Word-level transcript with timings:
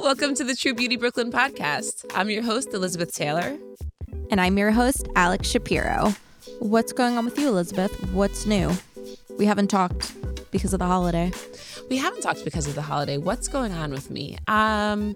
Welcome 0.00 0.34
to 0.34 0.42
the 0.42 0.56
True 0.58 0.74
Beauty 0.74 0.96
Brooklyn 0.96 1.30
podcast. 1.30 2.04
I'm 2.16 2.30
your 2.30 2.42
host, 2.42 2.74
Elizabeth 2.74 3.14
Taylor. 3.14 3.56
And 4.32 4.40
I'm 4.40 4.58
your 4.58 4.72
host, 4.72 5.06
Alex 5.14 5.48
Shapiro. 5.48 6.14
What's 6.58 6.92
going 6.92 7.16
on 7.16 7.24
with 7.24 7.38
you, 7.38 7.46
Elizabeth? 7.46 7.92
What's 8.12 8.44
new? 8.44 8.72
We 9.38 9.46
haven't 9.46 9.68
talked 9.68 10.12
because 10.50 10.72
of 10.72 10.80
the 10.80 10.86
holiday. 10.86 11.30
We 11.88 11.96
haven't 11.96 12.22
talked 12.22 12.44
because 12.44 12.66
of 12.66 12.74
the 12.74 12.82
holiday. 12.82 13.16
What's 13.16 13.46
going 13.46 13.70
on 13.70 13.92
with 13.92 14.10
me? 14.10 14.38
Um, 14.48 15.14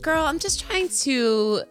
girl, 0.00 0.26
I'm 0.26 0.38
just 0.38 0.60
trying 0.60 0.90
to 0.90 1.62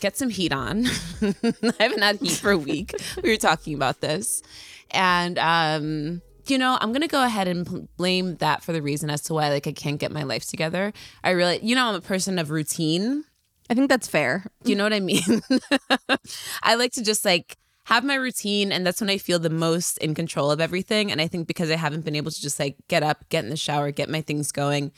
get 0.00 0.16
some 0.16 0.30
heat 0.30 0.52
on. 0.52 0.86
I 1.22 1.74
haven't 1.78 2.02
had 2.02 2.16
heat 2.16 2.32
for 2.38 2.50
a 2.50 2.58
week. 2.58 2.92
we 3.22 3.30
were 3.30 3.36
talking 3.36 3.74
about 3.74 4.00
this. 4.00 4.42
And 4.90 5.38
um 5.38 6.22
you 6.50 6.58
know, 6.58 6.78
I'm 6.80 6.92
gonna 6.92 7.08
go 7.08 7.24
ahead 7.24 7.48
and 7.48 7.88
blame 7.96 8.36
that 8.36 8.62
for 8.62 8.72
the 8.72 8.82
reason 8.82 9.10
as 9.10 9.22
to 9.22 9.34
why 9.34 9.50
like 9.50 9.66
I 9.66 9.72
can't 9.72 10.00
get 10.00 10.12
my 10.12 10.22
life 10.22 10.46
together. 10.46 10.92
I 11.22 11.30
really, 11.30 11.60
you 11.62 11.74
know, 11.74 11.86
I'm 11.86 11.94
a 11.94 12.00
person 12.00 12.38
of 12.38 12.50
routine. 12.50 13.24
I 13.70 13.74
think 13.74 13.88
that's 13.88 14.08
fair. 14.08 14.44
Do 14.62 14.70
you 14.70 14.76
know 14.76 14.84
what 14.84 14.92
I 14.92 15.00
mean? 15.00 15.40
I 16.62 16.74
like 16.74 16.92
to 16.92 17.02
just 17.02 17.24
like 17.24 17.56
have 17.84 18.04
my 18.04 18.14
routine, 18.14 18.72
and 18.72 18.86
that's 18.86 19.00
when 19.00 19.10
I 19.10 19.18
feel 19.18 19.38
the 19.38 19.50
most 19.50 19.98
in 19.98 20.14
control 20.14 20.50
of 20.50 20.60
everything. 20.60 21.10
And 21.12 21.20
I 21.20 21.26
think 21.26 21.46
because 21.46 21.70
I 21.70 21.76
haven't 21.76 22.04
been 22.04 22.16
able 22.16 22.30
to 22.30 22.40
just 22.40 22.58
like 22.58 22.76
get 22.88 23.02
up, 23.02 23.28
get 23.28 23.44
in 23.44 23.50
the 23.50 23.56
shower, 23.56 23.90
get 23.90 24.08
my 24.08 24.20
things 24.20 24.52
going, 24.52 24.92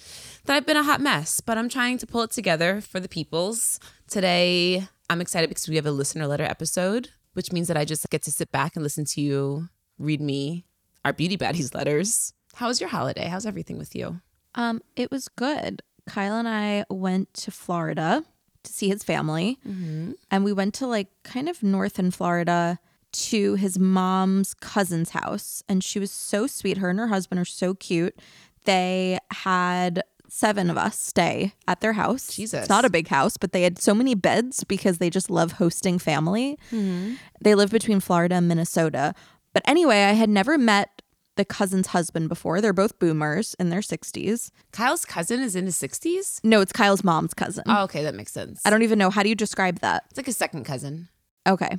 that 0.44 0.56
I've 0.56 0.66
been 0.66 0.76
a 0.76 0.82
hot 0.82 1.00
mess. 1.00 1.40
But 1.40 1.58
I'm 1.58 1.68
trying 1.68 1.98
to 1.98 2.06
pull 2.06 2.22
it 2.22 2.30
together 2.30 2.80
for 2.80 3.00
the 3.00 3.08
peoples 3.08 3.80
today. 4.08 4.88
I'm 5.08 5.20
excited 5.20 5.48
because 5.48 5.68
we 5.68 5.76
have 5.76 5.86
a 5.86 5.92
listener 5.92 6.26
letter 6.26 6.44
episode, 6.44 7.10
which 7.34 7.52
means 7.52 7.68
that 7.68 7.76
I 7.76 7.84
just 7.84 8.08
get 8.10 8.22
to 8.22 8.32
sit 8.32 8.50
back 8.50 8.76
and 8.76 8.82
listen 8.82 9.04
to 9.04 9.20
you 9.20 9.68
read 9.98 10.20
me 10.20 10.64
our 11.06 11.12
beauty 11.12 11.38
baddies 11.38 11.72
letters. 11.72 12.32
How 12.54 12.66
was 12.66 12.80
your 12.80 12.90
holiday? 12.90 13.28
How's 13.28 13.46
everything 13.46 13.78
with 13.78 13.94
you? 13.94 14.20
Um, 14.56 14.82
it 14.96 15.08
was 15.08 15.28
good. 15.28 15.82
Kyle 16.08 16.36
and 16.36 16.48
I 16.48 16.84
went 16.90 17.32
to 17.34 17.52
Florida 17.52 18.24
to 18.64 18.72
see 18.72 18.88
his 18.88 19.04
family, 19.04 19.58
mm-hmm. 19.66 20.12
and 20.32 20.44
we 20.44 20.52
went 20.52 20.74
to 20.74 20.86
like 20.88 21.08
kind 21.22 21.48
of 21.48 21.62
north 21.62 22.00
in 22.00 22.10
Florida 22.10 22.80
to 23.12 23.54
his 23.54 23.78
mom's 23.78 24.52
cousin's 24.54 25.10
house, 25.10 25.62
and 25.68 25.84
she 25.84 26.00
was 26.00 26.10
so 26.10 26.48
sweet. 26.48 26.78
Her 26.78 26.90
and 26.90 26.98
her 26.98 27.06
husband 27.06 27.40
are 27.40 27.44
so 27.44 27.74
cute. 27.74 28.18
They 28.64 29.20
had 29.30 30.02
seven 30.28 30.70
of 30.70 30.76
us 30.76 30.98
stay 30.98 31.54
at 31.68 31.80
their 31.80 31.92
house. 31.92 32.34
Jesus. 32.34 32.62
It's 32.62 32.68
not 32.68 32.84
a 32.84 32.90
big 32.90 33.06
house, 33.06 33.36
but 33.36 33.52
they 33.52 33.62
had 33.62 33.78
so 33.78 33.94
many 33.94 34.16
beds 34.16 34.64
because 34.64 34.98
they 34.98 35.08
just 35.08 35.30
love 35.30 35.52
hosting 35.52 36.00
family. 36.00 36.58
Mm-hmm. 36.72 37.14
They 37.40 37.54
live 37.54 37.70
between 37.70 38.00
Florida 38.00 38.34
and 38.34 38.48
Minnesota. 38.48 39.14
But 39.56 39.62
anyway, 39.66 40.02
I 40.02 40.12
had 40.12 40.28
never 40.28 40.58
met 40.58 41.00
the 41.36 41.44
cousin's 41.46 41.86
husband 41.86 42.28
before. 42.28 42.60
They're 42.60 42.74
both 42.74 42.98
boomers 42.98 43.54
in 43.58 43.70
their 43.70 43.80
60s. 43.80 44.50
Kyle's 44.70 45.06
cousin 45.06 45.40
is 45.40 45.56
in 45.56 45.64
his 45.64 45.76
60s? 45.76 46.40
No, 46.44 46.60
it's 46.60 46.72
Kyle's 46.72 47.02
mom's 47.02 47.32
cousin. 47.32 47.64
Oh, 47.66 47.84
okay, 47.84 48.02
that 48.02 48.14
makes 48.14 48.32
sense. 48.32 48.60
I 48.66 48.68
don't 48.70 48.82
even 48.82 48.98
know. 48.98 49.08
How 49.08 49.22
do 49.22 49.30
you 49.30 49.34
describe 49.34 49.78
that? 49.78 50.04
It's 50.10 50.18
like 50.18 50.28
a 50.28 50.32
second 50.34 50.64
cousin. 50.64 51.08
Okay. 51.48 51.78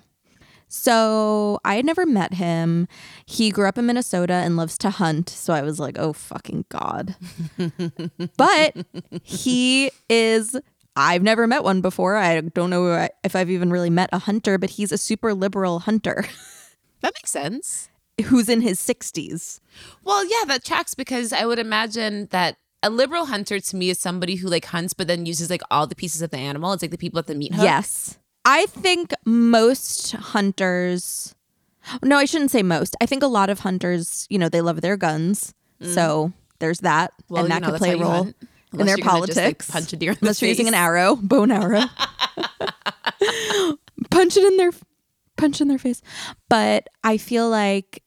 So 0.69 1.59
I 1.63 1.75
had 1.75 1.85
never 1.85 2.07
met 2.07 2.33
him. 2.33 2.88
He 3.27 3.51
grew 3.51 3.67
up 3.67 3.77
in 3.77 3.85
Minnesota 3.85 4.33
and 4.33 4.57
loves 4.57 4.75
to 4.79 4.89
hunt. 4.89 5.29
So 5.29 5.53
I 5.53 5.61
was 5.61 5.79
like, 5.79 5.99
oh, 5.99 6.13
fucking 6.13 6.65
God. 6.69 7.15
but 8.38 8.75
he 9.21 9.91
is, 10.09 10.59
I've 10.95 11.21
never 11.21 11.45
met 11.45 11.63
one 11.63 11.81
before. 11.81 12.15
I 12.15 12.41
don't 12.41 12.71
know 12.71 13.07
if 13.23 13.35
I've 13.35 13.51
even 13.51 13.69
really 13.69 13.91
met 13.91 14.09
a 14.11 14.17
hunter, 14.17 14.57
but 14.57 14.71
he's 14.71 14.91
a 14.91 14.97
super 14.97 15.35
liberal 15.35 15.77
hunter. 15.77 16.25
That 17.01 17.13
makes 17.15 17.31
sense 17.31 17.89
who's 18.25 18.49
in 18.49 18.61
his 18.61 18.79
60s. 18.79 19.59
Well, 20.03 20.25
yeah, 20.25 20.45
that 20.47 20.63
tracks 20.63 20.95
because 20.95 21.31
I 21.31 21.45
would 21.45 21.59
imagine 21.59 22.27
that 22.31 22.57
a 22.83 22.89
liberal 22.89 23.25
hunter 23.25 23.59
to 23.59 23.75
me 23.75 23.89
is 23.89 23.99
somebody 23.99 24.35
who 24.35 24.47
like 24.47 24.65
hunts 24.65 24.93
but 24.93 25.07
then 25.07 25.25
uses 25.25 25.49
like 25.49 25.61
all 25.69 25.87
the 25.87 25.95
pieces 25.95 26.21
of 26.21 26.31
the 26.31 26.37
animal. 26.37 26.73
It's 26.73 26.81
like 26.81 26.91
the 26.91 26.97
people 26.97 27.19
at 27.19 27.27
the 27.27 27.35
meat 27.35 27.53
hook. 27.53 27.63
Yes. 27.63 28.17
I 28.45 28.65
think 28.67 29.13
most 29.25 30.13
hunters 30.13 31.35
No, 32.03 32.17
I 32.17 32.25
shouldn't 32.25 32.51
say 32.51 32.63
most. 32.63 32.95
I 33.01 33.05
think 33.05 33.23
a 33.23 33.27
lot 33.27 33.49
of 33.49 33.59
hunters, 33.59 34.27
you 34.29 34.37
know, 34.37 34.49
they 34.49 34.61
love 34.61 34.81
their 34.81 34.97
guns. 34.97 35.53
Mm. 35.81 35.93
So 35.93 36.33
there's 36.59 36.79
that 36.79 37.13
well, 37.29 37.43
and 37.43 37.51
that 37.51 37.61
know, 37.61 37.71
could 37.71 37.77
play 37.77 37.93
a 37.93 37.97
role 37.97 38.33
in 38.73 38.85
their 38.85 38.97
politics. 38.97 39.65
Just, 39.65 39.75
like, 39.75 39.81
punch 39.81 39.93
a 39.93 39.95
deer 39.95 40.15
Unless 40.21 40.39
the 40.39 40.45
you're 40.45 40.51
using 40.51 40.67
an 40.67 40.73
arrow, 40.73 41.15
bone 41.15 41.51
arrow. 41.51 41.83
punch 44.09 44.37
it 44.37 44.43
in 44.43 44.57
their 44.57 44.71
punch 45.37 45.61
in 45.61 45.67
their 45.67 45.77
face. 45.77 46.01
But 46.49 46.87
I 47.03 47.17
feel 47.17 47.49
like 47.49 48.03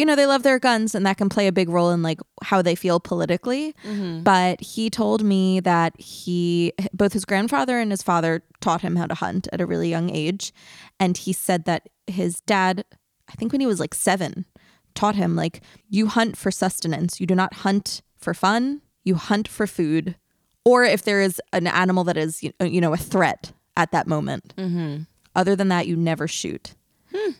you 0.00 0.06
know, 0.06 0.16
they 0.16 0.24
love 0.24 0.44
their 0.44 0.58
guns 0.58 0.94
and 0.94 1.04
that 1.04 1.18
can 1.18 1.28
play 1.28 1.46
a 1.46 1.52
big 1.52 1.68
role 1.68 1.90
in 1.90 2.02
like 2.02 2.20
how 2.42 2.62
they 2.62 2.74
feel 2.74 2.98
politically. 2.98 3.74
Mm-hmm. 3.84 4.22
But 4.22 4.58
he 4.62 4.88
told 4.88 5.22
me 5.22 5.60
that 5.60 5.92
he, 6.00 6.72
both 6.94 7.12
his 7.12 7.26
grandfather 7.26 7.78
and 7.78 7.90
his 7.90 8.02
father 8.02 8.42
taught 8.62 8.80
him 8.80 8.96
how 8.96 9.06
to 9.06 9.14
hunt 9.14 9.46
at 9.52 9.60
a 9.60 9.66
really 9.66 9.90
young 9.90 10.08
age. 10.08 10.54
And 10.98 11.18
he 11.18 11.34
said 11.34 11.66
that 11.66 11.90
his 12.06 12.40
dad, 12.40 12.86
I 13.28 13.32
think 13.32 13.52
when 13.52 13.60
he 13.60 13.66
was 13.66 13.78
like 13.78 13.92
seven, 13.92 14.46
taught 14.94 15.16
him 15.16 15.36
like, 15.36 15.60
you 15.86 16.06
hunt 16.06 16.38
for 16.38 16.50
sustenance. 16.50 17.20
You 17.20 17.26
do 17.26 17.34
not 17.34 17.56
hunt 17.56 18.00
for 18.16 18.32
fun, 18.32 18.80
you 19.04 19.16
hunt 19.16 19.48
for 19.48 19.66
food. 19.66 20.16
Or 20.64 20.82
if 20.82 21.02
there 21.02 21.20
is 21.20 21.42
an 21.52 21.66
animal 21.66 22.04
that 22.04 22.16
is, 22.16 22.42
you 22.42 22.80
know, 22.80 22.94
a 22.94 22.98
threat 22.98 23.52
at 23.76 23.92
that 23.92 24.06
moment. 24.06 24.54
Mm-hmm. 24.56 25.02
Other 25.34 25.54
than 25.56 25.68
that, 25.68 25.86
you 25.86 25.96
never 25.96 26.26
shoot. 26.28 26.74
Hmm 27.14 27.32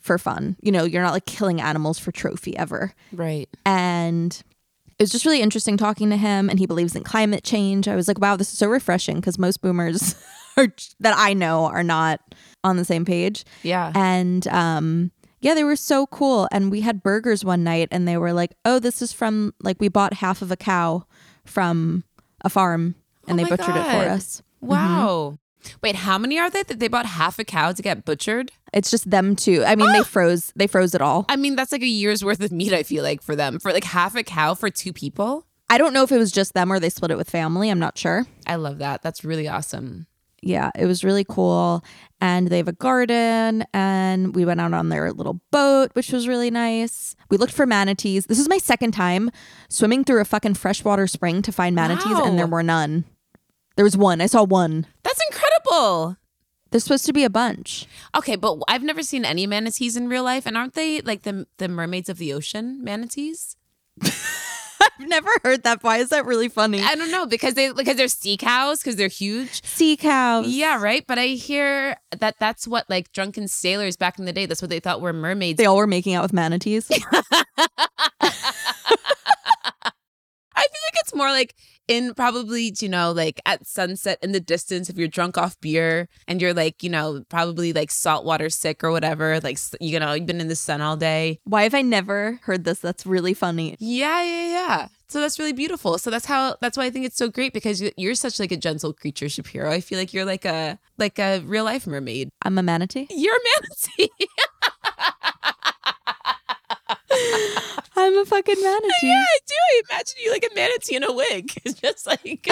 for 0.00 0.18
fun. 0.18 0.56
You 0.60 0.72
know, 0.72 0.84
you're 0.84 1.02
not 1.02 1.12
like 1.12 1.26
killing 1.26 1.60
animals 1.60 1.98
for 1.98 2.10
trophy 2.10 2.56
ever. 2.56 2.94
Right. 3.12 3.48
And 3.64 4.42
it 4.98 5.02
was 5.02 5.10
just 5.10 5.24
really 5.24 5.40
interesting 5.40 5.76
talking 5.76 6.10
to 6.10 6.16
him 6.16 6.50
and 6.50 6.58
he 6.58 6.66
believes 6.66 6.96
in 6.96 7.04
climate 7.04 7.44
change. 7.44 7.86
I 7.86 7.96
was 7.96 8.08
like, 8.08 8.18
wow, 8.18 8.36
this 8.36 8.52
is 8.52 8.58
so 8.58 8.68
refreshing 8.68 9.16
because 9.16 9.38
most 9.38 9.60
boomers 9.62 10.14
are, 10.56 10.68
that 11.00 11.14
I 11.16 11.34
know 11.34 11.66
are 11.66 11.84
not 11.84 12.20
on 12.64 12.76
the 12.76 12.84
same 12.84 13.04
page. 13.04 13.44
Yeah. 13.62 13.92
And 13.94 14.46
um 14.48 15.12
yeah, 15.42 15.54
they 15.54 15.64
were 15.64 15.76
so 15.76 16.06
cool 16.06 16.48
and 16.52 16.70
we 16.70 16.82
had 16.82 17.02
burgers 17.02 17.46
one 17.46 17.64
night 17.64 17.88
and 17.90 18.06
they 18.06 18.18
were 18.18 18.34
like, 18.34 18.52
"Oh, 18.66 18.78
this 18.78 19.00
is 19.00 19.10
from 19.10 19.54
like 19.62 19.80
we 19.80 19.88
bought 19.88 20.12
half 20.12 20.42
of 20.42 20.50
a 20.50 20.56
cow 20.56 21.06
from 21.46 22.04
a 22.42 22.50
farm 22.50 22.94
and 23.26 23.40
oh 23.40 23.42
they 23.42 23.48
butchered 23.48 23.74
God. 23.74 23.86
it 23.86 24.04
for 24.04 24.10
us." 24.10 24.42
Wow. 24.60 25.28
Mm-hmm. 25.32 25.49
Wait, 25.82 25.96
how 25.96 26.18
many 26.18 26.38
are 26.38 26.50
they 26.50 26.62
that 26.62 26.78
they 26.78 26.88
bought 26.88 27.06
half 27.06 27.38
a 27.38 27.44
cow 27.44 27.72
to 27.72 27.82
get 27.82 28.04
butchered? 28.04 28.52
It's 28.72 28.90
just 28.90 29.10
them 29.10 29.36
two. 29.36 29.64
I 29.64 29.76
mean, 29.76 29.92
they 29.92 30.00
ah! 30.00 30.04
froze. 30.04 30.52
They 30.56 30.66
froze 30.66 30.94
it 30.94 31.00
all. 31.00 31.26
I 31.28 31.36
mean, 31.36 31.56
that's 31.56 31.72
like 31.72 31.82
a 31.82 31.86
year's 31.86 32.24
worth 32.24 32.40
of 32.40 32.52
meat. 32.52 32.72
I 32.72 32.82
feel 32.82 33.02
like 33.02 33.22
for 33.22 33.36
them 33.36 33.58
for 33.58 33.72
like 33.72 33.84
half 33.84 34.14
a 34.14 34.22
cow 34.22 34.54
for 34.54 34.70
two 34.70 34.92
people. 34.92 35.46
I 35.68 35.78
don't 35.78 35.92
know 35.92 36.02
if 36.02 36.10
it 36.10 36.18
was 36.18 36.32
just 36.32 36.54
them 36.54 36.72
or 36.72 36.80
they 36.80 36.90
split 36.90 37.12
it 37.12 37.16
with 37.16 37.30
family. 37.30 37.70
I'm 37.70 37.78
not 37.78 37.96
sure. 37.96 38.26
I 38.46 38.56
love 38.56 38.78
that. 38.78 39.02
That's 39.02 39.24
really 39.24 39.46
awesome. 39.46 40.06
Yeah, 40.42 40.70
it 40.74 40.86
was 40.86 41.04
really 41.04 41.24
cool. 41.24 41.84
And 42.20 42.48
they 42.48 42.56
have 42.56 42.68
a 42.68 42.72
garden, 42.72 43.64
and 43.72 44.34
we 44.34 44.44
went 44.44 44.60
out 44.60 44.74
on 44.74 44.88
their 44.88 45.12
little 45.12 45.40
boat, 45.50 45.90
which 45.94 46.12
was 46.12 46.28
really 46.28 46.50
nice. 46.50 47.14
We 47.28 47.36
looked 47.36 47.52
for 47.52 47.66
manatees. 47.66 48.26
This 48.26 48.38
is 48.38 48.48
my 48.48 48.58
second 48.58 48.92
time 48.92 49.30
swimming 49.68 50.04
through 50.04 50.20
a 50.20 50.24
fucking 50.24 50.54
freshwater 50.54 51.06
spring 51.06 51.42
to 51.42 51.52
find 51.52 51.76
manatees, 51.76 52.12
wow. 52.12 52.24
and 52.24 52.38
there 52.38 52.46
were 52.46 52.62
none. 52.62 53.04
There 53.76 53.84
was 53.84 53.96
one. 53.96 54.20
I 54.20 54.26
saw 54.26 54.42
one. 54.42 54.86
That's 55.02 55.20
incredible. 55.30 56.16
There's 56.70 56.84
supposed 56.84 57.06
to 57.06 57.12
be 57.12 57.24
a 57.24 57.30
bunch. 57.30 57.86
Okay, 58.16 58.36
but 58.36 58.58
I've 58.68 58.82
never 58.82 59.02
seen 59.02 59.24
any 59.24 59.46
manatees 59.46 59.96
in 59.96 60.08
real 60.08 60.22
life, 60.22 60.46
and 60.46 60.56
aren't 60.56 60.74
they 60.74 61.00
like 61.00 61.22
the 61.22 61.46
the 61.58 61.68
mermaids 61.68 62.08
of 62.08 62.18
the 62.18 62.32
ocean 62.32 62.82
manatees? 62.84 63.56
I've 64.82 65.08
never 65.08 65.30
heard 65.44 65.62
that. 65.64 65.82
Why 65.82 65.98
is 65.98 66.08
that 66.10 66.24
really 66.24 66.48
funny? 66.48 66.80
I 66.80 66.94
don't 66.94 67.10
know 67.10 67.26
because 67.26 67.54
they 67.54 67.72
because 67.72 67.96
they're 67.96 68.08
sea 68.08 68.36
cows 68.36 68.78
because 68.78 68.96
they're 68.96 69.08
huge. 69.08 69.64
Sea 69.64 69.96
cows. 69.96 70.46
Yeah, 70.46 70.80
right. 70.80 71.04
But 71.06 71.18
I 71.18 71.26
hear 71.28 71.96
that 72.16 72.36
that's 72.38 72.66
what 72.66 72.88
like 72.88 73.12
drunken 73.12 73.48
sailors 73.48 73.96
back 73.96 74.18
in 74.18 74.24
the 74.24 74.32
day. 74.32 74.46
That's 74.46 74.62
what 74.62 74.70
they 74.70 74.80
thought 74.80 75.00
were 75.00 75.12
mermaids. 75.12 75.58
They 75.58 75.66
all 75.66 75.76
were 75.76 75.86
making 75.86 76.14
out 76.14 76.22
with 76.22 76.32
manatees. 76.32 76.88
I 76.90 76.98
feel 80.62 80.82
like 80.86 81.00
it's 81.00 81.14
more 81.14 81.30
like 81.30 81.54
in 81.90 82.14
probably, 82.14 82.72
you 82.80 82.88
know, 82.88 83.10
like 83.10 83.40
at 83.44 83.66
sunset 83.66 84.18
in 84.22 84.30
the 84.30 84.38
distance, 84.40 84.88
if 84.88 84.96
you're 84.96 85.08
drunk 85.08 85.36
off 85.36 85.60
beer 85.60 86.08
and 86.28 86.40
you're 86.40 86.54
like, 86.54 86.82
you 86.84 86.88
know, 86.88 87.24
probably 87.28 87.72
like 87.72 87.90
saltwater 87.90 88.48
sick 88.48 88.84
or 88.84 88.92
whatever, 88.92 89.40
like, 89.40 89.58
you 89.80 89.98
know, 89.98 90.12
you've 90.12 90.24
been 90.26 90.40
in 90.40 90.46
the 90.48 90.54
sun 90.56 90.80
all 90.80 90.96
day. 90.96 91.40
Why 91.44 91.64
have 91.64 91.74
I 91.74 91.82
never 91.82 92.38
heard 92.44 92.62
this? 92.64 92.78
That's 92.78 93.04
really 93.04 93.34
funny. 93.34 93.76
Yeah, 93.80 94.22
yeah, 94.22 94.46
yeah. 94.52 94.88
So 95.08 95.20
that's 95.20 95.40
really 95.40 95.52
beautiful. 95.52 95.98
So 95.98 96.08
that's 96.10 96.26
how, 96.26 96.56
that's 96.60 96.76
why 96.78 96.84
I 96.84 96.90
think 96.90 97.04
it's 97.06 97.16
so 97.16 97.28
great 97.28 97.52
because 97.52 97.82
you- 97.82 97.90
you're 97.96 98.14
such 98.14 98.38
like 98.38 98.52
a 98.52 98.56
gentle 98.56 98.92
creature, 98.92 99.28
Shapiro. 99.28 99.68
I 99.68 99.80
feel 99.80 99.98
like 99.98 100.14
you're 100.14 100.24
like 100.24 100.44
a, 100.44 100.78
like 100.98 101.18
a 101.18 101.40
real 101.40 101.64
life 101.64 101.88
mermaid. 101.88 102.30
I'm 102.42 102.56
a 102.58 102.62
manatee. 102.62 103.08
You're 103.10 103.34
a 103.34 103.40
manatee. 103.98 104.12
I'm 107.96 108.16
a 108.18 108.24
fucking 108.24 108.62
manatee. 108.62 108.88
yeah, 109.02 109.24
I 109.28 109.38
do. 109.46 109.54
I 109.54 109.82
imagine 109.90 110.16
you 110.24 110.30
like 110.32 110.46
a 110.50 110.54
manatee 110.54 110.96
in 110.96 111.04
a 111.04 111.12
wig. 111.12 111.52
It's 111.64 111.80
just 111.80 112.06
like, 112.06 112.46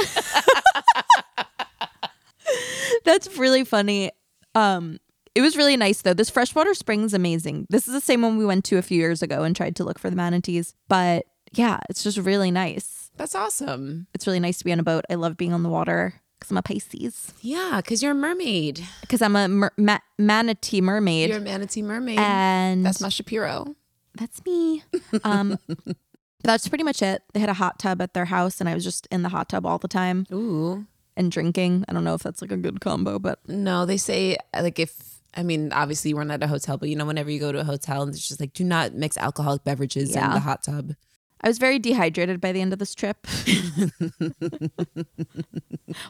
That's 3.04 3.36
really 3.36 3.64
funny. 3.64 4.10
Um, 4.54 4.98
it 5.34 5.40
was 5.42 5.56
really 5.56 5.76
nice 5.76 6.02
though. 6.02 6.14
This 6.14 6.30
freshwater 6.30 6.74
spring 6.74 7.04
is 7.04 7.14
amazing. 7.14 7.66
This 7.70 7.86
is 7.86 7.94
the 7.94 8.00
same 8.00 8.22
one 8.22 8.38
we 8.38 8.46
went 8.46 8.64
to 8.66 8.78
a 8.78 8.82
few 8.82 8.98
years 8.98 9.22
ago 9.22 9.42
and 9.44 9.54
tried 9.54 9.76
to 9.76 9.84
look 9.84 9.98
for 9.98 10.10
the 10.10 10.16
manatees. 10.16 10.74
But 10.88 11.26
yeah, 11.52 11.78
it's 11.88 12.02
just 12.02 12.18
really 12.18 12.50
nice. 12.50 13.10
that's 13.16 13.34
awesome. 13.34 14.06
It's 14.14 14.26
really 14.26 14.40
nice 14.40 14.58
to 14.58 14.64
be 14.64 14.72
on 14.72 14.80
a 14.80 14.84
boat. 14.84 15.04
I 15.10 15.14
love 15.14 15.36
being 15.36 15.52
on 15.52 15.62
the 15.62 15.68
water 15.68 16.14
because 16.38 16.50
I'm 16.50 16.56
a 16.56 16.62
Pisces. 16.62 17.32
Yeah, 17.40 17.80
because 17.82 18.02
you're 18.02 18.12
a 18.12 18.14
mermaid. 18.14 18.84
Because 19.02 19.22
I'm 19.22 19.36
a 19.36 19.48
mer- 19.48 19.72
ma- 19.76 19.98
manatee 20.18 20.80
mermaid. 20.80 21.28
You're 21.30 21.38
a 21.38 21.42
manatee 21.42 21.82
mermaid. 21.82 22.18
and 22.18 22.84
That's 22.84 23.00
my 23.00 23.08
Shapiro. 23.08 23.74
That's 24.18 24.44
me. 24.44 24.82
Um, 25.24 25.58
that's 26.42 26.68
pretty 26.68 26.84
much 26.84 27.02
it. 27.02 27.22
They 27.32 27.40
had 27.40 27.48
a 27.48 27.54
hot 27.54 27.78
tub 27.78 28.02
at 28.02 28.14
their 28.14 28.26
house, 28.26 28.60
and 28.60 28.68
I 28.68 28.74
was 28.74 28.84
just 28.84 29.06
in 29.10 29.22
the 29.22 29.28
hot 29.30 29.48
tub 29.48 29.64
all 29.64 29.78
the 29.78 29.88
time 29.88 30.26
Ooh. 30.32 30.86
and 31.16 31.30
drinking. 31.30 31.84
I 31.88 31.92
don't 31.92 32.04
know 32.04 32.14
if 32.14 32.22
that's 32.22 32.42
like 32.42 32.52
a 32.52 32.56
good 32.56 32.80
combo, 32.80 33.18
but 33.18 33.40
No, 33.48 33.86
they 33.86 33.96
say 33.96 34.36
like 34.54 34.78
if 34.78 35.20
I 35.34 35.42
mean 35.42 35.72
obviously 35.72 36.14
we're 36.14 36.24
not 36.24 36.34
at 36.34 36.42
a 36.44 36.48
hotel, 36.48 36.76
but 36.76 36.88
you 36.88 36.96
know 36.96 37.06
whenever 37.06 37.30
you 37.30 37.40
go 37.40 37.52
to 37.52 37.60
a 37.60 37.64
hotel 37.64 38.02
and 38.02 38.12
it's 38.12 38.26
just 38.26 38.40
like 38.40 38.52
do 38.52 38.64
not 38.64 38.94
mix 38.94 39.16
alcoholic 39.16 39.64
beverages 39.64 40.14
in 40.14 40.30
the 40.30 40.40
hot 40.40 40.62
tub. 40.62 40.94
I 41.40 41.46
was 41.46 41.58
very 41.58 41.78
dehydrated 41.78 42.40
by 42.40 42.50
the 42.50 42.60
end 42.60 42.72
of 42.72 42.80
this 42.80 42.96
trip. 42.96 43.24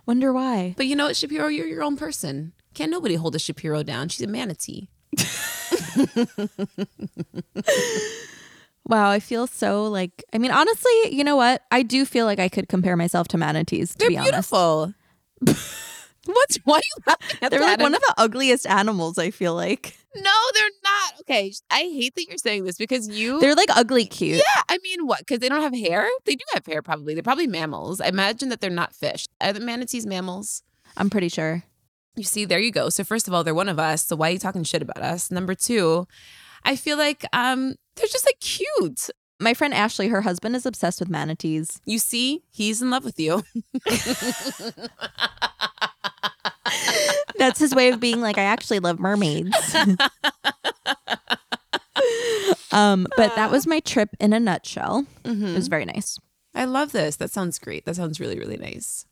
Wonder 0.06 0.32
why. 0.32 0.74
But 0.76 0.86
you 0.86 0.96
know 0.96 1.06
what, 1.06 1.16
Shapiro, 1.16 1.48
you're 1.48 1.66
your 1.66 1.82
own 1.82 1.98
person. 1.98 2.54
Can't 2.72 2.90
nobody 2.90 3.16
hold 3.16 3.34
a 3.34 3.38
Shapiro 3.38 3.82
down. 3.82 4.08
She's 4.08 4.22
a 4.22 4.26
manatee. 4.26 4.88
Wow, 8.88 9.10
I 9.10 9.20
feel 9.20 9.46
so 9.46 9.84
like. 9.84 10.24
I 10.32 10.38
mean, 10.38 10.50
honestly, 10.50 10.92
you 11.10 11.22
know 11.22 11.36
what? 11.36 11.62
I 11.70 11.82
do 11.82 12.06
feel 12.06 12.24
like 12.24 12.38
I 12.38 12.48
could 12.48 12.68
compare 12.68 12.96
myself 12.96 13.28
to 13.28 13.38
manatees. 13.38 13.92
To 13.92 13.98
They're 13.98 14.08
be 14.08 14.16
beautiful. 14.16 14.94
What's 16.26 16.56
why 16.64 16.80
are 17.08 17.16
you 17.40 17.48
they're 17.48 17.60
like 17.60 17.80
one 17.80 17.94
of 17.94 18.00
the 18.00 18.14
ugliest 18.18 18.66
animals. 18.66 19.18
I 19.18 19.30
feel 19.30 19.54
like 19.54 19.96
No, 20.14 20.30
they're 20.54 20.70
not. 20.84 21.20
Okay, 21.20 21.52
I 21.70 21.80
hate 21.80 22.14
that 22.16 22.26
you're 22.28 22.38
saying 22.38 22.64
this 22.64 22.76
because 22.76 23.08
you 23.08 23.40
they're 23.40 23.54
like 23.54 23.70
ugly 23.74 24.04
cute. 24.04 24.36
Yeah, 24.36 24.62
I 24.68 24.78
mean, 24.82 25.06
what? 25.06 25.20
Because 25.20 25.38
they 25.38 25.48
don't 25.48 25.62
have 25.62 25.74
hair? 25.74 26.06
They 26.24 26.34
do 26.34 26.44
have 26.54 26.66
hair, 26.66 26.82
probably. 26.82 27.14
They're 27.14 27.22
probably 27.22 27.46
mammals. 27.46 28.00
I 28.00 28.08
imagine 28.08 28.48
that 28.50 28.60
they're 28.60 28.68
not 28.68 28.94
fish. 28.94 29.26
Are 29.40 29.52
the 29.52 29.60
manatees 29.60 30.06
mammals? 30.06 30.62
I'm 30.96 31.08
pretty 31.08 31.28
sure. 31.28 31.62
You 32.18 32.24
see, 32.24 32.44
there 32.44 32.58
you 32.58 32.72
go. 32.72 32.88
So 32.88 33.04
first 33.04 33.28
of 33.28 33.34
all, 33.34 33.44
they're 33.44 33.54
one 33.54 33.68
of 33.68 33.78
us. 33.78 34.04
So 34.04 34.16
why 34.16 34.30
are 34.30 34.32
you 34.32 34.38
talking 34.40 34.64
shit 34.64 34.82
about 34.82 34.98
us? 34.98 35.30
Number 35.30 35.54
two, 35.54 36.06
I 36.64 36.74
feel 36.74 36.98
like 36.98 37.24
um 37.32 37.76
they're 37.94 38.06
just 38.08 38.26
like 38.26 38.40
cute. 38.40 39.08
My 39.40 39.54
friend 39.54 39.72
Ashley, 39.72 40.08
her 40.08 40.22
husband 40.22 40.56
is 40.56 40.66
obsessed 40.66 40.98
with 40.98 41.08
manatees. 41.08 41.80
You 41.84 42.00
see, 42.00 42.42
he's 42.50 42.82
in 42.82 42.90
love 42.90 43.04
with 43.04 43.20
you. 43.20 43.44
That's 47.38 47.60
his 47.60 47.72
way 47.72 47.90
of 47.90 48.00
being 48.00 48.20
like, 48.20 48.36
I 48.36 48.42
actually 48.42 48.80
love 48.80 48.98
mermaids. 48.98 49.56
um, 52.72 53.06
but 53.16 53.36
that 53.36 53.52
was 53.52 53.64
my 53.64 53.78
trip 53.78 54.10
in 54.18 54.32
a 54.32 54.40
nutshell. 54.40 55.06
It 55.52 55.54
was 55.54 55.68
very 55.68 55.84
nice. 55.84 56.18
I 56.52 56.64
love 56.64 56.90
this. 56.90 57.14
That 57.16 57.30
sounds 57.30 57.60
great. 57.60 57.84
That 57.84 57.94
sounds 57.94 58.18
really, 58.18 58.40
really 58.40 58.56
nice. 58.56 59.06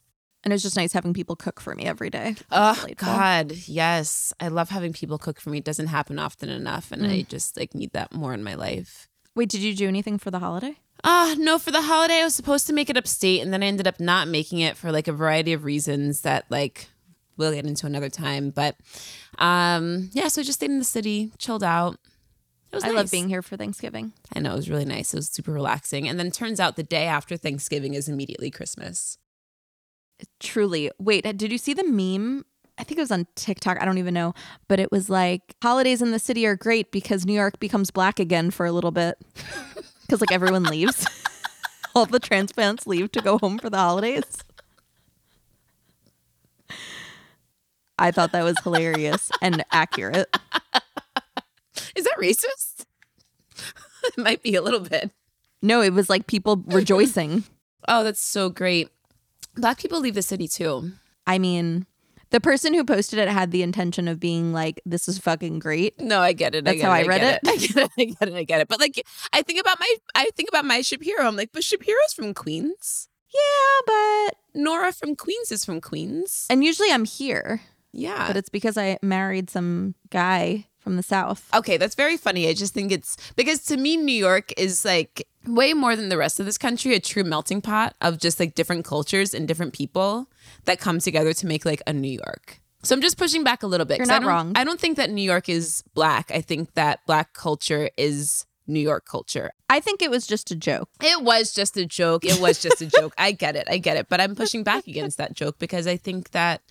And 0.46 0.52
it's 0.52 0.62
just 0.62 0.76
nice 0.76 0.92
having 0.92 1.12
people 1.12 1.34
cook 1.34 1.58
for 1.58 1.74
me 1.74 1.86
every 1.86 2.08
day. 2.08 2.36
Oh 2.52 2.74
Delightful. 2.76 2.94
God, 3.04 3.52
yes. 3.66 4.32
I 4.38 4.46
love 4.46 4.70
having 4.70 4.92
people 4.92 5.18
cook 5.18 5.40
for 5.40 5.50
me. 5.50 5.58
It 5.58 5.64
doesn't 5.64 5.88
happen 5.88 6.20
often 6.20 6.50
enough, 6.50 6.92
and 6.92 7.04
I 7.04 7.22
just 7.22 7.56
like 7.56 7.74
need 7.74 7.92
that 7.94 8.14
more 8.14 8.32
in 8.32 8.44
my 8.44 8.54
life. 8.54 9.08
Wait, 9.34 9.48
did 9.48 9.60
you 9.60 9.74
do 9.74 9.88
anything 9.88 10.18
for 10.18 10.30
the 10.30 10.38
holiday? 10.38 10.76
Ah, 11.02 11.34
no, 11.36 11.58
for 11.58 11.72
the 11.72 11.82
holiday 11.82 12.20
I 12.20 12.24
was 12.24 12.36
supposed 12.36 12.68
to 12.68 12.72
make 12.72 12.88
it 12.88 12.96
upstate 12.96 13.42
and 13.42 13.52
then 13.52 13.64
I 13.64 13.66
ended 13.66 13.88
up 13.88 13.98
not 13.98 14.28
making 14.28 14.60
it 14.60 14.76
for 14.76 14.92
like 14.92 15.08
a 15.08 15.12
variety 15.12 15.52
of 15.52 15.64
reasons 15.64 16.20
that 16.20 16.44
like 16.48 16.90
we'll 17.36 17.52
get 17.52 17.66
into 17.66 17.86
another 17.86 18.08
time. 18.08 18.50
But 18.50 18.76
um 19.38 20.10
yeah, 20.12 20.28
so 20.28 20.42
I 20.42 20.44
just 20.44 20.60
stayed 20.60 20.70
in 20.70 20.78
the 20.78 20.84
city, 20.84 21.32
chilled 21.38 21.64
out. 21.64 21.98
It 22.72 22.76
was 22.76 22.84
I 22.84 22.90
love 22.90 23.10
being 23.10 23.28
here 23.28 23.42
for 23.42 23.56
Thanksgiving. 23.56 24.12
I 24.32 24.38
know, 24.38 24.52
it 24.52 24.56
was 24.56 24.70
really 24.70 24.84
nice. 24.84 25.12
It 25.12 25.16
was 25.16 25.28
super 25.28 25.52
relaxing. 25.52 26.08
And 26.08 26.20
then 26.20 26.30
turns 26.30 26.60
out 26.60 26.76
the 26.76 26.84
day 26.84 27.06
after 27.06 27.36
Thanksgiving 27.36 27.94
is 27.94 28.08
immediately 28.08 28.50
Christmas. 28.50 29.18
Truly. 30.40 30.90
Wait, 30.98 31.26
uh, 31.26 31.32
did 31.32 31.52
you 31.52 31.58
see 31.58 31.74
the 31.74 31.84
meme? 31.84 32.44
I 32.78 32.84
think 32.84 32.98
it 32.98 33.02
was 33.02 33.10
on 33.10 33.26
TikTok. 33.36 33.80
I 33.80 33.84
don't 33.84 33.98
even 33.98 34.14
know. 34.14 34.34
But 34.68 34.80
it 34.80 34.90
was 34.92 35.08
like, 35.08 35.54
holidays 35.62 36.02
in 36.02 36.10
the 36.10 36.18
city 36.18 36.46
are 36.46 36.56
great 36.56 36.90
because 36.90 37.24
New 37.24 37.32
York 37.32 37.58
becomes 37.58 37.90
black 37.90 38.20
again 38.20 38.50
for 38.50 38.66
a 38.66 38.72
little 38.72 38.92
bit. 38.92 39.18
Because 40.06 40.20
like 40.20 40.30
everyone 40.30 40.62
leaves. 40.62 41.04
All 41.96 42.06
the 42.06 42.20
transplants 42.20 42.86
leave 42.86 43.10
to 43.10 43.20
go 43.20 43.38
home 43.38 43.58
for 43.58 43.68
the 43.68 43.76
holidays. 43.76 44.44
I 47.98 48.12
thought 48.12 48.30
that 48.30 48.44
was 48.44 48.54
hilarious 48.62 49.32
and 49.42 49.64
accurate. 49.72 50.28
Is 51.96 52.04
that 52.04 52.16
racist? 52.20 52.84
it 54.04 54.18
might 54.18 54.42
be 54.42 54.54
a 54.54 54.62
little 54.62 54.80
bit. 54.80 55.10
No, 55.62 55.82
it 55.82 55.92
was 55.92 56.08
like 56.08 56.26
people 56.26 56.62
rejoicing. 56.66 57.44
Oh, 57.88 58.04
that's 58.04 58.20
so 58.20 58.48
great. 58.50 58.90
Black 59.56 59.78
people 59.78 60.00
leave 60.00 60.14
the 60.14 60.22
city 60.22 60.48
too. 60.48 60.92
I 61.26 61.38
mean, 61.38 61.86
the 62.30 62.40
person 62.40 62.74
who 62.74 62.84
posted 62.84 63.18
it 63.18 63.28
had 63.28 63.50
the 63.50 63.62
intention 63.62 64.08
of 64.08 64.18
being 64.20 64.52
like, 64.52 64.80
this 64.84 65.08
is 65.08 65.18
fucking 65.18 65.58
great. 65.58 66.00
No, 66.00 66.20
I 66.20 66.32
get 66.32 66.54
it. 66.54 66.64
That's 66.64 66.74
I 66.74 66.78
get 66.78 66.84
how 66.84 66.92
it, 66.92 66.94
I 66.94 67.06
read 67.06 67.20
get 67.20 67.34
it. 67.34 67.40
I 67.48 67.56
get 67.56 67.76
it. 67.76 67.90
I 67.98 68.04
get 68.04 68.28
it. 68.28 68.34
I 68.34 68.42
get 68.44 68.60
it. 68.62 68.68
But 68.68 68.80
like, 68.80 69.04
I 69.32 69.42
think 69.42 69.60
about 69.60 69.78
my, 69.80 69.94
I 70.14 70.30
think 70.36 70.48
about 70.48 70.64
my 70.64 70.82
Shapiro. 70.82 71.24
I'm 71.26 71.36
like, 71.36 71.50
but 71.52 71.64
Shapiro's 71.64 72.12
from 72.14 72.34
Queens. 72.34 73.08
Yeah, 73.34 73.80
but. 73.86 74.34
Nora 74.60 74.92
from 74.92 75.16
Queens 75.16 75.52
is 75.52 75.64
from 75.64 75.80
Queens. 75.80 76.46
And 76.48 76.64
usually 76.64 76.90
I'm 76.90 77.04
here, 77.04 77.60
Yeah. 77.92 78.26
but 78.26 78.36
it's 78.36 78.48
because 78.48 78.78
I 78.78 78.98
married 79.02 79.50
some 79.50 79.94
guy 80.10 80.66
from 80.86 80.94
the 80.96 81.02
South. 81.02 81.48
okay, 81.52 81.76
that's 81.78 81.96
very 81.96 82.16
funny. 82.16 82.48
I 82.48 82.54
just 82.54 82.72
think 82.72 82.92
it's 82.92 83.16
because 83.34 83.64
to 83.64 83.76
me, 83.76 83.96
New 83.96 84.12
York 84.14 84.52
is 84.56 84.84
like 84.84 85.26
way 85.44 85.74
more 85.74 85.96
than 85.96 86.10
the 86.10 86.16
rest 86.16 86.38
of 86.38 86.46
this 86.46 86.56
country, 86.58 86.94
a 86.94 87.00
true 87.00 87.24
melting 87.24 87.60
pot 87.60 87.96
of 88.00 88.18
just 88.18 88.38
like 88.38 88.54
different 88.54 88.84
cultures 88.84 89.34
and 89.34 89.48
different 89.48 89.72
people 89.72 90.30
that 90.64 90.78
come 90.78 91.00
together 91.00 91.32
to 91.32 91.44
make 91.48 91.64
like 91.64 91.82
a 91.88 91.92
New 91.92 92.12
York. 92.24 92.60
So 92.84 92.94
I'm 92.94 93.00
just 93.02 93.18
pushing 93.18 93.42
back 93.42 93.64
a 93.64 93.66
little 93.66 93.84
bit. 93.84 93.98
You're 93.98 94.06
I 94.06 94.14
not 94.14 94.20
don't- 94.20 94.28
wrong. 94.28 94.52
I 94.54 94.62
don't 94.62 94.78
think 94.78 94.96
that 94.96 95.10
New 95.10 95.22
York 95.22 95.48
is 95.48 95.82
black. 95.94 96.30
I 96.32 96.40
think 96.40 96.74
that 96.74 97.04
black 97.04 97.32
culture 97.32 97.90
is 97.96 98.46
New 98.66 98.80
York 98.80 99.06
culture. 99.06 99.52
I 99.68 99.80
think 99.80 100.02
it 100.02 100.10
was 100.10 100.26
just 100.26 100.50
a 100.50 100.56
joke. 100.56 100.88
It 101.02 101.22
was 101.22 101.52
just 101.52 101.76
a 101.76 101.86
joke. 101.86 102.24
It 102.24 102.40
was 102.40 102.60
just 102.60 102.80
a 102.80 102.86
joke. 102.98 103.14
I 103.18 103.32
get 103.32 103.56
it. 103.56 103.66
I 103.70 103.78
get 103.78 103.96
it. 103.96 104.08
But 104.08 104.20
I'm 104.20 104.34
pushing 104.34 104.62
back 104.62 104.86
against 104.86 105.18
that 105.18 105.34
joke 105.34 105.58
because 105.58 105.86
I 105.86 105.96
think 105.96 106.30
that 106.32 106.62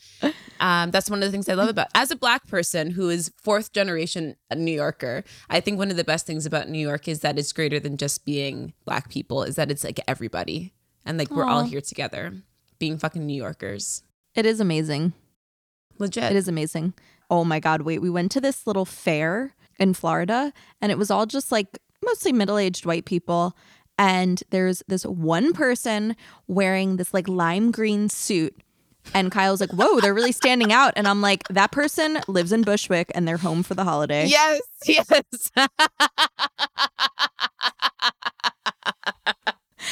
um, 0.59 0.91
that's 0.91 1.09
one 1.09 1.21
of 1.21 1.27
the 1.27 1.31
things 1.31 1.49
I 1.49 1.53
love 1.53 1.69
about 1.69 1.87
as 1.93 2.11
a 2.11 2.15
black 2.15 2.47
person 2.47 2.91
who 2.91 3.09
is 3.09 3.31
fourth 3.37 3.73
generation 3.73 4.35
New 4.55 4.73
Yorker. 4.73 5.23
I 5.49 5.59
think 5.59 5.77
one 5.77 5.91
of 5.91 5.97
the 5.97 6.03
best 6.03 6.25
things 6.25 6.45
about 6.45 6.69
New 6.69 6.79
York 6.79 7.07
is 7.07 7.21
that 7.21 7.37
it's 7.37 7.53
greater 7.53 7.79
than 7.79 7.97
just 7.97 8.25
being 8.25 8.73
black 8.85 9.09
people. 9.09 9.43
Is 9.43 9.55
that 9.55 9.71
it's 9.71 9.83
like 9.83 9.99
everybody 10.07 10.73
and 11.05 11.17
like 11.17 11.31
we're 11.31 11.45
all 11.45 11.63
here 11.63 11.81
together, 11.81 12.33
being 12.79 12.97
fucking 12.97 13.25
New 13.25 13.35
Yorkers. 13.35 14.03
It 14.33 14.45
is 14.45 14.59
amazing. 14.59 15.13
Legit. 15.97 16.31
It 16.31 16.35
is 16.35 16.47
amazing. 16.47 16.93
Oh 17.29 17.43
my 17.43 17.59
God, 17.59 17.81
wait. 17.81 18.01
We 18.01 18.09
went 18.09 18.31
to 18.33 18.41
this 18.41 18.67
little 18.67 18.85
fair 18.85 19.55
in 19.79 19.93
Florida 19.93 20.53
and 20.81 20.91
it 20.91 20.97
was 20.97 21.09
all 21.11 21.25
just 21.25 21.51
like 21.51 21.79
mostly 22.05 22.31
middle 22.33 22.57
aged 22.57 22.85
white 22.85 23.05
people. 23.05 23.55
And 23.97 24.43
there's 24.49 24.83
this 24.87 25.05
one 25.05 25.53
person 25.53 26.15
wearing 26.47 26.97
this 26.97 27.13
like 27.13 27.27
lime 27.27 27.71
green 27.71 28.09
suit. 28.09 28.55
And 29.13 29.31
Kyle's 29.31 29.61
like, 29.61 29.71
whoa, 29.71 29.99
they're 29.99 30.15
really 30.15 30.31
standing 30.31 30.73
out. 30.73 30.93
And 30.95 31.07
I'm 31.07 31.21
like, 31.21 31.47
that 31.49 31.71
person 31.71 32.19
lives 32.27 32.51
in 32.51 32.63
Bushwick 32.63 33.11
and 33.13 33.27
they're 33.27 33.37
home 33.37 33.61
for 33.61 33.75
the 33.75 33.83
holiday. 33.83 34.25
Yes, 34.25 34.61
yes. 34.87 35.51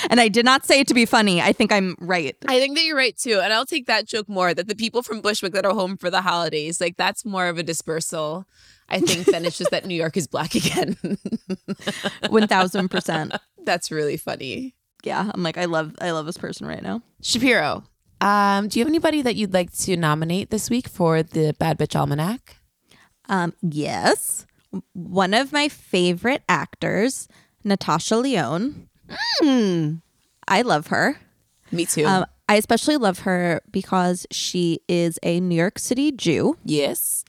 And 0.09 0.19
I 0.19 0.27
did 0.27 0.45
not 0.45 0.65
say 0.65 0.79
it 0.81 0.87
to 0.87 0.93
be 0.93 1.05
funny. 1.05 1.41
I 1.41 1.53
think 1.53 1.71
I'm 1.71 1.95
right. 1.99 2.35
I 2.47 2.59
think 2.59 2.75
that 2.75 2.83
you're 2.83 2.97
right 2.97 3.17
too. 3.17 3.39
And 3.41 3.53
I'll 3.53 3.65
take 3.65 3.87
that 3.87 4.05
joke 4.05 4.27
more 4.27 4.53
that 4.53 4.67
the 4.67 4.75
people 4.75 5.01
from 5.01 5.21
Bushwick 5.21 5.53
that 5.53 5.65
are 5.65 5.73
home 5.73 5.97
for 5.97 6.09
the 6.09 6.21
holidays, 6.21 6.81
like 6.81 6.97
that's 6.97 7.25
more 7.25 7.47
of 7.47 7.57
a 7.57 7.63
dispersal, 7.63 8.45
I 8.89 8.99
think, 8.99 9.25
then 9.25 9.45
it's 9.45 9.57
just 9.57 9.71
that 9.71 9.85
New 9.85 9.95
York 9.95 10.17
is 10.17 10.27
black 10.27 10.55
again. 10.55 10.95
1000%. 12.23 13.39
that's 13.63 13.91
really 13.91 14.17
funny. 14.17 14.75
Yeah, 15.03 15.31
I'm 15.33 15.43
like 15.43 15.57
I 15.57 15.65
love 15.65 15.95
I 15.99 16.11
love 16.11 16.25
this 16.25 16.37
person 16.37 16.65
right 16.65 16.81
now. 16.81 17.01
Shapiro, 17.21 17.83
um, 18.21 18.69
do 18.69 18.79
you 18.79 18.85
have 18.85 18.89
anybody 18.89 19.21
that 19.21 19.35
you'd 19.35 19.53
like 19.53 19.71
to 19.79 19.97
nominate 19.97 20.49
this 20.49 20.69
week 20.69 20.87
for 20.87 21.21
the 21.23 21.53
Bad 21.59 21.77
Bitch 21.77 21.93
Almanac? 21.93 22.57
Um, 23.27 23.53
yes. 23.61 24.45
One 24.93 25.33
of 25.33 25.51
my 25.51 25.67
favorite 25.67 26.43
actors, 26.47 27.27
Natasha 27.65 28.15
Lyonne. 28.15 28.87
I 29.41 30.61
love 30.63 30.87
her. 30.87 31.17
Me 31.71 31.85
too. 31.85 32.05
Um, 32.05 32.25
I 32.47 32.55
especially 32.55 32.97
love 32.97 33.19
her 33.19 33.61
because 33.71 34.25
she 34.31 34.79
is 34.87 35.19
a 35.21 35.39
New 35.41 35.55
York 35.55 35.79
City 35.79 36.11
Jew. 36.11 36.57
yes. 36.63 37.25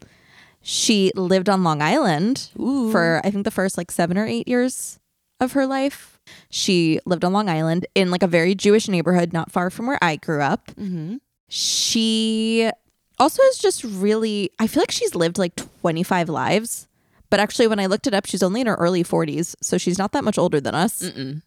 She 0.64 1.12
lived 1.14 1.48
on 1.50 1.62
Long 1.62 1.82
Island 1.82 2.48
for 2.90 3.20
I 3.22 3.30
think 3.30 3.44
the 3.44 3.50
first 3.50 3.76
like 3.76 3.90
seven 3.90 4.16
or 4.16 4.26
eight 4.26 4.48
years 4.48 4.98
of 5.38 5.52
her 5.52 5.66
life. 5.66 6.18
She 6.48 6.98
lived 7.04 7.22
on 7.22 7.34
Long 7.34 7.50
Island 7.50 7.86
in 7.94 8.10
like 8.10 8.22
a 8.22 8.26
very 8.26 8.54
Jewish 8.54 8.88
neighborhood 8.88 9.32
not 9.32 9.52
far 9.52 9.68
from 9.68 9.86
where 9.86 9.98
I 10.02 10.16
grew 10.16 10.40
up. 10.40 10.68
Mm-hmm. 10.68 11.16
She 11.50 12.70
also 13.18 13.42
is 13.42 13.58
just 13.58 13.84
really, 13.84 14.50
I 14.58 14.66
feel 14.66 14.80
like 14.80 14.90
she's 14.90 15.14
lived 15.14 15.36
like 15.38 15.54
25 15.82 16.30
lives. 16.30 16.88
But 17.28 17.40
actually, 17.40 17.66
when 17.66 17.80
I 17.80 17.86
looked 17.86 18.06
it 18.06 18.14
up, 18.14 18.26
she's 18.26 18.42
only 18.42 18.60
in 18.60 18.66
her 18.66 18.74
early 18.76 19.04
40s. 19.04 19.56
So 19.60 19.76
she's 19.76 19.98
not 19.98 20.12
that 20.12 20.24
much 20.24 20.38
older 20.38 20.60
than 20.60 20.74
us. 20.74 21.02
Mm-mm. 21.02 21.42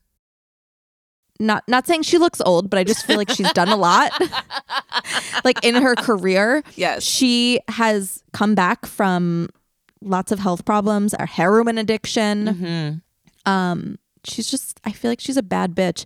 Not 1.40 1.64
not 1.68 1.86
saying 1.86 2.02
she 2.04 2.18
looks 2.18 2.42
old, 2.42 2.70
but 2.70 2.80
I 2.80 2.84
just 2.84 3.06
feel 3.06 3.18
like 3.18 3.30
she's 3.30 3.52
done 3.54 3.70
a 3.70 3.76
lot. 3.76 4.12
like 5.44 5.64
in 5.64 5.76
her 5.76 5.96
career. 5.96 6.64
Yes. 6.76 7.04
She 7.04 7.60
has 7.68 8.24
come 8.34 8.56
back 8.56 8.86
from 8.86 9.50
lots 10.02 10.32
of 10.32 10.40
health 10.40 10.66
problems, 10.66 11.14
a 11.14 11.26
heroin 11.26 11.78
addiction. 11.78 12.46
Mm-hmm. 13.46 13.52
Um, 13.52 13.98
she's 14.24 14.50
just 14.50 14.80
I 14.84 14.92
feel 14.92 15.12
like 15.12 15.22
she's 15.22 15.38
a 15.38 15.44
bad 15.44 15.76
bitch. 15.76 16.06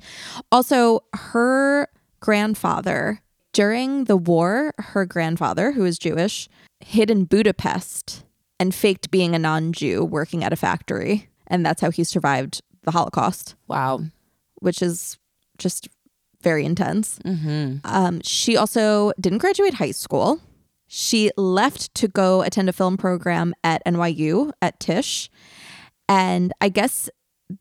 Also, 0.51 1.01
her 1.13 1.87
grandfather 2.19 3.21
during 3.53 4.05
the 4.05 4.17
war, 4.17 4.73
her 4.77 5.05
grandfather, 5.05 5.71
who 5.73 5.83
is 5.85 5.97
Jewish, 5.99 6.47
hid 6.79 7.09
in 7.09 7.25
Budapest 7.25 8.23
and 8.59 8.73
faked 8.73 9.11
being 9.11 9.33
a 9.35 9.39
non-Jew 9.39 10.05
working 10.05 10.43
at 10.43 10.53
a 10.53 10.55
factory, 10.55 11.29
and 11.47 11.65
that's 11.65 11.81
how 11.81 11.89
he 11.91 12.03
survived 12.03 12.61
the 12.83 12.91
Holocaust, 12.91 13.55
Wow. 13.67 14.01
which 14.59 14.81
is 14.81 15.17
just 15.61 15.87
very 16.41 16.65
intense. 16.65 17.19
Mm-hmm. 17.23 17.77
Um, 17.85 18.21
she 18.23 18.57
also 18.57 19.13
didn't 19.19 19.39
graduate 19.39 19.75
high 19.75 19.91
school. 19.91 20.39
She 20.87 21.31
left 21.37 21.93
to 21.95 22.07
go 22.07 22.41
attend 22.41 22.67
a 22.67 22.73
film 22.73 22.97
program 22.97 23.53
at 23.63 23.81
NYU 23.85 24.51
at 24.61 24.79
Tisch. 24.79 25.29
And 26.09 26.51
I 26.59 26.69
guess 26.69 27.09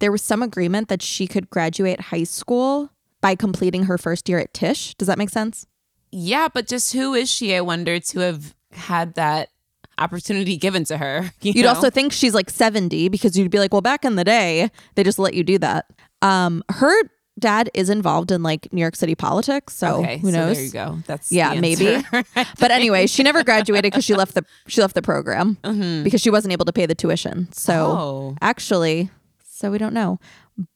there 0.01 0.11
was 0.11 0.23
some 0.23 0.43
agreement 0.43 0.89
that 0.89 1.03
she 1.03 1.27
could 1.27 1.51
graduate 1.51 2.01
high 2.01 2.25
school 2.25 2.91
by 3.21 3.35
completing 3.35 3.85
her 3.85 3.99
first 3.99 4.29
year 4.29 4.39
at 4.39 4.53
Tisch. 4.53 4.95
Does 4.97 5.07
that 5.07 5.19
make 5.19 5.31
sense? 5.31 5.67
Yeah, 6.11 6.49
but 6.53 6.67
just 6.67 6.93
who 6.93 7.15
is 7.15 7.31
she? 7.31 7.55
I 7.55 7.61
wonder 7.61 8.01
to 8.01 8.19
have 8.21 8.55
had 8.73 9.15
that 9.15 9.51
opportunity 9.99 10.57
given 10.57 10.85
to 10.85 10.97
her. 10.97 11.33
you 11.41 11.53
You'd 11.53 11.63
know? 11.65 11.69
also 11.69 11.91
think 11.91 12.13
she's 12.13 12.35
like 12.35 12.51
70 12.51 13.09
because 13.11 13.39
you'd 13.39 13.51
be 13.51 13.59
like, 13.59 13.73
well, 13.73 13.83
back 13.83 14.05
in 14.05 14.17
the 14.17 14.25
day, 14.25 14.71
they 14.95 15.05
just 15.05 15.19
let 15.19 15.35
you 15.35 15.45
do 15.45 15.59
that. 15.59 15.87
Um, 16.23 16.65
her 16.69 16.93
dad 17.39 17.71
is 17.75 17.89
involved 17.91 18.31
in 18.31 18.43
like 18.43 18.73
New 18.73 18.81
York 18.81 18.97
City 18.97 19.15
politics. 19.15 19.75
So 19.75 20.03
okay, 20.03 20.19
who 20.19 20.31
so 20.31 20.37
knows? 20.37 20.57
there 20.57 20.67
you 20.67 20.73
go. 20.73 20.99
That's 21.07 21.33
Yeah, 21.33 21.55
maybe. 21.55 22.03
but 22.35 22.71
anyway, 22.71 23.07
she 23.07 23.23
never 23.23 23.45
graduated 23.45 23.93
because 23.93 24.05
she 24.05 24.15
left 24.15 24.35
the 24.35 24.45
she 24.67 24.81
left 24.81 24.95
the 24.95 25.03
program 25.03 25.57
mm-hmm. 25.63 26.03
because 26.03 26.21
she 26.21 26.31
wasn't 26.31 26.53
able 26.53 26.65
to 26.65 26.73
pay 26.73 26.87
the 26.87 26.95
tuition. 26.95 27.51
So 27.53 27.87
Oh. 27.87 28.37
actually, 28.41 29.11
so 29.45 29.71
we 29.71 29.79
don't 29.79 29.95
know. 29.95 30.19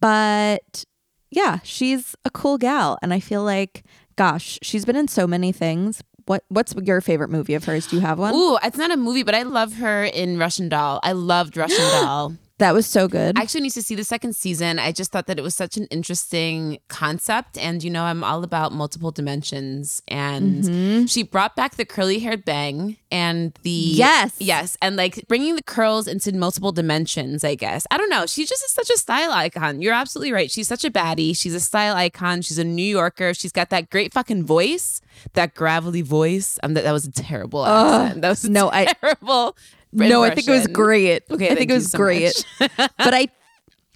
But 0.01 0.85
yeah, 1.31 1.59
she's 1.63 2.15
a 2.25 2.31
cool 2.31 2.59
gal, 2.59 2.99
and 3.03 3.13
I 3.13 3.21
feel 3.21 3.43
like, 3.43 3.85
gosh, 4.17 4.59
she's 4.63 4.85
been 4.85 4.97
in 4.97 5.09
so 5.09 5.27
many 5.27 5.53
things. 5.53 6.03
What 6.27 6.45
What's 6.49 6.75
your 6.83 7.01
favorite 7.01 7.31
movie 7.31 7.55
of 7.55 7.65
hers? 7.65 7.87
Do 7.87 7.97
you 7.97 8.03
have 8.03 8.19
one? 8.19 8.35
Ooh, 8.35 8.57
it's 8.63 8.79
not 8.79 8.91
a 8.91 8.97
movie, 8.97 9.23
but 9.23 9.35
I 9.35 9.43
love 9.43 9.75
her 9.75 10.05
in 10.05 10.39
Russian 10.39 10.69
Doll. 10.69 11.01
I 11.03 11.13
loved 11.13 11.57
Russian 11.57 11.85
Doll. 12.03 12.35
That 12.59 12.73
was 12.73 12.87
so 12.87 13.09
good. 13.09 13.37
I 13.37 13.43
actually 13.43 13.63
need 13.63 13.71
to 13.73 13.83
see 13.83 13.97
the 13.97 14.05
second 14.05 14.37
season. 14.37 14.79
I 14.79 14.93
just 14.93 15.11
thought 15.11 15.27
that 15.27 15.41
it 15.41 15.43
was 15.43 15.57
such 15.57 15.77
an 15.77 15.87
interesting 15.91 16.79
concept. 16.89 17.59
And, 17.59 17.83
you 17.83 17.91
know, 17.91 18.05
I'm 18.05 18.23
all 18.23 18.45
about 18.45 18.71
multiple 18.73 19.11
dimensions. 19.11 20.01
And 20.07 20.63
Mm-hmm. 20.63 21.07
she 21.07 21.25
brought 21.25 21.57
back 21.57 21.75
the 21.75 21.85
curly 21.85 22.21
haired 22.21 22.45
bang 22.45 22.97
and 23.11 23.59
the. 23.63 23.71
Yes. 23.71 24.37
Yes. 24.39 24.77
And 24.81 24.95
like 24.95 25.27
bringing 25.27 25.57
the 25.57 25.65
curls 25.65 26.07
into 26.07 26.33
multiple 26.33 26.71
dimensions, 26.71 27.43
I 27.43 27.57
guess. 27.57 27.89
I 27.91 27.97
don't 27.99 28.09
know. 28.09 28.25
She 28.27 28.47
just 28.47 28.65
is 28.65 28.71
such 28.71 28.89
a 28.89 28.99
style 28.99 29.33
icon. 29.33 29.83
You're 29.83 29.93
absolutely 29.93 30.33
right. 30.33 30.49
She's 30.49 30.69
such 30.69 30.85
a 30.85 30.91
baddie. 30.93 31.37
She's 31.37 31.55
a 31.55 31.61
style 31.61 31.97
icon. 31.97 32.41
She's 32.43 32.59
a 32.59 32.65
New 32.65 32.85
Yorker. 32.85 33.35
She's 33.35 33.53
got 33.53 33.71
that 33.71 33.91
great 33.91 34.13
fucking 34.15 34.45
voice, 34.47 35.01
that 35.33 35.55
gravelly 35.57 36.03
voice. 36.03 36.59
Um, 36.63 36.75
that, 36.75 36.85
that 36.85 36.93
was 36.93 37.05
a 37.07 37.13
terrible 37.13 37.67
accent. 37.67 38.23
That 38.23 38.29
was 38.29 38.49
no, 38.49 38.71
I- 38.73 38.95
no, 39.95 40.23
I 40.23 40.35
think 40.35 40.49
it 40.49 40.53
was 40.53 40.67
great. 40.67 41.23
Okay, 41.31 41.51
I 41.51 41.55
think 41.55 41.71
it 41.71 41.75
was 41.75 41.91
so 41.91 41.99
great. 41.99 42.45
much. 42.61 42.71
but 42.79 43.15
I, 43.15 43.29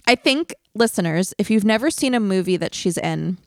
I 0.07 0.15
think 0.15 0.53
listeners, 0.73 1.33
if 1.37 1.49
you've 1.49 1.65
never 1.65 1.91
seen 1.91 2.13
a 2.13 2.19
movie 2.19 2.57
that 2.57 2.73
she's 2.73 2.97
in, 2.97 3.37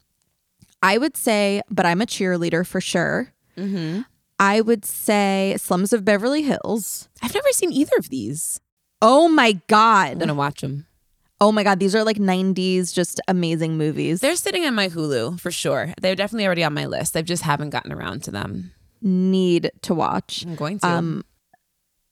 I 0.81 0.97
would 0.97 1.17
say, 1.17 1.61
but 1.69 1.85
I'm 1.85 2.01
a 2.01 2.05
cheerleader 2.05 2.65
for 2.65 2.81
sure. 2.81 3.33
Mm-hmm. 3.57 4.01
I 4.39 4.61
would 4.61 4.85
say 4.85 5.55
Slums 5.57 5.93
of 5.93 6.03
Beverly 6.03 6.43
Hills. 6.43 7.07
I've 7.21 7.33
never 7.33 7.49
seen 7.51 7.71
either 7.71 7.95
of 7.97 8.09
these. 8.09 8.59
Oh 9.01 9.27
my 9.27 9.53
god! 9.67 10.13
I'm 10.13 10.19
gonna 10.19 10.33
watch 10.33 10.61
them. 10.61 10.85
Oh 11.39 11.51
my 11.51 11.63
god! 11.63 11.79
These 11.79 11.95
are 11.95 12.03
like 12.03 12.17
'90s, 12.17 12.93
just 12.93 13.21
amazing 13.27 13.77
movies. 13.77 14.21
They're 14.21 14.35
sitting 14.35 14.65
on 14.65 14.75
my 14.75 14.89
Hulu 14.89 15.39
for 15.39 15.51
sure. 15.51 15.93
They're 16.01 16.15
definitely 16.15 16.45
already 16.45 16.63
on 16.63 16.73
my 16.73 16.85
list. 16.85 17.15
I 17.15 17.21
just 17.21 17.43
haven't 17.43 17.69
gotten 17.69 17.91
around 17.91 18.23
to 18.23 18.31
them. 18.31 18.71
need 19.01 19.71
to 19.83 19.93
watch. 19.93 20.45
I'm 20.45 20.55
going 20.55 20.79
to. 20.79 20.87
Um, 20.87 21.25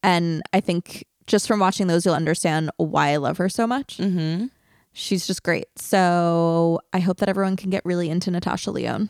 and 0.03 0.41
I 0.53 0.59
think 0.59 1.05
just 1.27 1.47
from 1.47 1.59
watching 1.59 1.87
those, 1.87 2.05
you'll 2.05 2.15
understand 2.15 2.71
why 2.77 3.09
I 3.09 3.17
love 3.17 3.37
her 3.37 3.49
so 3.49 3.65
much. 3.67 3.97
mm-hmm. 3.97 4.47
She's 4.93 5.25
just 5.25 5.43
great. 5.43 5.67
So 5.77 6.81
I 6.91 6.99
hope 6.99 7.17
that 7.19 7.29
everyone 7.29 7.55
can 7.55 7.69
get 7.69 7.85
really 7.85 8.09
into 8.09 8.29
Natasha 8.29 8.71
Lyonne. 8.71 9.09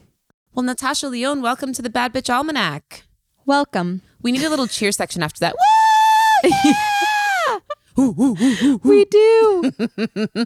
Well, 0.53 0.63
Natasha 0.63 1.07
Lyonne, 1.07 1.41
welcome 1.41 1.73
to 1.73 1.81
the 1.81 1.89
Bad 1.89 2.13
Bitch 2.13 2.31
Almanac. 2.31 3.03
Welcome. 3.47 4.03
We 4.21 4.31
need 4.31 4.43
a 4.43 4.49
little 4.49 4.67
cheer 4.67 4.91
section 4.91 5.23
after 5.23 5.39
that. 5.39 5.55
We 7.97 9.05
do. 9.05 9.71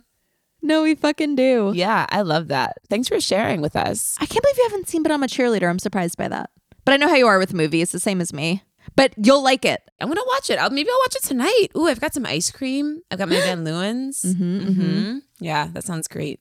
no, 0.61 0.83
we 0.83 0.95
fucking 0.95 1.35
do. 1.35 1.71
Yeah, 1.75 2.05
I 2.09 2.21
love 2.21 2.47
that. 2.47 2.77
Thanks 2.89 3.07
for 3.07 3.19
sharing 3.21 3.61
with 3.61 3.75
us. 3.75 4.17
I 4.19 4.25
can't 4.25 4.41
believe 4.41 4.57
you 4.57 4.63
haven't 4.63 4.89
seen 4.89 5.03
But 5.03 5.11
I'm 5.11 5.23
a 5.23 5.27
Cheerleader. 5.27 5.69
I'm 5.69 5.79
surprised 5.79 6.17
by 6.17 6.27
that. 6.27 6.49
But 6.85 6.93
I 6.93 6.97
know 6.97 7.07
how 7.07 7.15
you 7.15 7.27
are 7.27 7.39
with 7.39 7.53
movies, 7.53 7.91
the 7.91 7.99
same 7.99 8.19
as 8.19 8.33
me. 8.33 8.63
But 8.95 9.13
you'll 9.17 9.43
like 9.43 9.65
it. 9.65 9.81
I'm 9.99 10.07
gonna 10.07 10.21
watch 10.27 10.49
it. 10.49 10.59
I'll, 10.59 10.69
maybe 10.69 10.89
I'll 10.89 10.99
watch 11.05 11.15
it 11.15 11.23
tonight. 11.23 11.67
Ooh, 11.77 11.87
I've 11.87 12.01
got 12.01 12.13
some 12.13 12.25
ice 12.25 12.51
cream. 12.51 13.01
I've 13.11 13.17
got 13.19 13.29
my 13.29 13.35
Van 13.41 13.63
Leeuwens. 13.65 14.25
Mm-hmm, 14.25 15.17
Yeah, 15.39 15.67
that 15.73 15.83
sounds 15.83 16.07
great. 16.07 16.39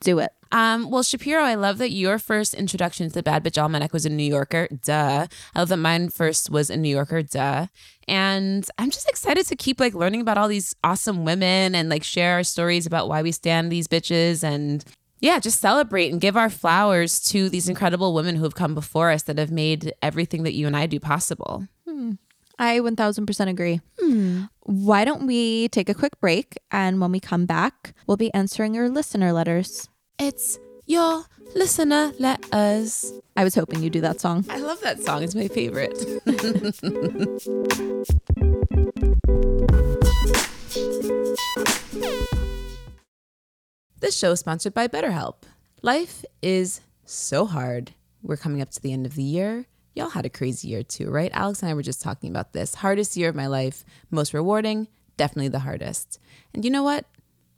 Do 0.00 0.18
it. 0.18 0.30
Um, 0.52 0.90
well, 0.90 1.02
Shapiro, 1.02 1.42
I 1.42 1.54
love 1.54 1.78
that 1.78 1.90
your 1.90 2.18
first 2.18 2.54
introduction 2.54 3.08
to 3.08 3.14
the 3.14 3.22
Bad 3.22 3.42
Bitch 3.42 3.60
Almanac 3.60 3.92
was 3.92 4.06
a 4.06 4.10
New 4.10 4.22
Yorker. 4.24 4.68
Duh. 4.84 5.26
I 5.54 5.58
love 5.58 5.68
that 5.68 5.78
mine 5.78 6.10
first 6.10 6.48
was 6.50 6.70
a 6.70 6.76
New 6.76 6.90
Yorker. 6.90 7.22
Duh. 7.22 7.66
And 8.06 8.68
I'm 8.78 8.90
just 8.90 9.08
excited 9.08 9.46
to 9.46 9.56
keep 9.56 9.80
like 9.80 9.94
learning 9.94 10.20
about 10.20 10.38
all 10.38 10.46
these 10.48 10.76
awesome 10.84 11.24
women 11.24 11.74
and 11.74 11.88
like 11.88 12.04
share 12.04 12.34
our 12.34 12.44
stories 12.44 12.86
about 12.86 13.08
why 13.08 13.22
we 13.22 13.32
stand 13.32 13.72
these 13.72 13.88
bitches 13.88 14.44
and 14.44 14.84
yeah, 15.20 15.38
just 15.38 15.58
celebrate 15.60 16.12
and 16.12 16.20
give 16.20 16.36
our 16.36 16.50
flowers 16.50 17.18
to 17.30 17.48
these 17.48 17.68
incredible 17.68 18.12
women 18.14 18.36
who 18.36 18.42
have 18.44 18.54
come 18.54 18.74
before 18.74 19.10
us 19.10 19.22
that 19.22 19.38
have 19.38 19.50
made 19.50 19.92
everything 20.02 20.42
that 20.42 20.52
you 20.52 20.66
and 20.66 20.76
I 20.76 20.86
do 20.86 21.00
possible. 21.00 21.66
I 22.58 22.78
1000% 22.78 23.48
agree. 23.48 23.80
Hmm. 23.98 24.44
Why 24.60 25.04
don't 25.04 25.26
we 25.26 25.68
take 25.68 25.88
a 25.88 25.94
quick 25.94 26.18
break? 26.20 26.56
And 26.70 27.00
when 27.00 27.10
we 27.12 27.20
come 27.20 27.46
back, 27.46 27.94
we'll 28.06 28.16
be 28.16 28.32
answering 28.32 28.74
your 28.74 28.88
listener 28.88 29.32
letters. 29.32 29.88
It's 30.18 30.58
your 30.86 31.24
listener 31.54 32.12
letters. 32.18 33.12
I 33.36 33.44
was 33.44 33.54
hoping 33.54 33.82
you'd 33.82 33.92
do 33.92 34.00
that 34.02 34.20
song. 34.20 34.44
I 34.48 34.58
love 34.58 34.80
that 34.82 35.02
song. 35.02 35.22
It's 35.22 35.34
my 35.34 35.48
favorite. 35.48 35.98
this 44.00 44.16
show 44.16 44.32
is 44.32 44.40
sponsored 44.40 44.74
by 44.74 44.86
BetterHelp. 44.86 45.36
Life 45.82 46.24
is 46.42 46.80
so 47.04 47.46
hard. 47.46 47.92
We're 48.22 48.36
coming 48.36 48.62
up 48.62 48.70
to 48.70 48.80
the 48.80 48.92
end 48.92 49.06
of 49.06 49.16
the 49.16 49.22
year. 49.22 49.66
Y'all 49.94 50.10
had 50.10 50.26
a 50.26 50.30
crazy 50.30 50.68
year 50.68 50.82
too, 50.82 51.08
right? 51.08 51.30
Alex 51.32 51.62
and 51.62 51.70
I 51.70 51.74
were 51.74 51.82
just 51.82 52.02
talking 52.02 52.30
about 52.30 52.52
this. 52.52 52.74
Hardest 52.76 53.16
year 53.16 53.28
of 53.28 53.36
my 53.36 53.46
life, 53.46 53.84
most 54.10 54.34
rewarding, 54.34 54.88
definitely 55.16 55.48
the 55.48 55.60
hardest. 55.60 56.18
And 56.52 56.64
you 56.64 56.70
know 56.70 56.82
what? 56.82 57.06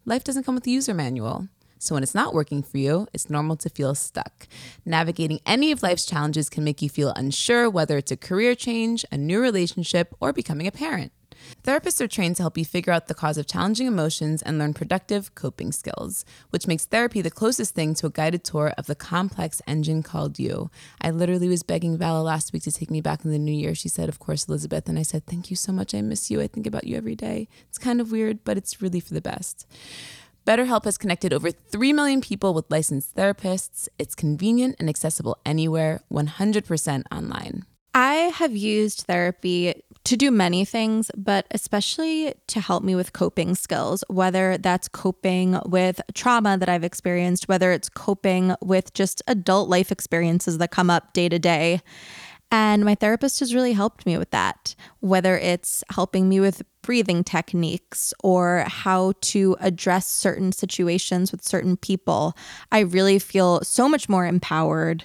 Life 0.04 0.22
doesn't 0.22 0.44
come 0.44 0.54
with 0.54 0.66
a 0.66 0.70
user 0.70 0.92
manual. 0.92 1.48
So 1.78 1.94
when 1.94 2.02
it's 2.02 2.14
not 2.14 2.34
working 2.34 2.62
for 2.62 2.78
you, 2.78 3.06
it's 3.12 3.30
normal 3.30 3.56
to 3.56 3.70
feel 3.70 3.94
stuck. 3.94 4.48
Navigating 4.84 5.40
any 5.46 5.72
of 5.72 5.82
life's 5.82 6.06
challenges 6.06 6.48
can 6.48 6.64
make 6.64 6.82
you 6.82 6.88
feel 6.88 7.12
unsure 7.16 7.68
whether 7.70 7.96
it's 7.96 8.12
a 8.12 8.16
career 8.16 8.54
change, 8.54 9.04
a 9.10 9.16
new 9.16 9.40
relationship, 9.40 10.14
or 10.20 10.32
becoming 10.32 10.66
a 10.66 10.72
parent. 10.72 11.12
Therapists 11.62 12.00
are 12.00 12.08
trained 12.08 12.36
to 12.36 12.42
help 12.42 12.56
you 12.56 12.64
figure 12.64 12.92
out 12.92 13.08
the 13.08 13.14
cause 13.14 13.38
of 13.38 13.46
challenging 13.46 13.86
emotions 13.86 14.42
and 14.42 14.58
learn 14.58 14.74
productive 14.74 15.34
coping 15.34 15.72
skills, 15.72 16.24
which 16.50 16.66
makes 16.66 16.84
therapy 16.84 17.20
the 17.20 17.30
closest 17.30 17.74
thing 17.74 17.94
to 17.94 18.06
a 18.06 18.10
guided 18.10 18.44
tour 18.44 18.72
of 18.78 18.86
the 18.86 18.94
complex 18.94 19.60
engine 19.66 20.02
called 20.02 20.38
you. 20.38 20.70
I 21.00 21.10
literally 21.10 21.48
was 21.48 21.62
begging 21.62 21.98
Vala 21.98 22.22
last 22.22 22.52
week 22.52 22.62
to 22.64 22.72
take 22.72 22.90
me 22.90 23.00
back 23.00 23.24
in 23.24 23.30
the 23.30 23.38
new 23.38 23.52
year. 23.52 23.74
She 23.74 23.88
said, 23.88 24.08
Of 24.08 24.18
course, 24.18 24.48
Elizabeth. 24.48 24.88
And 24.88 24.98
I 24.98 25.02
said, 25.02 25.26
Thank 25.26 25.50
you 25.50 25.56
so 25.56 25.72
much. 25.72 25.94
I 25.94 26.00
miss 26.00 26.30
you. 26.30 26.40
I 26.40 26.46
think 26.46 26.66
about 26.66 26.86
you 26.86 26.96
every 26.96 27.16
day. 27.16 27.48
It's 27.68 27.78
kind 27.78 28.00
of 28.00 28.12
weird, 28.12 28.44
but 28.44 28.56
it's 28.56 28.80
really 28.80 29.00
for 29.00 29.14
the 29.14 29.20
best. 29.20 29.66
BetterHelp 30.46 30.84
has 30.84 30.96
connected 30.96 31.32
over 31.32 31.50
3 31.50 31.92
million 31.92 32.20
people 32.20 32.54
with 32.54 32.70
licensed 32.70 33.16
therapists. 33.16 33.88
It's 33.98 34.14
convenient 34.14 34.76
and 34.78 34.88
accessible 34.88 35.38
anywhere, 35.44 36.02
100% 36.12 37.02
online. 37.10 37.64
I 37.92 38.30
have 38.36 38.54
used 38.54 39.06
therapy 39.08 39.82
to 40.06 40.16
do 40.16 40.30
many 40.30 40.64
things, 40.64 41.10
but 41.16 41.48
especially 41.50 42.32
to 42.46 42.60
help 42.60 42.84
me 42.84 42.94
with 42.94 43.12
coping 43.12 43.56
skills, 43.56 44.04
whether 44.06 44.56
that's 44.56 44.86
coping 44.86 45.58
with 45.66 46.00
trauma 46.14 46.56
that 46.56 46.68
I've 46.68 46.84
experienced, 46.84 47.48
whether 47.48 47.72
it's 47.72 47.88
coping 47.88 48.54
with 48.62 48.94
just 48.94 49.20
adult 49.26 49.68
life 49.68 49.90
experiences 49.90 50.58
that 50.58 50.70
come 50.70 50.90
up 50.90 51.12
day 51.12 51.28
to 51.28 51.40
day. 51.40 51.80
And 52.52 52.84
my 52.84 52.94
therapist 52.94 53.40
has 53.40 53.52
really 53.52 53.72
helped 53.72 54.06
me 54.06 54.16
with 54.16 54.30
that, 54.30 54.76
whether 55.00 55.36
it's 55.36 55.82
helping 55.90 56.28
me 56.28 56.38
with 56.38 56.62
breathing 56.82 57.24
techniques 57.24 58.14
or 58.22 58.64
how 58.68 59.12
to 59.20 59.56
address 59.58 60.06
certain 60.06 60.52
situations 60.52 61.32
with 61.32 61.42
certain 61.42 61.76
people. 61.76 62.36
I 62.70 62.80
really 62.80 63.18
feel 63.18 63.60
so 63.64 63.88
much 63.88 64.08
more 64.08 64.24
empowered 64.24 65.04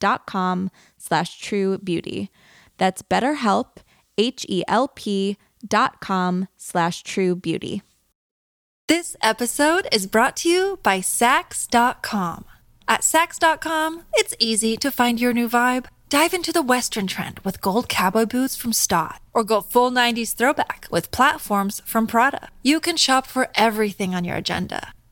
dot 0.00 0.26
com 0.26 0.70
slash 0.98 1.40
true 1.40 1.78
beauty. 1.78 2.30
That's 2.78 3.02
betterhelp, 3.02 3.76
H-E-L-P 4.18 5.36
dot 5.66 6.00
com 6.00 6.48
slash 6.56 7.02
true 7.02 7.36
beauty. 7.36 7.82
This 8.88 9.16
episode 9.22 9.86
is 9.92 10.08
brought 10.08 10.36
to 10.38 10.48
you 10.48 10.80
by 10.82 10.98
Saks.com. 10.98 12.44
At 12.88 13.02
Saks.com, 13.02 14.02
it's 14.14 14.34
easy 14.40 14.76
to 14.78 14.90
find 14.90 15.20
your 15.20 15.32
new 15.32 15.48
vibe. 15.48 15.86
Dive 16.08 16.34
into 16.34 16.52
the 16.52 16.62
Western 16.62 17.06
trend 17.06 17.38
with 17.44 17.60
gold 17.60 17.88
cowboy 17.88 18.26
boots 18.26 18.56
from 18.56 18.72
Staud, 18.72 19.20
or 19.32 19.44
go 19.44 19.60
full 19.60 19.92
90s 19.92 20.34
throwback 20.34 20.88
with 20.90 21.12
platforms 21.12 21.80
from 21.86 22.08
Prada. 22.08 22.48
You 22.64 22.80
can 22.80 22.96
shop 22.96 23.28
for 23.28 23.48
everything 23.54 24.12
on 24.12 24.24
your 24.24 24.36
agenda 24.36 24.92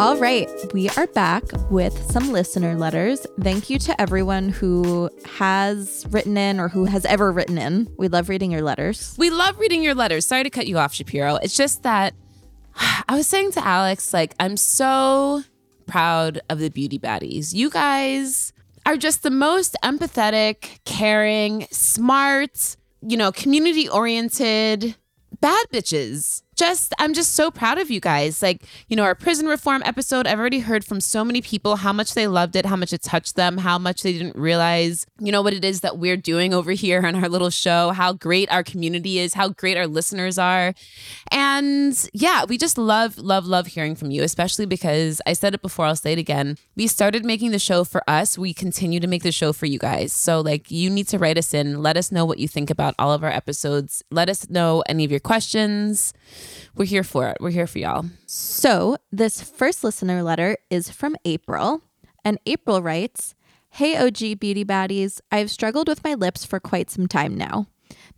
All 0.00 0.16
right, 0.16 0.48
we 0.72 0.88
are 0.88 1.06
back 1.08 1.44
with 1.70 2.10
some 2.10 2.32
listener 2.32 2.74
letters. 2.74 3.26
Thank 3.42 3.68
you 3.68 3.78
to 3.80 4.00
everyone 4.00 4.48
who 4.48 5.10
has 5.26 6.06
written 6.08 6.38
in 6.38 6.58
or 6.58 6.68
who 6.68 6.86
has 6.86 7.04
ever 7.04 7.30
written 7.30 7.58
in. 7.58 7.86
We 7.98 8.08
love 8.08 8.30
reading 8.30 8.50
your 8.50 8.62
letters. 8.62 9.14
We 9.18 9.28
love 9.28 9.58
reading 9.58 9.82
your 9.82 9.94
letters. 9.94 10.24
Sorry 10.24 10.42
to 10.42 10.48
cut 10.48 10.66
you 10.66 10.78
off, 10.78 10.94
Shapiro. 10.94 11.36
It's 11.36 11.54
just 11.54 11.82
that 11.82 12.14
I 13.10 13.14
was 13.14 13.26
saying 13.26 13.52
to 13.52 13.66
Alex, 13.66 14.14
like, 14.14 14.34
I'm 14.40 14.56
so 14.56 15.42
proud 15.86 16.40
of 16.48 16.60
the 16.60 16.70
beauty 16.70 16.98
baddies. 16.98 17.52
You 17.52 17.68
guys 17.68 18.54
are 18.86 18.96
just 18.96 19.22
the 19.22 19.30
most 19.30 19.76
empathetic, 19.84 20.78
caring, 20.86 21.66
smart, 21.70 22.74
you 23.02 23.18
know, 23.18 23.32
community 23.32 23.86
oriented 23.86 24.96
bad 25.42 25.66
bitches 25.70 26.42
just 26.60 26.94
I'm 26.98 27.14
just 27.14 27.34
so 27.34 27.50
proud 27.50 27.78
of 27.78 27.90
you 27.90 28.00
guys. 28.00 28.42
Like, 28.42 28.62
you 28.88 28.94
know, 28.94 29.02
our 29.02 29.14
prison 29.14 29.46
reform 29.46 29.82
episode, 29.86 30.26
I've 30.26 30.38
already 30.38 30.60
heard 30.60 30.84
from 30.84 31.00
so 31.00 31.24
many 31.24 31.40
people 31.40 31.76
how 31.76 31.92
much 31.92 32.12
they 32.12 32.26
loved 32.26 32.54
it, 32.54 32.66
how 32.66 32.76
much 32.76 32.92
it 32.92 33.02
touched 33.02 33.34
them, 33.34 33.56
how 33.56 33.78
much 33.78 34.02
they 34.02 34.12
didn't 34.12 34.36
realize, 34.36 35.06
you 35.18 35.32
know, 35.32 35.40
what 35.40 35.54
it 35.54 35.64
is 35.64 35.80
that 35.80 35.96
we're 35.96 36.18
doing 36.18 36.52
over 36.52 36.72
here 36.72 37.04
on 37.06 37.14
our 37.16 37.30
little 37.30 37.48
show, 37.48 37.92
how 37.92 38.12
great 38.12 38.50
our 38.52 38.62
community 38.62 39.18
is, 39.18 39.32
how 39.32 39.48
great 39.48 39.78
our 39.78 39.86
listeners 39.86 40.36
are. 40.36 40.74
And 41.30 42.10
yeah, 42.12 42.44
we 42.44 42.58
just 42.58 42.76
love, 42.76 43.16
love, 43.16 43.46
love 43.46 43.68
hearing 43.68 43.94
from 43.94 44.10
you, 44.10 44.22
especially 44.22 44.66
because 44.66 45.22
I 45.26 45.32
said 45.32 45.54
it 45.54 45.62
before, 45.62 45.86
I'll 45.86 45.96
say 45.96 46.12
it 46.12 46.18
again. 46.18 46.58
We 46.76 46.88
started 46.88 47.24
making 47.24 47.52
the 47.52 47.58
show 47.58 47.84
for 47.84 48.02
us. 48.06 48.36
We 48.36 48.52
continue 48.52 49.00
to 49.00 49.06
make 49.06 49.22
the 49.22 49.32
show 49.32 49.54
for 49.54 49.64
you 49.64 49.78
guys. 49.78 50.12
So, 50.12 50.42
like, 50.42 50.70
you 50.70 50.90
need 50.90 51.08
to 51.08 51.18
write 51.18 51.38
us 51.38 51.54
in. 51.54 51.82
Let 51.82 51.96
us 51.96 52.12
know 52.12 52.26
what 52.26 52.38
you 52.38 52.48
think 52.48 52.68
about 52.68 52.94
all 52.98 53.14
of 53.14 53.24
our 53.24 53.30
episodes. 53.30 54.02
Let 54.10 54.28
us 54.28 54.50
know 54.50 54.82
any 54.86 55.06
of 55.06 55.10
your 55.10 55.20
questions 55.20 56.12
we're 56.74 56.84
here 56.84 57.04
for 57.04 57.28
it. 57.28 57.38
We're 57.40 57.50
here 57.50 57.66
for 57.66 57.78
y'all. 57.78 58.06
So, 58.26 58.96
this 59.10 59.42
first 59.42 59.84
listener 59.84 60.22
letter 60.22 60.56
is 60.70 60.90
from 60.90 61.16
April, 61.24 61.82
and 62.24 62.38
April 62.46 62.82
writes 62.82 63.34
Hey, 63.70 63.96
OG 63.96 64.40
Beauty 64.40 64.64
Baddies, 64.64 65.20
I've 65.30 65.50
struggled 65.50 65.88
with 65.88 66.04
my 66.04 66.14
lips 66.14 66.44
for 66.44 66.58
quite 66.58 66.90
some 66.90 67.06
time 67.06 67.36
now. 67.36 67.66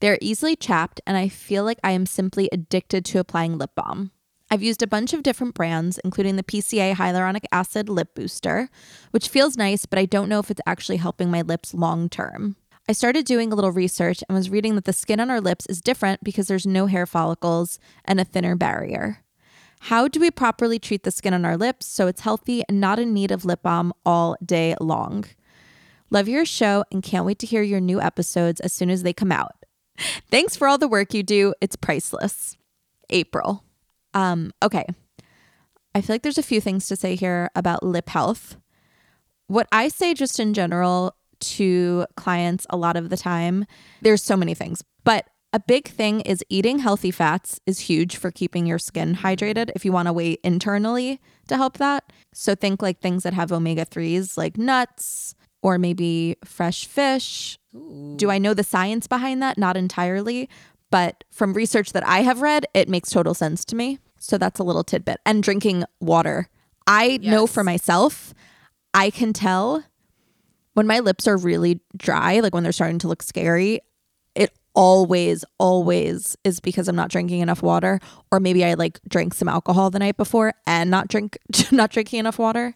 They're 0.00 0.18
easily 0.20 0.56
chapped, 0.56 1.00
and 1.06 1.16
I 1.16 1.28
feel 1.28 1.64
like 1.64 1.78
I 1.84 1.92
am 1.92 2.06
simply 2.06 2.48
addicted 2.52 3.04
to 3.06 3.18
applying 3.18 3.58
lip 3.58 3.70
balm. 3.74 4.12
I've 4.50 4.62
used 4.62 4.82
a 4.82 4.86
bunch 4.86 5.12
of 5.12 5.22
different 5.22 5.54
brands, 5.54 5.98
including 6.04 6.36
the 6.36 6.42
PCA 6.42 6.94
Hyaluronic 6.94 7.44
Acid 7.52 7.88
Lip 7.88 8.14
Booster, 8.14 8.68
which 9.10 9.28
feels 9.28 9.56
nice, 9.56 9.86
but 9.86 9.98
I 9.98 10.04
don't 10.04 10.28
know 10.28 10.40
if 10.40 10.50
it's 10.50 10.60
actually 10.66 10.98
helping 10.98 11.30
my 11.30 11.40
lips 11.40 11.72
long 11.72 12.10
term. 12.10 12.56
I 12.88 12.92
started 12.92 13.24
doing 13.24 13.52
a 13.52 13.54
little 13.54 13.70
research 13.70 14.24
and 14.28 14.36
was 14.36 14.50
reading 14.50 14.74
that 14.74 14.84
the 14.84 14.92
skin 14.92 15.20
on 15.20 15.30
our 15.30 15.40
lips 15.40 15.66
is 15.66 15.80
different 15.80 16.24
because 16.24 16.48
there's 16.48 16.66
no 16.66 16.86
hair 16.86 17.06
follicles 17.06 17.78
and 18.04 18.18
a 18.20 18.24
thinner 18.24 18.56
barrier. 18.56 19.22
How 19.86 20.08
do 20.08 20.18
we 20.18 20.30
properly 20.30 20.78
treat 20.78 21.04
the 21.04 21.10
skin 21.10 21.34
on 21.34 21.44
our 21.44 21.56
lips 21.56 21.86
so 21.86 22.06
it's 22.06 22.22
healthy 22.22 22.64
and 22.68 22.80
not 22.80 22.98
in 22.98 23.12
need 23.12 23.30
of 23.30 23.44
lip 23.44 23.62
balm 23.62 23.92
all 24.04 24.36
day 24.44 24.74
long? 24.80 25.24
Love 26.10 26.28
your 26.28 26.44
show 26.44 26.84
and 26.90 27.02
can't 27.02 27.24
wait 27.24 27.38
to 27.38 27.46
hear 27.46 27.62
your 27.62 27.80
new 27.80 28.00
episodes 28.00 28.60
as 28.60 28.72
soon 28.72 28.90
as 28.90 29.02
they 29.02 29.12
come 29.12 29.32
out. 29.32 29.64
Thanks 30.30 30.56
for 30.56 30.66
all 30.66 30.78
the 30.78 30.88
work 30.88 31.14
you 31.14 31.22
do. 31.22 31.54
It's 31.60 31.76
priceless. 31.76 32.56
April. 33.10 33.64
Um, 34.12 34.52
okay. 34.62 34.86
I 35.94 36.00
feel 36.00 36.14
like 36.14 36.22
there's 36.22 36.38
a 36.38 36.42
few 36.42 36.60
things 36.60 36.86
to 36.88 36.96
say 36.96 37.14
here 37.14 37.50
about 37.54 37.82
lip 37.82 38.08
health. 38.08 38.56
What 39.46 39.68
I 39.70 39.88
say 39.88 40.14
just 40.14 40.40
in 40.40 40.54
general 40.54 41.14
to 41.42 42.06
clients 42.16 42.66
a 42.70 42.76
lot 42.76 42.96
of 42.96 43.10
the 43.10 43.16
time. 43.16 43.66
There's 44.00 44.22
so 44.22 44.36
many 44.36 44.54
things, 44.54 44.82
but 45.04 45.28
a 45.52 45.60
big 45.60 45.88
thing 45.88 46.22
is 46.22 46.42
eating 46.48 46.78
healthy 46.78 47.10
fats 47.10 47.60
is 47.66 47.80
huge 47.80 48.16
for 48.16 48.30
keeping 48.30 48.64
your 48.64 48.78
skin 48.78 49.16
hydrated 49.16 49.70
if 49.74 49.84
you 49.84 49.92
want 49.92 50.06
to 50.06 50.12
wait 50.12 50.40
internally 50.42 51.20
to 51.48 51.56
help 51.58 51.76
that. 51.76 52.10
So 52.32 52.54
think 52.54 52.80
like 52.80 53.00
things 53.00 53.22
that 53.24 53.34
have 53.34 53.52
omega 53.52 53.84
3s 53.84 54.38
like 54.38 54.56
nuts 54.56 55.34
or 55.62 55.78
maybe 55.78 56.36
fresh 56.42 56.86
fish. 56.86 57.58
Ooh. 57.74 58.14
Do 58.16 58.30
I 58.30 58.38
know 58.38 58.54
the 58.54 58.64
science 58.64 59.06
behind 59.06 59.42
that? 59.42 59.58
Not 59.58 59.76
entirely, 59.76 60.48
but 60.90 61.22
from 61.30 61.52
research 61.52 61.92
that 61.92 62.06
I 62.06 62.20
have 62.20 62.40
read, 62.40 62.66
it 62.72 62.88
makes 62.88 63.10
total 63.10 63.34
sense 63.34 63.64
to 63.66 63.76
me. 63.76 63.98
So 64.18 64.38
that's 64.38 64.58
a 64.58 64.64
little 64.64 64.84
tidbit. 64.84 65.20
And 65.26 65.42
drinking 65.42 65.84
water. 66.00 66.48
I 66.86 67.18
know 67.22 67.46
for 67.46 67.62
myself, 67.62 68.32
I 68.94 69.10
can 69.10 69.32
tell 69.32 69.84
when 70.74 70.86
my 70.86 71.00
lips 71.00 71.26
are 71.26 71.36
really 71.36 71.80
dry, 71.96 72.40
like 72.40 72.54
when 72.54 72.62
they're 72.62 72.72
starting 72.72 72.98
to 73.00 73.08
look 73.08 73.22
scary, 73.22 73.80
it 74.34 74.52
always, 74.74 75.44
always 75.58 76.36
is 76.44 76.60
because 76.60 76.88
I'm 76.88 76.96
not 76.96 77.10
drinking 77.10 77.40
enough 77.40 77.62
water. 77.62 78.00
Or 78.30 78.40
maybe 78.40 78.64
I 78.64 78.74
like 78.74 79.00
drank 79.08 79.34
some 79.34 79.48
alcohol 79.48 79.90
the 79.90 79.98
night 79.98 80.16
before 80.16 80.54
and 80.66 80.90
not 80.90 81.08
drink 81.08 81.38
not 81.72 81.90
drinking 81.90 82.20
enough 82.20 82.38
water. 82.38 82.74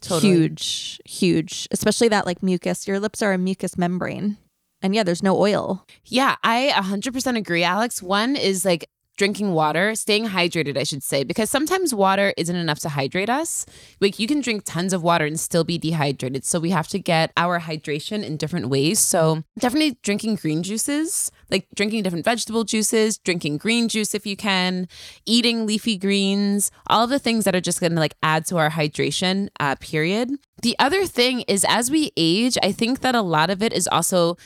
Totally. 0.00 0.32
Huge, 0.32 1.00
huge. 1.04 1.68
Especially 1.70 2.08
that 2.08 2.26
like 2.26 2.42
mucus. 2.42 2.86
Your 2.86 3.00
lips 3.00 3.22
are 3.22 3.32
a 3.32 3.38
mucus 3.38 3.76
membrane. 3.76 4.36
And 4.82 4.94
yeah, 4.94 5.02
there's 5.02 5.22
no 5.22 5.36
oil. 5.36 5.86
Yeah, 6.04 6.36
I 6.44 6.70
100% 6.74 7.36
agree, 7.36 7.64
Alex. 7.64 8.02
One 8.02 8.36
is 8.36 8.64
like 8.64 8.88
drinking 9.16 9.52
water, 9.52 9.94
staying 9.94 10.28
hydrated, 10.28 10.76
I 10.76 10.84
should 10.84 11.02
say, 11.02 11.24
because 11.24 11.50
sometimes 11.50 11.94
water 11.94 12.32
isn't 12.36 12.54
enough 12.54 12.78
to 12.80 12.90
hydrate 12.90 13.30
us. 13.30 13.66
Like 14.00 14.18
you 14.18 14.26
can 14.26 14.40
drink 14.40 14.62
tons 14.64 14.92
of 14.92 15.02
water 15.02 15.24
and 15.24 15.38
still 15.38 15.64
be 15.64 15.78
dehydrated. 15.78 16.44
So 16.44 16.60
we 16.60 16.70
have 16.70 16.88
to 16.88 16.98
get 16.98 17.32
our 17.36 17.60
hydration 17.60 18.22
in 18.22 18.36
different 18.36 18.68
ways. 18.68 18.98
So 18.98 19.42
definitely 19.58 19.98
drinking 20.02 20.36
green 20.36 20.62
juices, 20.62 21.30
like 21.50 21.66
drinking 21.74 22.02
different 22.02 22.24
vegetable 22.24 22.64
juices, 22.64 23.18
drinking 23.18 23.58
green 23.58 23.88
juice 23.88 24.14
if 24.14 24.26
you 24.26 24.36
can, 24.36 24.88
eating 25.24 25.66
leafy 25.66 25.96
greens, 25.96 26.70
all 26.88 27.04
of 27.04 27.10
the 27.10 27.18
things 27.18 27.44
that 27.44 27.54
are 27.54 27.60
just 27.60 27.80
going 27.80 27.92
to 27.92 28.00
like 28.00 28.14
add 28.22 28.46
to 28.46 28.58
our 28.58 28.70
hydration 28.70 29.48
uh, 29.60 29.74
period. 29.76 30.30
The 30.62 30.76
other 30.78 31.06
thing 31.06 31.42
is 31.42 31.64
as 31.68 31.90
we 31.90 32.12
age, 32.16 32.56
I 32.62 32.72
think 32.72 33.00
that 33.00 33.14
a 33.14 33.22
lot 33.22 33.50
of 33.50 33.62
it 33.62 33.72
is 33.72 33.86
also 33.88 34.36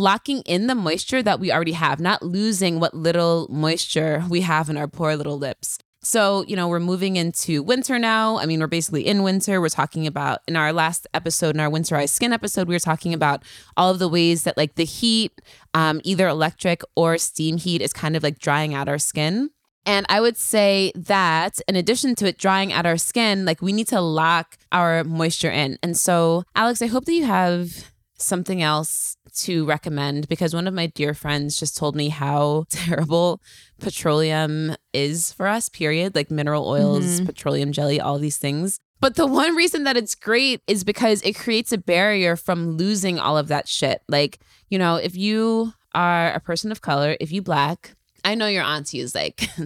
locking 0.00 0.40
in 0.42 0.66
the 0.66 0.74
moisture 0.74 1.22
that 1.22 1.38
we 1.38 1.52
already 1.52 1.72
have, 1.72 2.00
not 2.00 2.22
losing 2.22 2.80
what 2.80 2.94
little 2.94 3.46
moisture 3.50 4.24
we 4.28 4.40
have 4.40 4.70
in 4.70 4.76
our 4.76 4.88
poor 4.88 5.14
little 5.14 5.38
lips. 5.38 5.78
So, 6.02 6.44
you 6.48 6.56
know, 6.56 6.66
we're 6.66 6.80
moving 6.80 7.16
into 7.16 7.62
winter 7.62 7.98
now. 7.98 8.38
I 8.38 8.46
mean, 8.46 8.60
we're 8.60 8.68
basically 8.68 9.06
in 9.06 9.22
winter. 9.22 9.60
We're 9.60 9.68
talking 9.68 10.06
about 10.06 10.38
in 10.48 10.56
our 10.56 10.72
last 10.72 11.06
episode, 11.12 11.54
in 11.54 11.60
our 11.60 11.68
winterized 11.68 12.08
skin 12.08 12.32
episode, 12.32 12.68
we 12.68 12.74
were 12.74 12.80
talking 12.80 13.12
about 13.12 13.42
all 13.76 13.90
of 13.90 13.98
the 13.98 14.08
ways 14.08 14.44
that 14.44 14.56
like 14.56 14.76
the 14.76 14.86
heat, 14.86 15.32
um, 15.74 16.00
either 16.02 16.26
electric 16.26 16.82
or 16.96 17.18
steam 17.18 17.58
heat, 17.58 17.82
is 17.82 17.92
kind 17.92 18.16
of 18.16 18.22
like 18.22 18.38
drying 18.38 18.72
out 18.72 18.88
our 18.88 18.98
skin. 18.98 19.50
And 19.84 20.06
I 20.08 20.20
would 20.20 20.36
say 20.36 20.92
that 20.94 21.60
in 21.68 21.76
addition 21.76 22.14
to 22.16 22.26
it 22.26 22.38
drying 22.38 22.72
out 22.72 22.86
our 22.86 22.98
skin, 22.98 23.44
like 23.44 23.60
we 23.60 23.72
need 23.72 23.88
to 23.88 24.00
lock 24.00 24.56
our 24.72 25.04
moisture 25.04 25.50
in. 25.50 25.78
And 25.82 25.96
so, 25.96 26.44
Alex, 26.54 26.80
I 26.80 26.86
hope 26.86 27.04
that 27.06 27.12
you 27.12 27.24
have 27.24 27.89
something 28.20 28.62
else 28.62 29.16
to 29.34 29.64
recommend 29.64 30.28
because 30.28 30.54
one 30.54 30.66
of 30.66 30.74
my 30.74 30.86
dear 30.86 31.14
friends 31.14 31.58
just 31.58 31.76
told 31.76 31.96
me 31.96 32.08
how 32.08 32.64
terrible 32.70 33.40
petroleum 33.80 34.76
is 34.92 35.32
for 35.32 35.46
us, 35.46 35.68
period. 35.68 36.14
Like 36.14 36.30
mineral 36.30 36.68
oils, 36.68 37.04
mm-hmm. 37.04 37.26
petroleum 37.26 37.72
jelly, 37.72 38.00
all 38.00 38.18
these 38.18 38.38
things. 38.38 38.80
But 39.00 39.16
the 39.16 39.26
one 39.26 39.56
reason 39.56 39.84
that 39.84 39.96
it's 39.96 40.14
great 40.14 40.60
is 40.66 40.84
because 40.84 41.22
it 41.22 41.34
creates 41.34 41.72
a 41.72 41.78
barrier 41.78 42.36
from 42.36 42.76
losing 42.76 43.18
all 43.18 43.38
of 43.38 43.48
that 43.48 43.66
shit. 43.66 44.02
Like, 44.08 44.40
you 44.68 44.78
know, 44.78 44.96
if 44.96 45.16
you 45.16 45.72
are 45.94 46.30
a 46.32 46.40
person 46.40 46.70
of 46.70 46.82
color, 46.82 47.16
if 47.18 47.32
you 47.32 47.40
black, 47.40 47.96
I 48.24 48.34
know 48.34 48.46
your 48.46 48.62
auntie 48.62 49.00
is 49.00 49.14
like, 49.14 49.42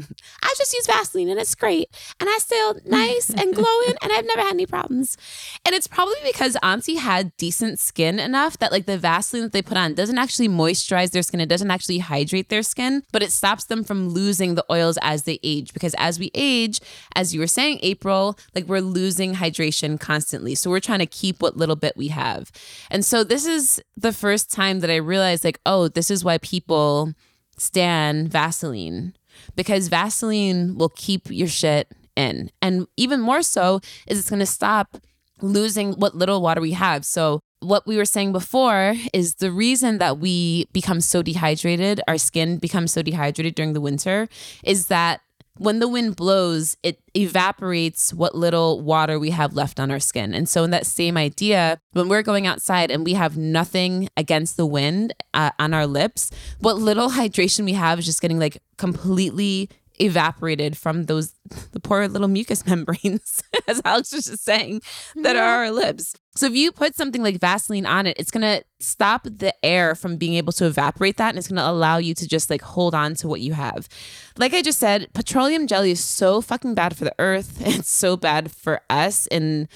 I 0.42 0.54
just 0.56 0.72
use 0.72 0.86
Vaseline 0.86 1.28
and 1.28 1.38
it's 1.38 1.54
great. 1.54 1.88
And 2.20 2.28
I 2.28 2.38
still 2.38 2.76
nice 2.84 3.30
and 3.30 3.54
glowing 3.54 3.94
and 4.02 4.12
I've 4.12 4.26
never 4.26 4.42
had 4.42 4.52
any 4.52 4.66
problems. 4.66 5.16
And 5.64 5.74
it's 5.74 5.86
probably 5.86 6.16
because 6.24 6.56
auntie 6.62 6.96
had 6.96 7.36
decent 7.36 7.78
skin 7.78 8.18
enough 8.18 8.58
that 8.58 8.72
like 8.72 8.86
the 8.86 8.98
Vaseline 8.98 9.44
that 9.44 9.52
they 9.52 9.62
put 9.62 9.76
on 9.76 9.94
doesn't 9.94 10.18
actually 10.18 10.48
moisturize 10.48 11.10
their 11.10 11.22
skin. 11.22 11.40
It 11.40 11.48
doesn't 11.48 11.70
actually 11.70 11.98
hydrate 11.98 12.48
their 12.48 12.62
skin, 12.62 13.02
but 13.12 13.22
it 13.22 13.32
stops 13.32 13.64
them 13.64 13.84
from 13.84 14.08
losing 14.08 14.54
the 14.54 14.64
oils 14.70 14.98
as 15.02 15.24
they 15.24 15.38
age. 15.42 15.72
Because 15.72 15.94
as 15.98 16.18
we 16.18 16.30
age, 16.34 16.80
as 17.14 17.34
you 17.34 17.40
were 17.40 17.46
saying, 17.46 17.80
April, 17.82 18.38
like 18.54 18.66
we're 18.66 18.80
losing 18.80 19.34
hydration 19.34 19.98
constantly. 19.98 20.54
So 20.54 20.70
we're 20.70 20.80
trying 20.80 21.00
to 21.00 21.06
keep 21.06 21.42
what 21.42 21.56
little 21.56 21.76
bit 21.76 21.96
we 21.96 22.08
have. 22.08 22.50
And 22.90 23.04
so 23.04 23.24
this 23.24 23.46
is 23.46 23.82
the 23.96 24.12
first 24.12 24.50
time 24.52 24.80
that 24.80 24.90
I 24.90 24.96
realized 24.96 25.44
like, 25.44 25.60
oh, 25.66 25.88
this 25.88 26.10
is 26.10 26.24
why 26.24 26.38
people 26.38 27.14
stan 27.56 28.28
Vaseline 28.28 29.14
because 29.56 29.88
Vaseline 29.88 30.76
will 30.76 30.90
keep 30.90 31.30
your 31.30 31.48
shit 31.48 31.92
in. 32.16 32.50
And 32.62 32.86
even 32.96 33.20
more 33.20 33.42
so 33.42 33.80
is 34.06 34.18
it's 34.18 34.30
going 34.30 34.40
to 34.40 34.46
stop 34.46 34.98
losing 35.40 35.92
what 35.94 36.14
little 36.14 36.40
water 36.40 36.60
we 36.60 36.72
have. 36.72 37.04
So 37.04 37.40
what 37.60 37.86
we 37.86 37.96
were 37.96 38.04
saying 38.04 38.32
before 38.32 38.94
is 39.12 39.36
the 39.36 39.50
reason 39.50 39.98
that 39.98 40.18
we 40.18 40.66
become 40.72 41.00
so 41.00 41.22
dehydrated, 41.22 42.00
our 42.06 42.18
skin 42.18 42.58
becomes 42.58 42.92
so 42.92 43.02
dehydrated 43.02 43.54
during 43.54 43.72
the 43.72 43.80
winter 43.80 44.28
is 44.62 44.86
that 44.88 45.20
when 45.56 45.78
the 45.78 45.88
wind 45.88 46.16
blows, 46.16 46.76
it 46.82 47.00
evaporates 47.14 48.12
what 48.12 48.34
little 48.34 48.80
water 48.80 49.18
we 49.18 49.30
have 49.30 49.54
left 49.54 49.78
on 49.78 49.90
our 49.90 50.00
skin. 50.00 50.34
And 50.34 50.48
so, 50.48 50.64
in 50.64 50.70
that 50.70 50.86
same 50.86 51.16
idea, 51.16 51.80
when 51.92 52.08
we're 52.08 52.22
going 52.22 52.46
outside 52.46 52.90
and 52.90 53.04
we 53.04 53.14
have 53.14 53.36
nothing 53.36 54.08
against 54.16 54.56
the 54.56 54.66
wind 54.66 55.12
uh, 55.32 55.50
on 55.58 55.72
our 55.72 55.86
lips, 55.86 56.30
what 56.58 56.76
little 56.76 57.10
hydration 57.10 57.64
we 57.64 57.74
have 57.74 57.98
is 57.98 58.06
just 58.06 58.20
getting 58.20 58.38
like 58.38 58.60
completely 58.76 59.68
evaporated 60.00 60.76
from 60.76 61.04
those 61.04 61.34
the 61.72 61.80
poor 61.80 62.08
little 62.08 62.28
mucous 62.28 62.66
membranes 62.66 63.42
as 63.68 63.80
alex 63.84 64.12
was 64.12 64.24
just 64.24 64.44
saying 64.44 64.80
that 65.16 65.36
are 65.36 65.40
mm-hmm. 65.40 65.48
our 65.48 65.70
lips. 65.70 66.14
So 66.36 66.46
if 66.46 66.54
you 66.54 66.72
put 66.72 66.96
something 66.96 67.22
like 67.22 67.38
vaseline 67.38 67.86
on 67.86 68.06
it 68.06 68.16
it's 68.18 68.30
going 68.30 68.42
to 68.42 68.64
stop 68.80 69.22
the 69.24 69.54
air 69.64 69.94
from 69.94 70.16
being 70.16 70.34
able 70.34 70.52
to 70.54 70.66
evaporate 70.66 71.16
that 71.18 71.30
and 71.30 71.38
it's 71.38 71.48
going 71.48 71.58
to 71.58 71.68
allow 71.68 71.98
you 71.98 72.14
to 72.14 72.26
just 72.26 72.50
like 72.50 72.62
hold 72.62 72.94
on 72.94 73.14
to 73.16 73.28
what 73.28 73.40
you 73.40 73.52
have. 73.52 73.88
Like 74.36 74.52
i 74.52 74.62
just 74.62 74.80
said 74.80 75.12
petroleum 75.14 75.66
jelly 75.66 75.92
is 75.92 76.04
so 76.04 76.40
fucking 76.40 76.74
bad 76.74 76.96
for 76.96 77.04
the 77.04 77.14
earth. 77.18 77.60
It's 77.64 77.90
so 77.90 78.16
bad 78.16 78.50
for 78.50 78.80
us 78.90 79.26
in 79.28 79.68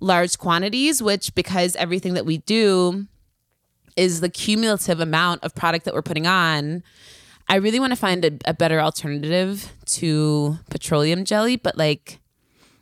large 0.00 0.38
quantities 0.38 1.02
which 1.02 1.34
because 1.34 1.76
everything 1.76 2.14
that 2.14 2.26
we 2.26 2.38
do 2.38 3.06
is 3.96 4.20
the 4.20 4.28
cumulative 4.28 5.00
amount 5.00 5.44
of 5.44 5.54
product 5.54 5.84
that 5.84 5.94
we're 5.94 6.02
putting 6.02 6.26
on 6.26 6.82
I 7.52 7.56
really 7.56 7.80
want 7.80 7.92
to 7.92 7.96
find 7.96 8.24
a, 8.24 8.32
a 8.46 8.54
better 8.54 8.80
alternative 8.80 9.70
to 9.84 10.58
petroleum 10.70 11.26
jelly, 11.26 11.56
but 11.56 11.76
like 11.76 12.18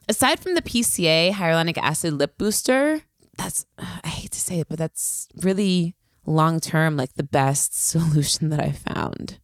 aside 0.09 0.39
from 0.39 0.55
the 0.55 0.63
PCA 0.63 1.33
hyaluronic 1.33 1.77
acid 1.77 2.15
lip 2.15 2.39
booster, 2.39 3.03
that's 3.37 3.67
I 3.77 4.07
hate 4.07 4.31
to 4.31 4.39
say 4.39 4.61
it, 4.61 4.69
but 4.69 4.79
that's 4.79 5.27
really 5.43 5.97
long 6.25 6.61
term 6.61 6.97
like 6.97 7.15
the 7.15 7.25
best 7.25 7.75
solution 7.89 8.51
that 8.51 8.61
I 8.61 8.71
found. 8.71 9.41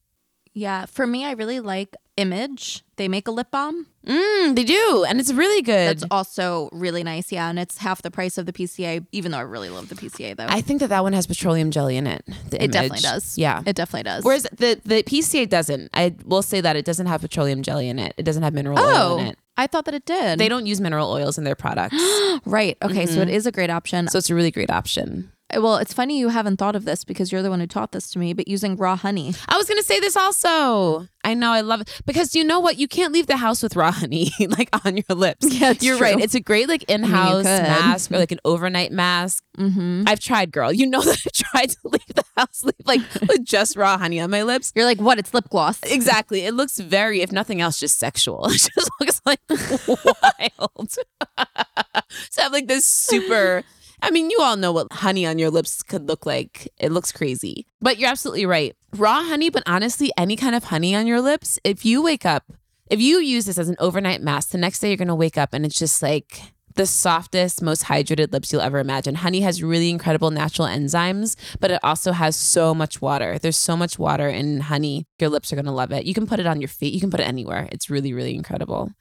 Yeah, 0.57 0.87
for 0.87 1.07
me, 1.07 1.27
I 1.27 1.33
really 1.33 1.61
like 1.61 1.95
Image. 2.17 2.83
They 2.97 3.09
make 3.09 3.29
a 3.29 3.31
lip 3.31 3.49
balm. 3.51 3.89
Mm, 4.07 4.57
they 4.57 4.65
do, 4.65 5.05
and 5.07 5.21
it's 5.21 5.31
really 5.31 5.61
good. 5.61 5.99
That's 5.99 6.05
also 6.11 6.71
really 6.73 7.05
nice. 7.05 7.31
Yeah, 7.31 7.51
and 7.51 7.59
it's 7.59 7.77
half 7.77 8.01
the 8.01 8.11
price 8.11 8.39
of 8.39 8.47
the 8.47 8.55
PCA. 8.55 9.05
Even 9.13 9.33
though 9.33 9.39
I 9.39 9.43
really 9.43 9.69
love 9.69 9.91
the 9.91 9.97
PCA, 9.97 10.35
though. 10.35 10.47
I 10.49 10.63
think 10.63 10.81
that 10.81 10.87
that 10.87 11.03
one 11.03 11.13
has 11.13 11.27
petroleum 11.27 11.71
jelly 11.71 11.99
in 11.99 12.07
it. 12.07 12.25
The 12.49 12.65
it 12.65 12.73
definitely 12.73 13.01
does. 13.01 13.37
Yeah. 13.37 13.63
it 13.67 13.77
definitely 13.77 14.05
does. 14.05 14.25
Whereas 14.25 14.45
the 14.45 14.81
the 14.83 15.03
PCA 15.03 15.47
doesn't. 15.47 15.91
I 15.93 16.15
will 16.25 16.41
say 16.41 16.63
that 16.63 16.75
it 16.75 16.87
doesn't 16.87 17.07
have 17.07 17.21
petroleum 17.21 17.63
jelly 17.63 17.91
in 17.91 17.99
it. 17.99 18.15
It 18.17 18.23
doesn't 18.23 18.43
have 18.43 18.55
mineral 18.55 18.79
oil 18.79 18.87
oh, 18.87 19.19
in 19.19 19.27
it. 19.27 19.39
I 19.59 19.67
thought 19.67 19.85
that 19.85 19.95
it 19.95 20.07
did. 20.07 20.39
They 20.39 20.49
don't 20.49 20.65
use 20.65 20.81
mineral 20.81 21.11
oils 21.11 21.37
in 21.37 21.45
their 21.45 21.55
products. 21.55 21.97
right. 22.47 22.79
Okay, 22.81 23.05
so 23.05 23.21
it 23.21 23.29
is 23.29 23.47
a 23.47 23.53
great 23.53 23.71
option. 23.71 24.09
so 24.09 24.17
it's 24.17 24.31
a 24.31 24.35
really 24.35 24.51
great 24.51 24.71
option. 24.71 25.33
Well, 25.55 25.77
it's 25.77 25.95
funny 25.95 26.19
you 26.19 26.29
haven't 26.31 26.57
thought 26.57 26.75
of 26.75 26.85
this 26.85 27.05
because 27.05 27.31
you're 27.31 27.43
the 27.43 27.51
one 27.51 27.61
who 27.61 27.67
taught 27.67 27.93
this 27.93 28.11
to 28.11 28.19
me. 28.19 28.33
But 28.33 28.49
using 28.49 28.77
raw 28.77 28.97
honey. 28.97 29.33
I 29.49 29.57
was 29.57 29.69
gonna 29.69 29.83
say 29.83 30.01
this 30.01 30.17
also. 30.17 31.07
I 31.25 31.35
know 31.35 31.51
I 31.51 31.61
love 31.61 31.81
it 31.81 32.03
because 32.07 32.35
you 32.35 32.45
know 32.45 32.61
what? 32.61 32.79
You 32.79 32.87
can't 32.87 33.13
leave 33.13 33.27
the 33.27 33.37
house 33.37 33.63
with 33.63 33.75
raw 33.75 33.91
honey 33.91 34.31
like 34.49 34.69
on 34.85 34.97
your 34.97 35.17
lips. 35.17 35.47
Yeah, 35.57 35.73
you're 35.81 35.97
true. 35.97 36.05
right. 36.07 36.21
It's 36.21 36.35
a 36.35 36.41
great 36.41 36.69
like 36.69 36.85
in-house 36.89 37.45
could. 37.45 37.63
mask 37.63 38.13
or 38.13 38.19
like 38.19 38.31
an 38.33 38.41
overnight 38.45 38.93
mask. 38.93 39.43
Mm-hmm. 39.57 40.05
I've 40.07 40.21
tried, 40.21 40.53
girl. 40.53 40.71
You 40.73 40.87
know 40.87 41.01
that 41.03 41.19
I've 41.25 41.33
tried 41.33 41.71
to 41.71 41.79
leave 41.85 42.07
the 42.15 42.25
house 42.37 42.63
leave, 42.63 42.75
like 42.85 43.01
with 43.23 43.45
just 43.45 43.77
raw 43.77 43.97
honey 43.97 44.21
on 44.21 44.31
my 44.31 44.43
lips. 44.43 44.73
You're 44.77 44.85
like, 44.85 44.99
what? 45.01 45.19
It's 45.19 45.33
lip 45.33 45.49
gloss. 45.49 45.79
Exactly. 45.85 46.43
It 46.45 46.55
looks 46.55 46.79
very, 46.79 47.23
if 47.23 47.33
nothing 47.33 47.61
else, 47.61 47.79
just 47.81 47.99
sexual. 47.99 48.47
It 48.47 48.71
just 48.75 48.91
looks 49.01 49.21
like 49.25 49.41
wild. 49.49 50.91
so 50.91 51.03
I 51.39 52.43
have 52.43 52.53
like 52.53 52.67
this 52.67 52.85
super. 52.85 53.63
I 54.07 54.13
mean, 54.13 54.31
you 54.31 54.41
all 54.41 54.55
know 54.55 54.71
what 54.71 54.87
honey 54.93 55.27
on 55.27 55.37
your 55.37 55.51
lips 55.51 55.83
could 55.83 56.07
look 56.07 56.25
like. 56.25 56.69
It 56.79 56.93
looks 56.93 57.11
crazy. 57.11 57.67
But 57.81 57.99
you're 57.99 58.09
absolutely 58.09 58.47
right. 58.47 58.77
Raw 58.95 59.25
honey, 59.25 59.51
but 59.51 59.65
honestly, 59.67 60.13
any 60.17 60.37
kind 60.37 60.55
of 60.55 60.63
honey 60.63 60.95
on 60.95 61.09
your 61.09 61.21
lips, 61.21 61.59
if 61.65 61.85
you 61.85 62.01
wake 62.01 62.25
up, 62.25 62.45
if 62.89 63.01
you 63.01 63.19
use 63.19 63.47
this 63.47 63.59
as 63.59 63.69
an 63.69 63.75
overnight 63.81 64.23
mask, 64.23 64.51
the 64.51 64.59
next 64.59 64.79
day 64.79 64.91
you're 64.91 64.97
going 64.97 65.09
to 65.09 65.15
wake 65.17 65.37
up 65.37 65.53
and 65.53 65.67
it's 65.67 65.77
just 65.77 66.01
like 66.03 66.41
the 66.77 66.87
softest, 66.87 67.63
most 67.63 67.83
hydrated 67.83 68.33
lips 68.33 68.53
you'll 68.53 68.63
ever 68.63 68.79
imagine. 68.79 69.17
Honey 69.17 69.41
has 69.41 69.61
really 69.61 69.91
incredible 69.91 70.31
natural 70.31 70.69
enzymes, 70.69 71.35
but 71.59 71.73
it 71.73 71.81
also 71.83 72.13
has 72.13 72.37
so 72.37 72.77
much 72.77 73.03
water. 73.03 73.41
There's 73.41 73.57
so 73.57 73.77
much 73.77 73.99
water 73.99 74.29
in 74.29 74.61
honey. 74.61 75.05
Your 75.19 75.31
lips 75.31 75.53
are 75.53 75.57
going 75.57 75.67
to 75.67 75.73
love 75.73 75.91
it. 75.91 76.07
You 76.07 76.15
can 76.15 76.29
put 76.29 76.39
it 76.39 76.47
on 76.47 76.61
your 76.61 76.69
feet, 76.69 76.95
you 76.95 77.01
can 77.01 77.11
put 77.11 77.19
it 77.19 77.27
anywhere. 77.27 77.69
It's 77.73 77.91
really, 77.91 78.13
really 78.13 78.37
incredible. 78.37 78.93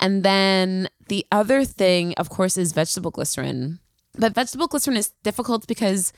And 0.00 0.24
then 0.24 0.88
the 1.06 1.24
other 1.30 1.64
thing, 1.64 2.14
of 2.14 2.30
course, 2.30 2.58
is 2.58 2.72
vegetable 2.72 3.12
glycerin. 3.12 3.78
But 4.20 4.34
vegetable 4.34 4.68
glycerin 4.68 4.96
is 4.96 5.12
difficult 5.24 5.66
because 5.66 6.12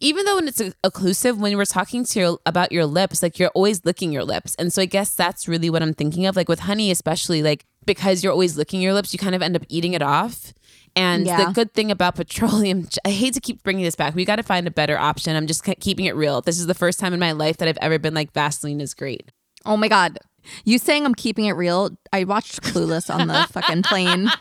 even 0.00 0.24
though 0.24 0.36
when 0.36 0.46
it's 0.48 0.60
occlusive, 0.84 1.38
when 1.38 1.56
we're 1.56 1.64
talking 1.64 2.04
to 2.04 2.20
your, 2.20 2.38
about 2.46 2.70
your 2.70 2.86
lips, 2.86 3.22
like 3.22 3.38
you're 3.38 3.50
always 3.50 3.84
licking 3.84 4.12
your 4.12 4.24
lips. 4.24 4.54
And 4.56 4.72
so 4.72 4.82
I 4.82 4.86
guess 4.86 5.14
that's 5.14 5.48
really 5.48 5.70
what 5.70 5.82
I'm 5.82 5.94
thinking 5.94 6.26
of. 6.26 6.36
Like 6.36 6.48
with 6.48 6.60
honey, 6.60 6.90
especially, 6.90 7.42
like 7.42 7.64
because 7.86 8.22
you're 8.22 8.32
always 8.32 8.56
licking 8.56 8.80
your 8.82 8.92
lips, 8.92 9.12
you 9.12 9.18
kind 9.18 9.34
of 9.34 9.42
end 9.42 9.56
up 9.56 9.62
eating 9.68 9.94
it 9.94 10.02
off. 10.02 10.52
And 10.94 11.26
Yeah. 11.26 11.46
the 11.46 11.52
good 11.52 11.72
thing 11.74 11.90
about 11.90 12.16
petroleum, 12.16 12.88
I 13.04 13.10
hate 13.10 13.34
to 13.34 13.40
keep 13.40 13.62
bringing 13.62 13.84
this 13.84 13.96
back. 13.96 14.14
We 14.14 14.24
got 14.24 14.36
to 14.36 14.42
find 14.42 14.66
a 14.66 14.70
better 14.70 14.98
option. 14.98 15.36
I'm 15.36 15.46
just 15.46 15.62
keeping 15.80 16.06
it 16.06 16.16
real. 16.16 16.40
This 16.40 16.58
is 16.58 16.66
the 16.66 16.74
first 16.74 16.98
time 16.98 17.12
in 17.14 17.20
my 17.20 17.32
life 17.32 17.56
that 17.58 17.68
I've 17.68 17.78
ever 17.80 17.98
been 17.98 18.14
like 18.14 18.32
Vaseline 18.32 18.80
is 18.80 18.94
great. 18.94 19.30
Oh 19.66 19.76
my 19.76 19.88
god. 19.88 20.18
You 20.64 20.78
saying 20.78 21.04
I'm 21.04 21.14
keeping 21.14 21.46
it 21.46 21.52
real? 21.52 21.90
I 22.12 22.24
watched 22.24 22.62
Clueless 22.62 23.12
on 23.12 23.26
the 23.26 23.46
fucking 23.50 23.82
plane. 23.82 24.28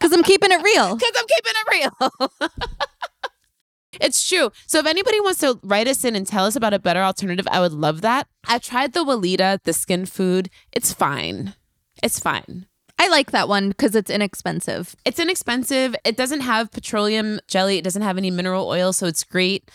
Cuz 0.00 0.12
I'm 0.12 0.22
keeping 0.22 0.50
it 0.50 0.62
real. 0.62 0.96
Because 0.96 1.12
I'm 1.16 1.26
keeping 1.26 1.52
it 1.54 1.66
real. 1.70 2.50
it's 4.00 4.26
true. 4.26 4.50
So 4.66 4.78
if 4.78 4.86
anybody 4.86 5.20
wants 5.20 5.40
to 5.40 5.60
write 5.62 5.88
us 5.88 6.04
in 6.04 6.16
and 6.16 6.26
tell 6.26 6.46
us 6.46 6.56
about 6.56 6.72
a 6.72 6.78
better 6.78 7.02
alternative, 7.02 7.46
I 7.50 7.60
would 7.60 7.72
love 7.72 8.00
that. 8.00 8.28
I 8.46 8.58
tried 8.58 8.94
the 8.94 9.04
Weleda, 9.04 9.62
the 9.62 9.74
skin 9.74 10.06
food. 10.06 10.48
It's 10.72 10.92
fine. 10.92 11.54
It's 12.02 12.18
fine. 12.18 12.66
I 13.00 13.08
like 13.08 13.30
that 13.30 13.48
one 13.48 13.72
cuz 13.74 13.94
it's 13.94 14.10
inexpensive. 14.10 14.96
It's 15.04 15.20
inexpensive. 15.20 15.94
It 16.04 16.16
doesn't 16.16 16.40
have 16.40 16.72
petroleum 16.72 17.40
jelly. 17.46 17.78
It 17.78 17.84
doesn't 17.84 18.02
have 18.02 18.18
any 18.18 18.30
mineral 18.30 18.66
oil, 18.66 18.92
so 18.92 19.06
it's 19.06 19.22
great. 19.22 19.70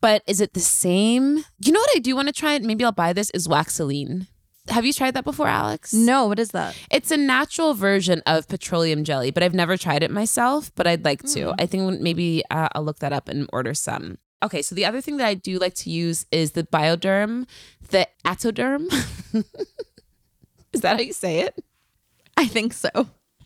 But 0.00 0.22
is 0.26 0.40
it 0.40 0.54
the 0.54 0.60
same? 0.60 1.44
You 1.58 1.72
know 1.72 1.80
what 1.80 1.96
I 1.96 1.98
do 1.98 2.14
want 2.14 2.28
to 2.28 2.34
try? 2.34 2.58
Maybe 2.58 2.84
I'll 2.84 2.92
buy 2.92 3.12
this. 3.12 3.30
Is 3.30 3.48
Waxelene. 3.48 4.28
Have 4.68 4.84
you 4.84 4.92
tried 4.92 5.14
that 5.14 5.24
before, 5.24 5.46
Alex? 5.46 5.92
No, 5.92 6.26
what 6.26 6.38
is 6.38 6.50
that? 6.50 6.76
It's 6.90 7.10
a 7.10 7.16
natural 7.16 7.74
version 7.74 8.20
of 8.26 8.48
petroleum 8.48 9.04
jelly, 9.04 9.30
but 9.30 9.42
I've 9.42 9.54
never 9.54 9.76
tried 9.76 10.02
it 10.02 10.10
myself, 10.10 10.74
but 10.74 10.86
I'd 10.86 11.04
like 11.04 11.22
to. 11.34 11.54
I 11.58 11.66
think 11.66 12.00
maybe 12.00 12.42
uh, 12.50 12.68
I'll 12.74 12.82
look 12.82 12.98
that 12.98 13.12
up 13.12 13.28
and 13.28 13.48
order 13.52 13.74
some. 13.74 14.18
Okay, 14.42 14.62
so 14.62 14.74
the 14.74 14.84
other 14.84 15.00
thing 15.00 15.18
that 15.18 15.26
I 15.26 15.34
do 15.34 15.58
like 15.58 15.74
to 15.74 15.90
use 15.90 16.26
is 16.32 16.52
the 16.52 16.64
Bioderm, 16.64 17.46
the 17.90 18.08
Atoderm. 18.24 18.86
is 20.72 20.80
that 20.80 20.96
how 20.96 21.02
you 21.02 21.12
say 21.12 21.40
it? 21.40 21.62
I 22.36 22.46
think 22.46 22.72
so. 22.72 22.90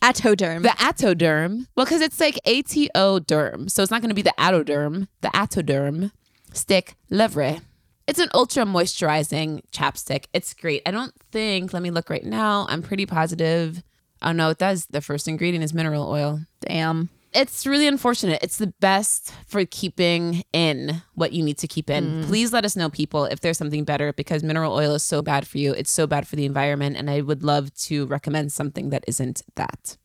Atoderm. 0.02 0.62
The 0.62 0.70
Atoderm. 0.70 1.66
Well, 1.76 1.84
because 1.84 2.00
it's 2.00 2.18
like 2.18 2.40
A 2.46 2.62
T 2.62 2.90
O 2.94 3.20
derm. 3.20 3.70
So 3.70 3.82
it's 3.82 3.90
not 3.90 4.00
going 4.00 4.08
to 4.08 4.14
be 4.14 4.22
the 4.22 4.34
Atoderm, 4.38 5.08
the 5.20 5.28
Atoderm 5.28 6.10
stick 6.52 6.94
levre. 7.08 7.58
It's 8.06 8.18
an 8.18 8.28
ultra 8.34 8.64
moisturizing 8.64 9.62
chapstick. 9.70 10.24
It's 10.32 10.52
great. 10.54 10.82
I 10.84 10.90
don't 10.90 11.14
think, 11.30 11.72
let 11.72 11.82
me 11.82 11.90
look 11.90 12.10
right 12.10 12.24
now. 12.24 12.66
I'm 12.68 12.82
pretty 12.82 13.06
positive. 13.06 13.82
Oh, 14.20 14.32
no, 14.32 14.50
it 14.50 14.58
does. 14.58 14.86
The 14.86 15.00
first 15.00 15.28
ingredient 15.28 15.64
is 15.64 15.72
mineral 15.72 16.08
oil. 16.08 16.40
Damn. 16.60 17.08
It's 17.32 17.64
really 17.64 17.86
unfortunate. 17.86 18.42
It's 18.42 18.58
the 18.58 18.74
best 18.80 19.32
for 19.46 19.64
keeping 19.64 20.42
in 20.52 21.02
what 21.14 21.32
you 21.32 21.44
need 21.44 21.58
to 21.58 21.68
keep 21.68 21.88
in. 21.88 22.22
Mm. 22.22 22.24
Please 22.24 22.52
let 22.52 22.64
us 22.64 22.74
know, 22.74 22.90
people, 22.90 23.26
if 23.26 23.40
there's 23.40 23.56
something 23.56 23.84
better 23.84 24.12
because 24.12 24.42
mineral 24.42 24.74
oil 24.74 24.96
is 24.96 25.04
so 25.04 25.22
bad 25.22 25.46
for 25.46 25.58
you. 25.58 25.72
It's 25.72 25.92
so 25.92 26.08
bad 26.08 26.26
for 26.26 26.34
the 26.34 26.44
environment. 26.44 26.96
And 26.96 27.08
I 27.08 27.20
would 27.20 27.44
love 27.44 27.72
to 27.84 28.06
recommend 28.06 28.52
something 28.52 28.90
that 28.90 29.04
isn't 29.06 29.42
that. 29.54 29.96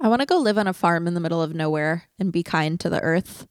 I 0.00 0.08
want 0.08 0.20
to 0.20 0.26
go 0.26 0.38
live 0.38 0.58
on 0.58 0.66
a 0.66 0.72
farm 0.72 1.06
in 1.06 1.14
the 1.14 1.20
middle 1.20 1.40
of 1.40 1.54
nowhere 1.54 2.08
and 2.18 2.32
be 2.32 2.42
kind 2.42 2.80
to 2.80 2.90
the 2.90 3.00
earth. 3.00 3.46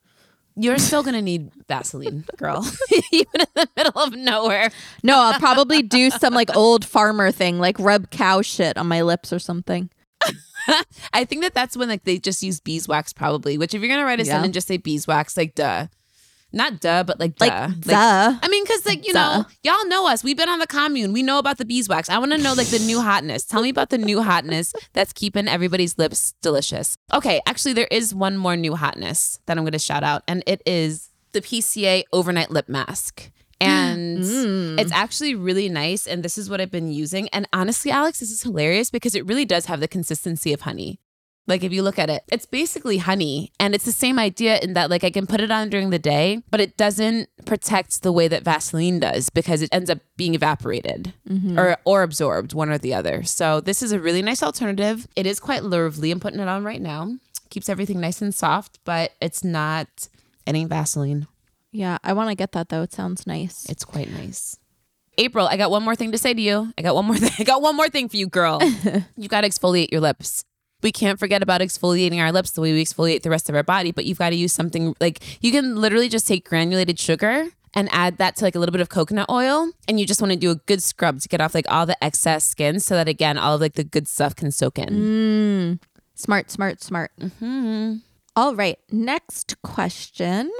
You're 0.59 0.79
still 0.79 1.03
gonna 1.03 1.21
need 1.21 1.51
Vaseline, 1.67 2.25
girl. 2.37 2.65
Even 3.11 3.41
in 3.41 3.45
the 3.55 3.69
middle 3.77 4.01
of 4.01 4.13
nowhere. 4.13 4.71
No, 5.03 5.19
I'll 5.19 5.39
probably 5.39 5.83
do 5.83 6.09
some 6.09 6.33
like 6.33 6.55
old 6.55 6.83
farmer 6.83 7.31
thing, 7.31 7.59
like 7.59 7.77
rub 7.79 8.09
cow 8.09 8.41
shit 8.41 8.75
on 8.77 8.87
my 8.87 9.03
lips 9.03 9.31
or 9.31 9.37
something. 9.39 9.89
I 11.13 11.23
think 11.25 11.43
that 11.43 11.53
that's 11.53 11.77
when 11.77 11.87
like 11.89 12.03
they 12.03 12.17
just 12.17 12.41
use 12.41 12.59
beeswax, 12.59 13.13
probably. 13.13 13.57
Which 13.57 13.73
if 13.73 13.81
you're 13.81 13.89
gonna 13.89 14.03
write 14.05 14.19
a 14.19 14.25
Yeah. 14.25 14.43
and 14.43 14.53
just 14.53 14.67
say 14.67 14.77
beeswax, 14.77 15.37
like 15.37 15.53
duh, 15.55 15.87
not 16.57 16.79
duh, 16.81 17.03
but 17.03 17.19
like 17.19 17.39
Like, 17.39 17.51
duh. 17.51 17.67
duh. 17.79 18.39
I 18.41 18.47
mean, 18.49 18.63
because 18.63 18.85
like 18.85 19.07
you 19.07 19.13
know, 19.13 19.45
y'all 19.63 19.87
know 19.87 20.07
us. 20.07 20.23
We've 20.23 20.37
been 20.37 20.49
on 20.49 20.59
the 20.59 20.67
commune. 20.67 21.13
We 21.13 21.23
know 21.23 21.39
about 21.39 21.57
the 21.57 21.65
beeswax. 21.65 22.09
I 22.09 22.17
want 22.17 22.31
to 22.33 22.37
know 22.37 22.53
like 22.53 22.67
the 22.67 22.79
new 22.79 23.01
hotness. 23.01 23.45
Tell 23.45 23.61
me 23.61 23.69
about 23.69 23.89
the 23.89 23.97
new 23.97 24.21
hotness 24.21 24.73
that's 24.93 25.13
keeping 25.13 25.47
everybody's 25.47 25.97
lips 25.97 26.33
delicious. 26.41 26.97
Okay, 27.13 27.39
actually, 27.45 27.73
there 27.73 27.87
is 27.89 28.13
one 28.13 28.37
more 28.37 28.57
new 28.57 28.75
hotness 28.75 29.39
that 29.45 29.57
I'm 29.57 29.63
going 29.63 29.71
to 29.71 29.79
shout 29.79 30.03
out, 30.03 30.23
and 30.27 30.43
it 30.45 30.61
is 30.65 31.09
the 31.31 31.41
PCA 31.41 32.03
overnight 32.11 32.51
lip 32.51 32.67
mask. 32.67 33.31
Mm, 33.61 33.65
and 33.67 34.19
mm. 34.19 34.79
it's 34.79 34.91
actually 34.91 35.33
really 35.35 35.69
nice. 35.69 36.05
And 36.05 36.21
this 36.23 36.37
is 36.37 36.49
what 36.49 36.61
I've 36.61 36.71
been 36.71 36.91
using. 36.91 37.27
And 37.29 37.47
honestly, 37.53 37.91
Alex, 37.91 38.19
this 38.19 38.31
is 38.31 38.43
hilarious 38.43 38.89
because 38.91 39.15
it 39.15 39.25
really 39.25 39.45
does 39.45 39.65
have 39.65 39.79
the 39.79 39.87
consistency 39.87 40.53
of 40.53 40.61
honey. 40.61 40.99
Like 41.47 41.63
if 41.63 41.71
you 41.71 41.81
look 41.81 41.97
at 41.97 42.09
it, 42.09 42.23
it's 42.31 42.45
basically 42.45 42.97
honey 42.97 43.51
and 43.59 43.73
it's 43.73 43.85
the 43.85 43.93
same 43.93 44.19
idea 44.19 44.59
in 44.59 44.73
that 44.73 44.89
like 44.89 45.03
I 45.03 45.09
can 45.09 45.25
put 45.25 45.39
it 45.39 45.49
on 45.49 45.69
during 45.69 45.89
the 45.89 45.99
day, 45.99 46.43
but 46.51 46.59
it 46.59 46.75
doesn't 46.75 47.29
protect 47.45 48.03
the 48.03 48.11
way 48.11 48.27
that 48.27 48.43
Vaseline 48.43 48.99
does 48.99 49.29
because 49.29 49.61
it 49.61 49.69
ends 49.71 49.89
up 49.89 49.99
being 50.17 50.35
evaporated 50.35 51.13
mm-hmm. 51.27 51.57
or 51.57 51.77
or 51.85 52.03
absorbed, 52.03 52.53
one 52.53 52.69
or 52.69 52.77
the 52.77 52.93
other. 52.93 53.23
So 53.23 53.61
this 53.61 53.81
is 53.81 53.93
a 53.93 53.99
really 53.99 54.21
nice 54.21 54.43
alternative. 54.43 55.07
It 55.15 55.25
is 55.25 55.39
quite 55.39 55.63
lovely. 55.63 56.11
I'm 56.11 56.19
putting 56.19 56.41
it 56.41 56.47
on 56.49 56.63
right 56.63 56.81
now. 56.81 57.15
Keeps 57.49 57.69
everything 57.69 58.01
nice 58.01 58.21
and 58.21 58.35
soft, 58.35 58.79
but 58.83 59.13
it's 59.21 59.43
not 59.43 60.09
it 60.45 60.55
ain't 60.55 60.69
Vaseline. 60.69 61.27
Yeah, 61.71 61.97
I 62.03 62.13
want 62.13 62.29
to 62.29 62.35
get 62.35 62.51
that 62.53 62.69
though. 62.69 62.81
It 62.81 62.93
sounds 62.93 63.25
nice. 63.25 63.65
It's 63.69 63.85
quite 63.85 64.11
nice. 64.11 64.57
April, 65.17 65.47
I 65.47 65.57
got 65.57 65.71
one 65.71 65.83
more 65.83 65.95
thing 65.95 66.11
to 66.11 66.17
say 66.17 66.33
to 66.33 66.41
you. 66.41 66.73
I 66.77 66.81
got 66.81 66.95
one 66.95 67.05
more 67.05 67.15
thing. 67.17 67.31
I 67.39 67.43
got 67.43 67.61
one 67.61 67.75
more 67.75 67.89
thing 67.89 68.09
for 68.09 68.17
you, 68.17 68.27
girl. 68.27 68.59
you 69.17 69.27
got 69.27 69.41
to 69.41 69.49
exfoliate 69.49 69.91
your 69.91 70.01
lips. 70.01 70.43
We 70.81 70.91
can't 70.91 71.19
forget 71.19 71.41
about 71.41 71.61
exfoliating 71.61 72.19
our 72.19 72.31
lips 72.31 72.51
the 72.51 72.61
way 72.61 72.73
we 72.73 72.83
exfoliate 72.83 73.23
the 73.23 73.29
rest 73.29 73.49
of 73.49 73.55
our 73.55 73.63
body, 73.63 73.91
but 73.91 74.05
you've 74.05 74.19
got 74.19 74.29
to 74.29 74.35
use 74.35 74.53
something 74.53 74.95
like 74.99 75.43
you 75.43 75.51
can 75.51 75.75
literally 75.75 76.09
just 76.09 76.27
take 76.27 76.47
granulated 76.47 76.99
sugar 76.99 77.47
and 77.73 77.89
add 77.91 78.17
that 78.17 78.35
to 78.37 78.43
like 78.45 78.55
a 78.55 78.59
little 78.59 78.71
bit 78.71 78.81
of 78.81 78.89
coconut 78.89 79.29
oil 79.29 79.71
and 79.87 79.99
you 79.99 80.05
just 80.05 80.21
want 80.21 80.31
to 80.31 80.37
do 80.37 80.49
a 80.51 80.55
good 80.55 80.81
scrub 80.81 81.19
to 81.19 81.27
get 81.27 81.41
off 81.41 81.53
like 81.53 81.69
all 81.69 81.85
the 81.85 82.01
excess 82.03 82.43
skin 82.43 82.79
so 82.79 82.95
that 82.95 83.07
again 83.07 83.37
all 83.37 83.55
of 83.55 83.61
like 83.61 83.73
the 83.73 83.83
good 83.83 84.07
stuff 84.07 84.35
can 84.35 84.51
soak 84.51 84.79
in. 84.79 84.89
Mm. 84.89 85.79
Smart, 86.15 86.49
smart, 86.49 86.81
smart. 86.81 87.11
Mm-hmm. 87.19 87.97
All 88.35 88.55
right. 88.55 88.79
Next 88.91 89.61
question. 89.61 90.51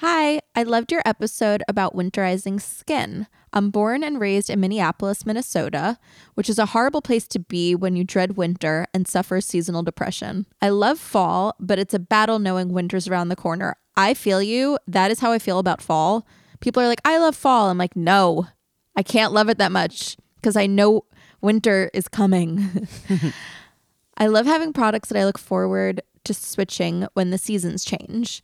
Hi, 0.00 0.40
I 0.54 0.62
loved 0.62 0.92
your 0.92 1.02
episode 1.04 1.62
about 1.68 1.94
winterizing 1.94 2.60
skin. 2.60 3.28
I'm 3.56 3.70
born 3.70 4.04
and 4.04 4.20
raised 4.20 4.50
in 4.50 4.60
Minneapolis, 4.60 5.24
Minnesota, 5.24 5.98
which 6.34 6.50
is 6.50 6.58
a 6.58 6.66
horrible 6.66 7.00
place 7.00 7.26
to 7.28 7.38
be 7.38 7.74
when 7.74 7.96
you 7.96 8.04
dread 8.04 8.36
winter 8.36 8.86
and 8.92 9.08
suffer 9.08 9.40
seasonal 9.40 9.82
depression. 9.82 10.44
I 10.60 10.68
love 10.68 10.98
fall, 10.98 11.56
but 11.58 11.78
it's 11.78 11.94
a 11.94 11.98
battle 11.98 12.38
knowing 12.38 12.68
winter's 12.68 13.08
around 13.08 13.30
the 13.30 13.34
corner. 13.34 13.76
I 13.96 14.12
feel 14.12 14.42
you. 14.42 14.78
That 14.86 15.10
is 15.10 15.20
how 15.20 15.32
I 15.32 15.38
feel 15.38 15.58
about 15.58 15.80
fall. 15.80 16.26
People 16.60 16.82
are 16.82 16.86
like, 16.86 17.00
I 17.02 17.16
love 17.16 17.34
fall. 17.34 17.70
I'm 17.70 17.78
like, 17.78 17.96
no, 17.96 18.46
I 18.94 19.02
can't 19.02 19.32
love 19.32 19.48
it 19.48 19.56
that 19.56 19.72
much 19.72 20.18
because 20.34 20.54
I 20.54 20.66
know 20.66 21.06
winter 21.40 21.90
is 21.94 22.08
coming. 22.08 22.86
I 24.18 24.26
love 24.26 24.44
having 24.44 24.74
products 24.74 25.08
that 25.08 25.18
I 25.18 25.24
look 25.24 25.38
forward 25.38 26.02
to 26.24 26.34
switching 26.34 27.06
when 27.14 27.30
the 27.30 27.38
seasons 27.38 27.86
change. 27.86 28.42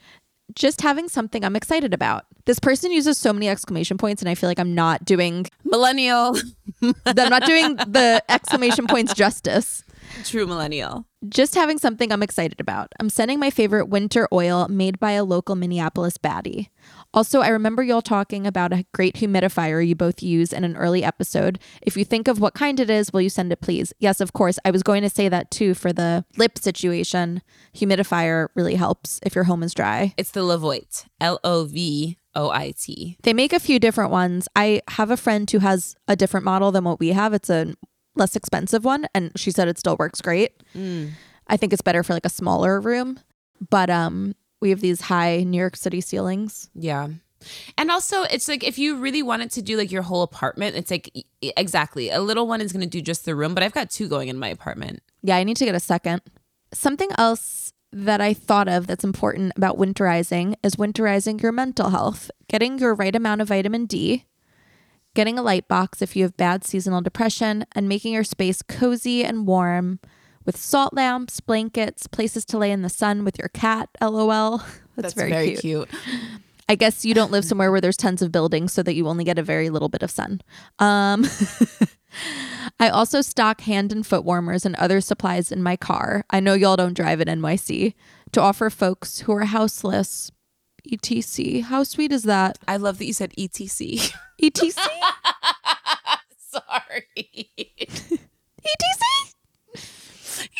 Just 0.55 0.81
having 0.83 1.09
something 1.09 1.45
I'm 1.45 1.57
excited 1.57 1.95
about. 1.95 2.27
This 2.45 2.59
person 2.59 2.93
uses 2.93 3.19
so 3.19 3.33
many 3.33 3.49
exclamation 3.49 3.99
points, 3.99 4.21
and 4.23 4.29
I 4.29 4.35
feel 4.35 4.51
like 4.51 4.59
I'm 4.59 4.75
not 4.75 5.05
doing 5.05 5.47
Millennial, 5.65 6.37
I'm 6.83 6.95
not 7.31 7.45
doing 7.45 7.77
the 7.77 8.23
exclamation 8.29 8.87
points 8.87 9.15
justice. 9.15 9.85
true 10.25 10.47
millennial. 10.47 11.07
Just 11.29 11.55
having 11.55 11.79
something 11.79 12.13
I'm 12.13 12.23
excited 12.23 12.61
about. 12.61 12.93
I'm 12.99 13.09
sending 13.09 13.39
my 13.39 13.51
favorite 13.51 13.87
winter 13.87 14.29
oil 14.33 14.67
made 14.69 14.99
by 14.99 15.13
a 15.13 15.25
local 15.25 15.55
Minneapolis 15.55 16.19
baddie. 16.19 16.69
Also, 17.15 17.41
I 17.41 17.49
remember 17.49 17.83
y'all 17.83 18.03
talking 18.03 18.47
about 18.47 18.73
a 18.73 18.87
great 18.93 19.17
humidifier 19.17 19.87
you 19.87 19.95
both 19.95 20.23
use 20.23 20.53
in 20.53 20.65
an 20.65 20.77
early 20.77 21.05
episode. 21.05 21.59
If 21.83 21.97
you 21.97 22.05
think 22.05 22.27
of 22.27 22.41
what 22.41 22.55
kind 22.55 22.81
it 22.81 22.89
is, 22.89 23.13
will 23.13 23.21
you 23.21 23.29
send 23.29 23.53
it, 23.53 23.61
please? 23.61 23.93
Yes, 23.99 24.21
of 24.21 24.33
course. 24.33 24.59
I 24.65 24.71
was 24.71 24.83
going 24.83 25.03
to 25.03 25.11
say 25.11 25.29
that 25.29 25.51
too 25.51 25.75
for 25.75 25.93
the 25.93 26.25
lip 26.37 26.59
situation. 26.59 27.43
Humidifier 27.75 28.49
really 28.55 28.77
helps 28.77 29.21
if 29.25 29.35
your 29.35 29.45
home 29.45 29.63
is 29.63 29.75
dry. 29.75 30.15
It's 30.17 30.31
the 30.31 30.41
Levoit, 30.41 31.05
L 31.21 31.39
O 31.45 31.65
V 31.65 32.17
O 32.35 32.51
I 32.51 32.73
T. 32.73 33.19
They 33.23 33.35
make 33.35 33.53
a 33.53 33.61
few 33.61 33.79
different 33.79 34.11
ones. 34.11 34.49
I 34.57 34.81
have 34.89 35.11
a 35.11 35.17
friend 35.17 35.51
who 35.51 35.59
has 35.59 35.95
a 36.09 36.17
different 36.17 36.45
model 36.45 36.73
than 36.73 36.85
what 36.85 36.99
we 36.99 37.09
have. 37.09 37.35
It's 37.35 37.51
a 37.51 37.75
less 38.15 38.37
expensive 38.37 38.85
one, 38.85 39.07
and 39.15 39.33
she 39.37 39.51
said 39.51 39.69
it 39.69 39.79
still 39.79 39.97
works 39.99 40.21
great. 40.21 40.63
I 41.49 41.57
think 41.59 41.73
it's 41.73 41.83
better 41.83 42.03
for 42.03 42.15
like 42.15 42.27
a 42.27 42.31
smaller 42.31 42.81
room, 42.81 43.21
but 43.69 43.91
um, 43.91 44.35
we 44.63 44.71
have 44.71 44.81
these 44.81 45.03
high 45.03 45.43
New 45.43 45.59
York 45.59 45.77
City 45.77 46.01
ceilings. 46.01 46.71
Yeah. 46.75 47.09
And 47.77 47.91
also, 47.91 48.23
it's 48.23 48.47
like 48.47 48.63
if 48.63 48.79
you 48.79 48.97
really 48.97 49.23
wanted 49.23 49.51
to 49.51 49.63
do 49.63 49.77
like 49.77 49.91
your 49.91 50.03
whole 50.03 50.23
apartment, 50.23 50.77
it's 50.77 50.91
like 50.91 51.11
exactly 51.43 52.09
a 52.09 52.21
little 52.21 52.47
one 52.47 52.61
is 52.61 52.73
going 52.73 52.81
to 52.81 52.89
do 52.89 53.03
just 53.03 53.25
the 53.25 53.35
room, 53.35 53.53
but 53.53 53.65
I've 53.65 53.75
got 53.75 53.91
two 53.91 54.09
going 54.09 54.29
in 54.29 54.39
my 54.39 54.49
apartment. 54.49 55.03
Yeah, 55.23 55.37
I 55.37 55.43
need 55.43 55.57
to 55.57 55.65
get 55.65 55.75
a 55.75 55.81
second. 55.81 56.23
Something 56.73 57.11
else 57.19 57.73
that 57.93 58.21
I 58.21 58.33
thought 58.33 58.69
of 58.69 58.87
that's 58.87 59.05
important 59.05 59.53
about 59.57 59.77
winterizing 59.77 60.55
is 60.63 60.77
winterizing 60.77 61.43
your 61.43 61.53
mental 61.53 61.91
health, 61.91 62.31
getting 62.49 62.79
your 62.79 62.95
right 62.95 63.15
amount 63.15 63.41
of 63.41 63.49
vitamin 63.49 63.87
D, 63.87 64.27
getting 65.15 65.37
a 65.37 65.43
light 65.43 65.67
box 65.67 66.01
if 66.01 66.15
you 66.15 66.23
have 66.23 66.37
bad 66.37 66.65
seasonal 66.65 67.03
depression, 67.03 67.67
and 67.75 67.89
making 67.89 68.15
your 68.15 68.25
space 68.25 68.63
cozy 68.63 69.25
and 69.25 69.49
warm 69.49 69.99
with 70.45 70.57
salt 70.57 70.95
lamps, 70.95 71.41
blankets, 71.41 72.07
places 72.07 72.45
to 72.47 72.59
lay 72.59 72.71
in 72.71 72.83
the 72.83 72.89
sun 72.89 73.25
with 73.25 73.39
your 73.39 73.49
cat. 73.49 73.89
LOL. 74.01 74.59
That's, 74.97 75.15
That's 75.15 75.15
very, 75.15 75.57
cute. 75.57 75.89
I 76.69 76.75
guess 76.75 77.05
you 77.05 77.15
don't 77.15 77.33
live 77.33 77.45
somewhere 77.45 77.71
where 77.71 77.81
there's 77.81 77.97
tons 77.97 78.23
of 78.23 78.33
buildings 78.33 78.73
so 78.73 78.83
that 78.83 78.95
you 78.95 79.09
only 79.09 79.25
get 79.25 79.39
a 79.39 79.43
very 79.43 79.71
little 79.71 79.89
bit 79.89 80.03
of 80.03 80.11
sun. 80.11 80.41
Um, 80.79 81.27
I 82.81 82.89
also 82.89 83.21
stock 83.21 83.63
hand 83.63 83.93
and 83.93 84.07
foot 84.07 84.25
warmers 84.25 84.65
and 84.65 84.77
other 84.77 85.01
supplies 85.01 85.51
in 85.51 85.63
my 85.63 85.77
car. 85.77 86.25
I 86.31 86.41
know 86.41 86.55
y'all 86.55 86.77
don't 86.77 86.95
drive 86.95 87.21
in 87.21 87.29
NYC 87.29 87.95
to 88.33 88.41
offer 88.41 88.71
folks 88.71 89.21
who 89.21 89.33
are 89.33 89.45
houseless. 89.45 90.31
ETC. 90.91 91.63
How 91.63 91.85
sweet 91.85 92.11
is 92.11 92.25
that? 92.25 92.59
I 92.67 92.77
love 92.77 92.99
that 92.99 93.07
you 93.07 93.13
said 93.13 93.33
ETC. 93.39 94.13
ETC? 94.43 94.75
Sorry. 96.39 97.51
ETC? 97.57 99.32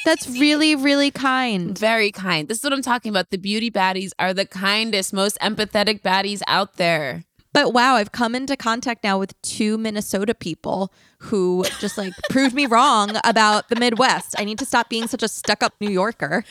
That's 0.05 0.29
really, 0.29 0.75
really 0.75 1.11
kind. 1.11 1.79
Very 1.79 2.11
kind. 2.11 2.49
This 2.49 2.59
is 2.59 2.65
what 2.65 2.73
I'm 2.73 2.83
talking 2.83 3.11
about. 3.11 3.31
The 3.31 3.37
beauty 3.37 3.71
baddies 3.71 4.11
are 4.19 4.35
the 4.35 4.47
kindest, 4.47 5.13
most 5.13 5.39
empathetic 5.41 6.03
baddies 6.03 6.43
out 6.47 6.77
there. 6.77 7.25
But 7.53 7.73
wow, 7.73 7.97
I've 7.97 8.13
come 8.13 8.35
into 8.35 8.57
contact 8.57 9.05
now 9.05 9.19
with 9.19 9.41
two 9.43 9.77
Minnesota 9.77 10.35
people 10.35 10.93
who 11.19 11.65
just 11.79 11.99
like 11.99 12.13
proved 12.31 12.55
me 12.55 12.67
wrong 12.67 13.17
about 13.25 13.69
the 13.69 13.77
Midwest. 13.77 14.35
I 14.39 14.45
need 14.45 14.59
to 14.59 14.65
stop 14.65 14.89
being 14.89 15.07
such 15.07 15.23
a 15.23 15.29
stuck 15.29 15.63
up 15.63 15.75
New 15.81 15.91
Yorker. 15.91 16.45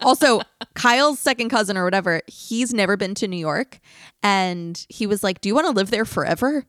Also, 0.00 0.40
Kyle's 0.74 1.18
second 1.18 1.48
cousin 1.48 1.76
or 1.76 1.84
whatever, 1.84 2.22
he's 2.26 2.74
never 2.74 2.96
been 2.96 3.14
to 3.14 3.28
New 3.28 3.36
York. 3.36 3.80
And 4.22 4.84
he 4.88 5.06
was 5.06 5.24
like, 5.24 5.40
Do 5.40 5.48
you 5.48 5.54
want 5.54 5.66
to 5.66 5.72
live 5.72 5.90
there 5.90 6.04
forever? 6.04 6.64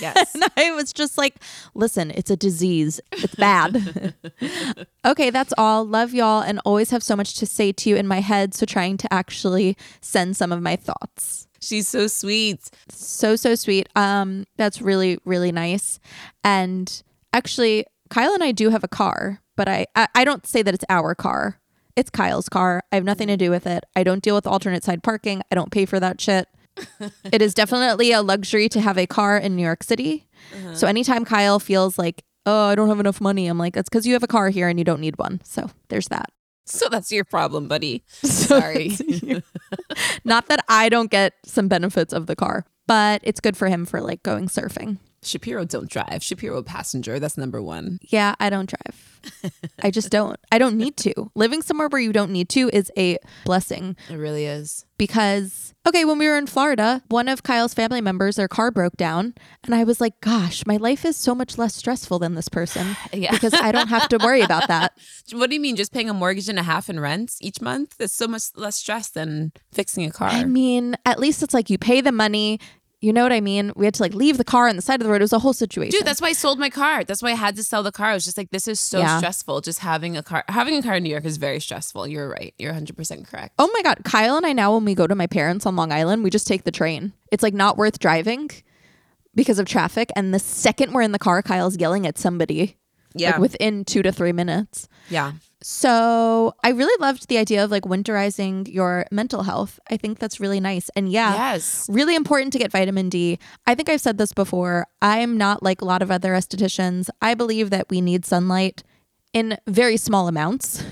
Yes. 0.00 0.34
And 0.34 0.44
I 0.56 0.72
was 0.72 0.92
just 0.92 1.16
like, 1.16 1.36
Listen, 1.74 2.10
it's 2.10 2.30
a 2.30 2.36
disease. 2.36 3.00
It's 3.12 3.34
bad. 3.34 4.14
okay, 5.04 5.30
that's 5.30 5.54
all. 5.56 5.84
Love 5.84 6.14
y'all 6.14 6.42
and 6.42 6.60
always 6.64 6.90
have 6.90 7.02
so 7.02 7.16
much 7.16 7.34
to 7.34 7.46
say 7.46 7.72
to 7.72 7.90
you 7.90 7.96
in 7.96 8.06
my 8.06 8.20
head. 8.20 8.54
So 8.54 8.66
trying 8.66 8.96
to 8.98 9.12
actually 9.12 9.76
send 10.00 10.36
some 10.36 10.52
of 10.52 10.62
my 10.62 10.76
thoughts 10.76 11.48
She's 11.64 11.88
so 11.88 12.06
sweet. 12.06 12.70
so 12.90 13.36
so 13.36 13.54
sweet. 13.54 13.88
Um 13.96 14.44
that's 14.56 14.80
really 14.82 15.18
really 15.24 15.52
nice. 15.52 15.98
And 16.42 17.02
actually 17.32 17.86
kyle 18.10 18.34
and 18.34 18.44
i 18.44 18.52
do 18.52 18.68
have 18.68 18.84
a 18.84 18.88
car 18.88 19.40
but 19.56 19.66
I, 19.66 19.86
I 19.96 20.06
i 20.14 20.24
don't 20.24 20.46
say 20.46 20.62
that 20.62 20.74
it's 20.74 20.84
our 20.88 21.14
car. 21.14 21.58
It's 21.96 22.10
kyle's 22.10 22.48
car. 22.48 22.82
I 22.92 22.96
have 22.96 23.04
nothing 23.04 23.28
to 23.28 23.36
do 23.36 23.50
with 23.50 23.66
it. 23.68 23.84
I 23.94 24.02
don't 24.02 24.22
deal 24.22 24.34
with 24.34 24.46
alternate 24.48 24.82
side 24.84 25.02
parking. 25.04 25.42
I 25.50 25.54
don't 25.54 25.70
pay 25.70 25.86
for 25.86 26.00
that 26.00 26.20
shit. 26.20 26.48
It 27.32 27.40
is 27.40 27.54
definitely 27.54 28.10
a 28.12 28.20
luxury 28.20 28.68
to 28.70 28.80
have 28.80 28.98
a 28.98 29.06
car 29.06 29.38
in 29.38 29.54
new 29.56 29.62
york 29.62 29.82
city. 29.84 30.26
So 30.74 30.86
anytime 30.88 31.24
kyle 31.24 31.58
feels 31.60 31.98
like 31.98 32.24
oh 32.46 32.66
i 32.68 32.74
don't 32.74 32.88
have 32.88 33.00
enough 33.00 33.20
money 33.20 33.46
i'm 33.46 33.58
like 33.58 33.74
that's 33.74 33.88
because 33.88 34.06
you 34.06 34.12
have 34.12 34.22
a 34.22 34.28
car 34.36 34.50
here 34.50 34.68
and 34.68 34.78
you 34.78 34.84
don't 34.84 35.00
need 35.00 35.16
one. 35.18 35.40
So 35.44 35.70
there's 35.88 36.08
that 36.08 36.30
So 36.66 36.88
that's 36.88 37.12
your 37.12 37.24
problem, 37.24 37.68
buddy. 37.68 38.02
Sorry. 38.22 38.96
not 40.24 40.46
that 40.46 40.64
i 40.68 40.88
don't 40.88 41.10
get 41.10 41.34
some 41.44 41.68
benefits 41.68 42.12
of 42.12 42.26
the 42.26 42.36
car 42.36 42.64
but 42.86 43.20
it's 43.24 43.40
good 43.40 43.56
for 43.56 43.68
him 43.68 43.84
for 43.84 44.00
like 44.00 44.22
going 44.22 44.48
surfing 44.48 44.98
Shapiro 45.26 45.64
don't 45.64 45.88
drive. 45.90 46.22
Shapiro 46.22 46.62
passenger. 46.62 47.18
That's 47.18 47.36
number 47.38 47.62
one. 47.62 47.98
Yeah, 48.02 48.34
I 48.40 48.50
don't 48.50 48.68
drive. 48.68 49.10
I 49.82 49.90
just 49.90 50.10
don't. 50.10 50.38
I 50.52 50.58
don't 50.58 50.76
need 50.76 50.96
to. 50.98 51.30
Living 51.34 51.62
somewhere 51.62 51.88
where 51.88 52.00
you 52.00 52.12
don't 52.12 52.30
need 52.30 52.48
to 52.50 52.68
is 52.72 52.92
a 52.98 53.18
blessing 53.46 53.96
It 54.10 54.16
really 54.16 54.44
is. 54.44 54.84
because, 54.98 55.72
okay, 55.86 56.04
when 56.04 56.18
we 56.18 56.28
were 56.28 56.36
in 56.36 56.46
Florida, 56.46 57.02
one 57.08 57.28
of 57.28 57.42
Kyle's 57.42 57.72
family 57.72 58.02
members, 58.02 58.36
their 58.36 58.48
car 58.48 58.70
broke 58.70 58.96
down. 58.98 59.32
And 59.64 59.74
I 59.74 59.84
was 59.84 59.98
like, 59.98 60.20
gosh, 60.20 60.66
my 60.66 60.76
life 60.76 61.06
is 61.06 61.16
so 61.16 61.34
much 61.34 61.56
less 61.56 61.74
stressful 61.74 62.18
than 62.18 62.34
this 62.34 62.50
person 62.50 62.96
Yeah. 63.14 63.30
because 63.32 63.54
I 63.54 63.72
don't 63.72 63.88
have 63.88 64.08
to 64.10 64.18
worry 64.18 64.42
about 64.42 64.68
that. 64.68 64.92
What 65.32 65.48
do 65.48 65.54
you 65.56 65.60
mean? 65.60 65.76
Just 65.76 65.92
paying 65.92 66.10
a 66.10 66.14
mortgage 66.14 66.50
and 66.50 66.58
a 66.58 66.62
half 66.62 66.90
in 66.90 67.00
rent 67.00 67.32
each 67.40 67.62
month? 67.62 67.96
That's 67.98 68.12
so 68.14 68.28
much 68.28 68.44
less 68.56 68.76
stress 68.76 69.08
than 69.08 69.52
fixing 69.72 70.04
a 70.04 70.10
car. 70.10 70.28
I 70.28 70.44
mean, 70.44 70.96
at 71.06 71.18
least 71.18 71.42
it's 71.42 71.54
like 71.54 71.70
you 71.70 71.78
pay 71.78 72.02
the 72.02 72.12
money. 72.12 72.60
You 73.04 73.12
know 73.12 73.22
what 73.22 73.32
I 73.32 73.40
mean? 73.42 73.70
We 73.76 73.84
had 73.84 73.92
to 73.94 74.02
like 74.02 74.14
leave 74.14 74.38
the 74.38 74.44
car 74.44 74.66
on 74.66 74.76
the 74.76 74.82
side 74.82 75.00
of 75.00 75.04
the 75.04 75.10
road. 75.10 75.20
It 75.20 75.24
was 75.24 75.34
a 75.34 75.38
whole 75.38 75.52
situation. 75.52 75.90
Dude, 75.90 76.06
that's 76.06 76.22
why 76.22 76.28
I 76.28 76.32
sold 76.32 76.58
my 76.58 76.70
car. 76.70 77.04
That's 77.04 77.22
why 77.22 77.32
I 77.32 77.34
had 77.34 77.54
to 77.56 77.62
sell 77.62 77.82
the 77.82 77.92
car. 77.92 78.06
I 78.08 78.14
was 78.14 78.24
just 78.24 78.38
like, 78.38 78.50
this 78.50 78.66
is 78.66 78.80
so 78.80 78.98
Yeah. 79.00 79.18
stressful. 79.18 79.60
Just 79.60 79.80
having 79.80 80.16
a 80.16 80.22
car. 80.22 80.42
Having 80.48 80.76
a 80.78 80.82
car 80.82 80.94
in 80.94 81.02
New 81.02 81.10
York 81.10 81.26
is 81.26 81.36
very 81.36 81.60
stressful. 81.60 82.06
You're 82.08 82.28
right. 82.30 82.54
You're 82.58 82.72
100% 82.72 83.26
correct. 83.26 83.52
Oh 83.58 83.70
my 83.74 83.82
God. 83.82 83.98
Kyle 84.04 84.36
and 84.38 84.46
I 84.46 84.54
now, 84.54 84.74
when 84.74 84.86
we 84.86 84.94
go 84.94 85.06
to 85.06 85.14
my 85.14 85.26
parents 85.26 85.66
on 85.66 85.76
Long 85.76 85.92
Island, 85.92 86.24
we 86.24 86.30
just 86.30 86.46
take 86.46 86.64
the 86.64 86.70
train. 86.70 87.12
It's 87.30 87.42
like 87.42 87.52
not 87.52 87.76
worth 87.76 87.98
driving 87.98 88.50
because 89.34 89.58
of 89.58 89.66
traffic. 89.66 90.10
And 90.16 90.32
the 90.32 90.38
second 90.38 90.92
we're 90.92 91.02
in 91.02 91.12
the 91.12 91.18
car, 91.18 91.42
Kyle's 91.42 91.76
yelling 91.76 92.06
at 92.06 92.16
somebody. 92.18 92.78
Yeah. 93.14 93.32
Like 93.32 93.40
within 93.40 93.84
two 93.84 94.02
to 94.02 94.12
three 94.12 94.32
minutes. 94.32 94.88
yeah. 95.10 95.32
So 95.66 96.54
I 96.62 96.72
really 96.72 96.94
loved 97.00 97.28
the 97.28 97.38
idea 97.38 97.64
of 97.64 97.70
like 97.70 97.84
winterizing 97.84 98.70
your 98.70 99.06
mental 99.10 99.44
health. 99.44 99.80
I 99.90 99.96
think 99.96 100.18
that's 100.18 100.38
really 100.38 100.60
nice. 100.60 100.90
And 100.94 101.10
yeah, 101.10 101.32
Yes. 101.32 101.86
really 101.88 102.14
important 102.14 102.52
to 102.52 102.58
get 102.58 102.70
vitamin 102.70 103.08
D. 103.08 103.38
I 103.66 103.74
think 103.74 103.88
I've 103.88 104.02
said 104.02 104.18
this 104.18 104.34
before. 104.34 104.86
I'm 105.00 105.38
not 105.38 105.62
like 105.62 105.80
a 105.80 105.86
lot 105.86 106.02
of 106.02 106.10
other 106.10 106.32
estheticians. 106.34 107.08
I 107.22 107.32
believe 107.32 107.70
that 107.70 107.88
we 107.88 108.02
need 108.02 108.26
sunlight 108.26 108.82
in 109.32 109.56
very 109.66 109.96
small 109.96 110.28
amounts. 110.28 110.84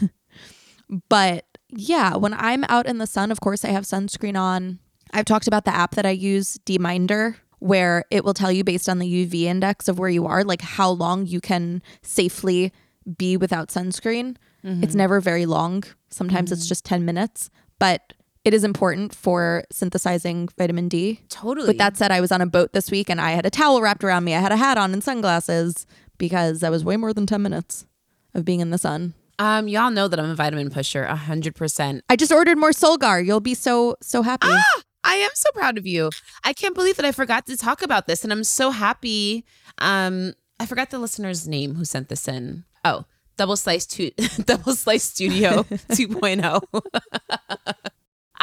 but 1.11 1.45
yeah, 1.69 2.17
when 2.17 2.33
I'm 2.33 2.65
out 2.71 2.87
in 2.87 2.97
the 2.97 3.07
sun, 3.07 3.31
of 3.31 3.43
course, 3.43 3.67
I 3.67 3.73
have 3.73 3.85
sunscreen 3.85 4.41
on. 4.41 4.79
I've 5.13 5.27
talked 5.27 5.47
about 5.49 5.67
the 5.67 5.75
app 5.75 5.97
that 5.97 6.07
I 6.07 6.13
use, 6.13 6.57
DMinder, 6.65 7.37
where 7.59 8.07
it 8.11 8.25
will 8.25 8.33
tell 8.33 8.51
you 8.51 8.65
based 8.65 8.89
on 8.89 9.01
the 9.01 9.27
UV 9.27 9.43
index 9.43 9.87
of 9.87 9.99
where 9.99 10.09
you 10.09 10.25
are, 10.25 10.45
like 10.45 10.63
how 10.63 10.89
long 10.89 11.27
you 11.27 11.43
can 11.43 11.83
safely 12.01 12.73
be 13.19 13.37
without 13.37 13.69
sunscreen. 13.69 14.37
It's 14.65 14.95
never 14.95 15.21
very 15.21 15.47
long. 15.47 15.85
Sometimes 16.11 16.53
it's 16.53 16.67
just 16.67 16.85
10 16.85 17.05
minutes, 17.05 17.51
but 17.79 18.13
it 18.45 18.55
is 18.55 18.65
important 18.65 19.15
for 19.15 19.65
synthesizing 19.71 20.49
vitamin 20.59 20.89
D. 20.89 21.21
Totally. 21.29 21.69
With 21.69 21.79
that 21.79 21.97
said, 21.97 22.11
I 22.13 22.21
was 22.21 22.33
on 22.33 22.41
a 22.41 22.47
boat 22.47 22.73
this 22.73 22.91
week 22.91 23.09
and 23.09 23.21
I 23.21 23.33
had 23.33 23.47
a 23.47 23.51
towel 23.51 23.81
wrapped 23.81 24.05
around 24.05 24.25
me. 24.25 24.35
I 24.35 24.41
had 24.41 24.53
a 24.53 24.57
hat 24.57 24.79
on 24.79 24.93
and 24.93 25.03
sunglasses 25.03 25.87
because 26.19 26.61
that 26.61 26.71
was 26.71 26.85
way 26.85 26.97
more 26.97 27.13
than 27.13 27.27
10 27.27 27.43
minutes 27.43 27.87
of 28.35 28.45
being 28.45 28.61
in 28.61 28.71
the 28.71 28.79
sun. 28.79 29.15
Um, 29.39 29.67
y'all 29.67 29.91
know 29.91 30.09
that 30.09 30.21
I'm 30.21 30.31
a 30.31 30.35
vitamin 30.35 30.71
pusher, 30.71 31.05
hundred 31.07 31.55
percent. 31.57 32.05
I 32.09 32.17
just 32.17 32.31
ordered 32.31 32.59
more 32.59 32.71
Solgar. 32.71 33.25
You'll 33.25 33.41
be 33.41 33.55
so 33.55 33.97
so 34.01 34.23
happy. 34.23 34.47
Ah! 34.49 34.83
I 35.05 35.15
am 35.17 35.31
so 35.35 35.51
proud 35.53 35.79
of 35.79 35.87
you. 35.87 36.11
I 36.45 36.53
can't 36.53 36.77
believe 36.77 36.97
that 36.97 37.05
I 37.05 37.11
forgot 37.11 37.47
to 37.47 37.57
talk 37.57 37.83
about 37.83 38.07
this, 38.07 38.23
and 38.23 38.33
I'm 38.33 38.45
so 38.45 38.71
happy. 38.71 39.45
Um, 39.79 40.35
I 40.61 40.67
forgot 40.67 40.91
the 40.91 40.99
listener's 40.99 41.49
name 41.49 41.75
who 41.75 41.85
sent 41.85 42.09
this 42.09 42.29
in. 42.29 42.65
Oh, 42.85 43.05
Double 43.37 43.57
Slice 43.57 43.87
two, 43.87 44.11
Double 44.45 44.75
Slice 44.75 45.05
Studio 45.05 45.63
2.0. 45.93 46.63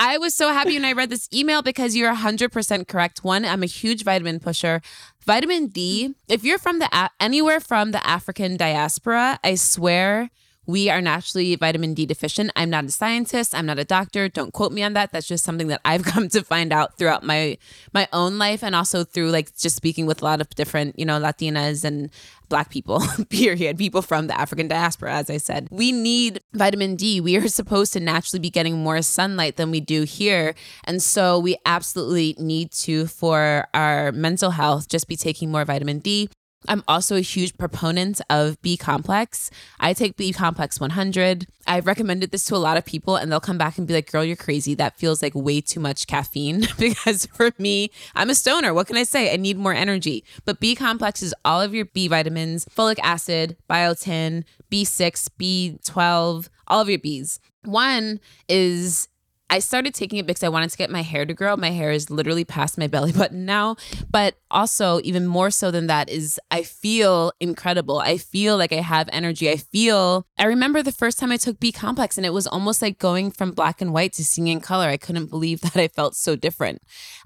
I 0.02 0.18
was 0.18 0.34
so 0.34 0.54
happy 0.54 0.76
when 0.76 0.86
I 0.86 0.94
read 0.94 1.10
this 1.10 1.28
email 1.34 1.62
because 1.62 1.94
you're 1.94 2.16
100% 2.16 2.88
correct. 2.88 3.24
One, 3.26 3.44
I'm 3.44 3.64
a 3.64 3.66
huge 3.66 4.06
vitamin 4.06 4.40
pusher. 4.40 4.82
Vitamin 5.26 5.68
D, 5.68 6.16
if 6.30 6.46
you're 6.46 6.58
from 6.58 6.80
the 6.80 7.10
anywhere 7.20 7.60
from 7.60 7.92
the 7.92 8.06
African 8.08 8.56
diaspora, 8.56 9.40
I 9.44 9.56
swear 9.56 10.30
we 10.70 10.88
are 10.88 11.02
naturally 11.02 11.56
vitamin 11.56 11.96
D 11.96 12.06
deficient. 12.06 12.52
I'm 12.56 12.70
not 12.70 12.86
a 12.86 12.92
scientist, 12.92 13.56
I'm 13.56 13.66
not 13.66 13.80
a 13.80 13.84
doctor. 13.84 14.30
Don't 14.30 14.54
quote 14.54 14.72
me 14.72 14.84
on 14.84 14.94
that. 14.94 15.12
That's 15.12 15.28
just 15.28 15.44
something 15.44 15.68
that 15.70 15.82
I've 15.84 16.04
come 16.14 16.30
to 16.30 16.44
find 16.44 16.72
out 16.72 16.96
throughout 17.00 17.24
my 17.24 17.58
my 17.92 18.08
own 18.14 18.38
life 18.38 18.64
and 18.64 18.76
also 18.76 19.04
through 19.04 19.32
like 19.32 19.58
just 19.58 19.76
speaking 19.76 20.06
with 20.06 20.22
a 20.22 20.26
lot 20.26 20.42
of 20.42 20.50
different, 20.52 20.98
you 21.00 21.06
know, 21.06 21.20
Latinas 21.20 21.84
and 21.84 22.12
black 22.50 22.70
people, 22.70 23.02
period, 23.30 23.80
people 23.80 24.04
from 24.04 24.28
the 24.28 24.40
African 24.40 24.68
diaspora, 24.68 25.16
as 25.16 25.30
I 25.30 25.38
said. 25.38 25.68
We 25.72 25.92
need 25.92 26.40
vitamin 26.54 26.96
D. 26.96 27.20
We 27.20 27.36
are 27.38 27.48
supposed 27.48 27.94
to 27.94 28.00
naturally 28.00 28.40
be 28.40 28.52
getting 28.52 28.78
more 28.78 29.02
sunlight 29.02 29.56
than 29.56 29.72
we 29.72 29.80
do 29.80 30.04
here. 30.04 30.54
And 30.84 31.02
so 31.02 31.40
we 31.40 31.58
absolutely 31.66 32.36
need 32.38 32.72
to, 32.84 33.08
for 33.08 33.68
our 33.74 34.12
mental 34.12 34.52
health, 34.52 34.88
just 34.88 35.08
be 35.08 35.16
taking 35.16 35.52
more 35.52 35.66
vitamin 35.66 36.00
D. 36.00 36.30
I'm 36.68 36.84
also 36.88 37.16
a 37.16 37.22
huge 37.22 37.58
proponent 37.58 38.22
of 38.30 38.62
B 38.62 38.76
complex. 38.76 39.50
I 39.80 39.94
take 39.94 40.18
B 40.18 40.34
complex 40.34 40.80
100. 40.80 41.48
I've 41.66 41.88
recommended 41.88 42.32
this 42.32 42.46
to 42.46 42.56
a 42.56 42.58
lot 42.58 42.78
of 42.78 42.86
people, 42.86 43.16
and 43.16 43.32
they'll 43.32 43.40
come 43.40 43.58
back 43.58 43.78
and 43.78 43.88
be 43.88 43.94
like, 43.94 44.12
Girl, 44.12 44.24
you're 44.24 44.36
crazy. 44.36 44.74
That 44.76 44.98
feels 44.98 45.22
like 45.22 45.34
way 45.36 45.62
too 45.62 45.80
much 45.80 46.08
caffeine. 46.08 46.68
because 46.78 47.26
for 47.28 47.52
me, 47.58 47.92
I'm 48.16 48.30
a 48.30 48.36
stoner. 48.36 48.74
What 48.74 48.88
can 48.88 48.98
I 48.98 49.04
say? 49.04 49.34
I 49.34 49.38
need 49.38 49.58
more 49.58 49.74
energy. 49.74 50.24
But 50.46 50.60
B 50.60 50.76
complex 50.76 51.22
is 51.22 51.34
all 51.46 51.62
of 51.62 51.74
your 51.74 51.86
B 51.86 52.08
vitamins, 52.08 52.66
folic 52.66 53.00
acid, 53.02 53.56
biotin, 53.70 54.44
B6, 54.72 55.30
B12, 55.40 56.50
all 56.68 56.82
of 56.82 56.90
your 56.90 57.00
Bs. 57.00 57.40
One 57.66 58.20
is 58.48 59.09
I 59.50 59.60
started 59.60 59.94
taking 59.94 60.20
it 60.20 60.28
because 60.28 60.44
I 60.44 60.50
wanted 60.50 60.70
to 60.70 60.78
get 60.78 60.90
my 60.90 61.02
hair 61.02 61.26
to 61.26 61.34
grow. 61.34 61.56
My 61.58 61.72
hair 61.72 61.92
is 61.92 62.10
literally 62.10 62.46
past 62.46 62.78
my 62.78 62.88
belly 62.88 63.12
button 63.20 63.46
now. 63.46 63.76
But 64.10 64.36
also, 64.52 65.00
even 65.04 65.26
more 65.26 65.52
so 65.52 65.72
than 65.72 65.88
that, 65.88 66.10
is 66.10 66.40
I 66.52 66.64
feel 66.64 67.32
incredible. 67.40 68.00
I 68.00 68.18
feel 68.18 68.58
like 68.58 68.72
I 68.72 68.82
have 68.82 69.10
energy. 69.12 69.50
I 69.50 69.58
feel, 69.58 70.28
I 70.38 70.46
remember 70.46 70.84
the 70.84 70.92
first 70.92 71.20
time 71.20 71.32
I 71.32 71.38
took 71.38 71.60
B 71.60 71.72
complex 71.72 72.18
and 72.18 72.26
it 72.26 72.34
was 72.34 72.48
almost 72.48 72.82
like 72.82 73.00
going 73.00 73.32
from 73.32 73.52
black 73.52 73.82
and 73.82 73.94
white 73.94 74.14
to 74.14 74.26
seeing 74.26 74.48
in 74.48 74.62
color. 74.62 74.88
I 74.88 74.98
couldn't 74.98 75.28
believe 75.28 75.62
that 75.62 75.78
I 75.78 75.88
felt 75.88 76.16
so 76.16 76.36
different. 76.36 76.82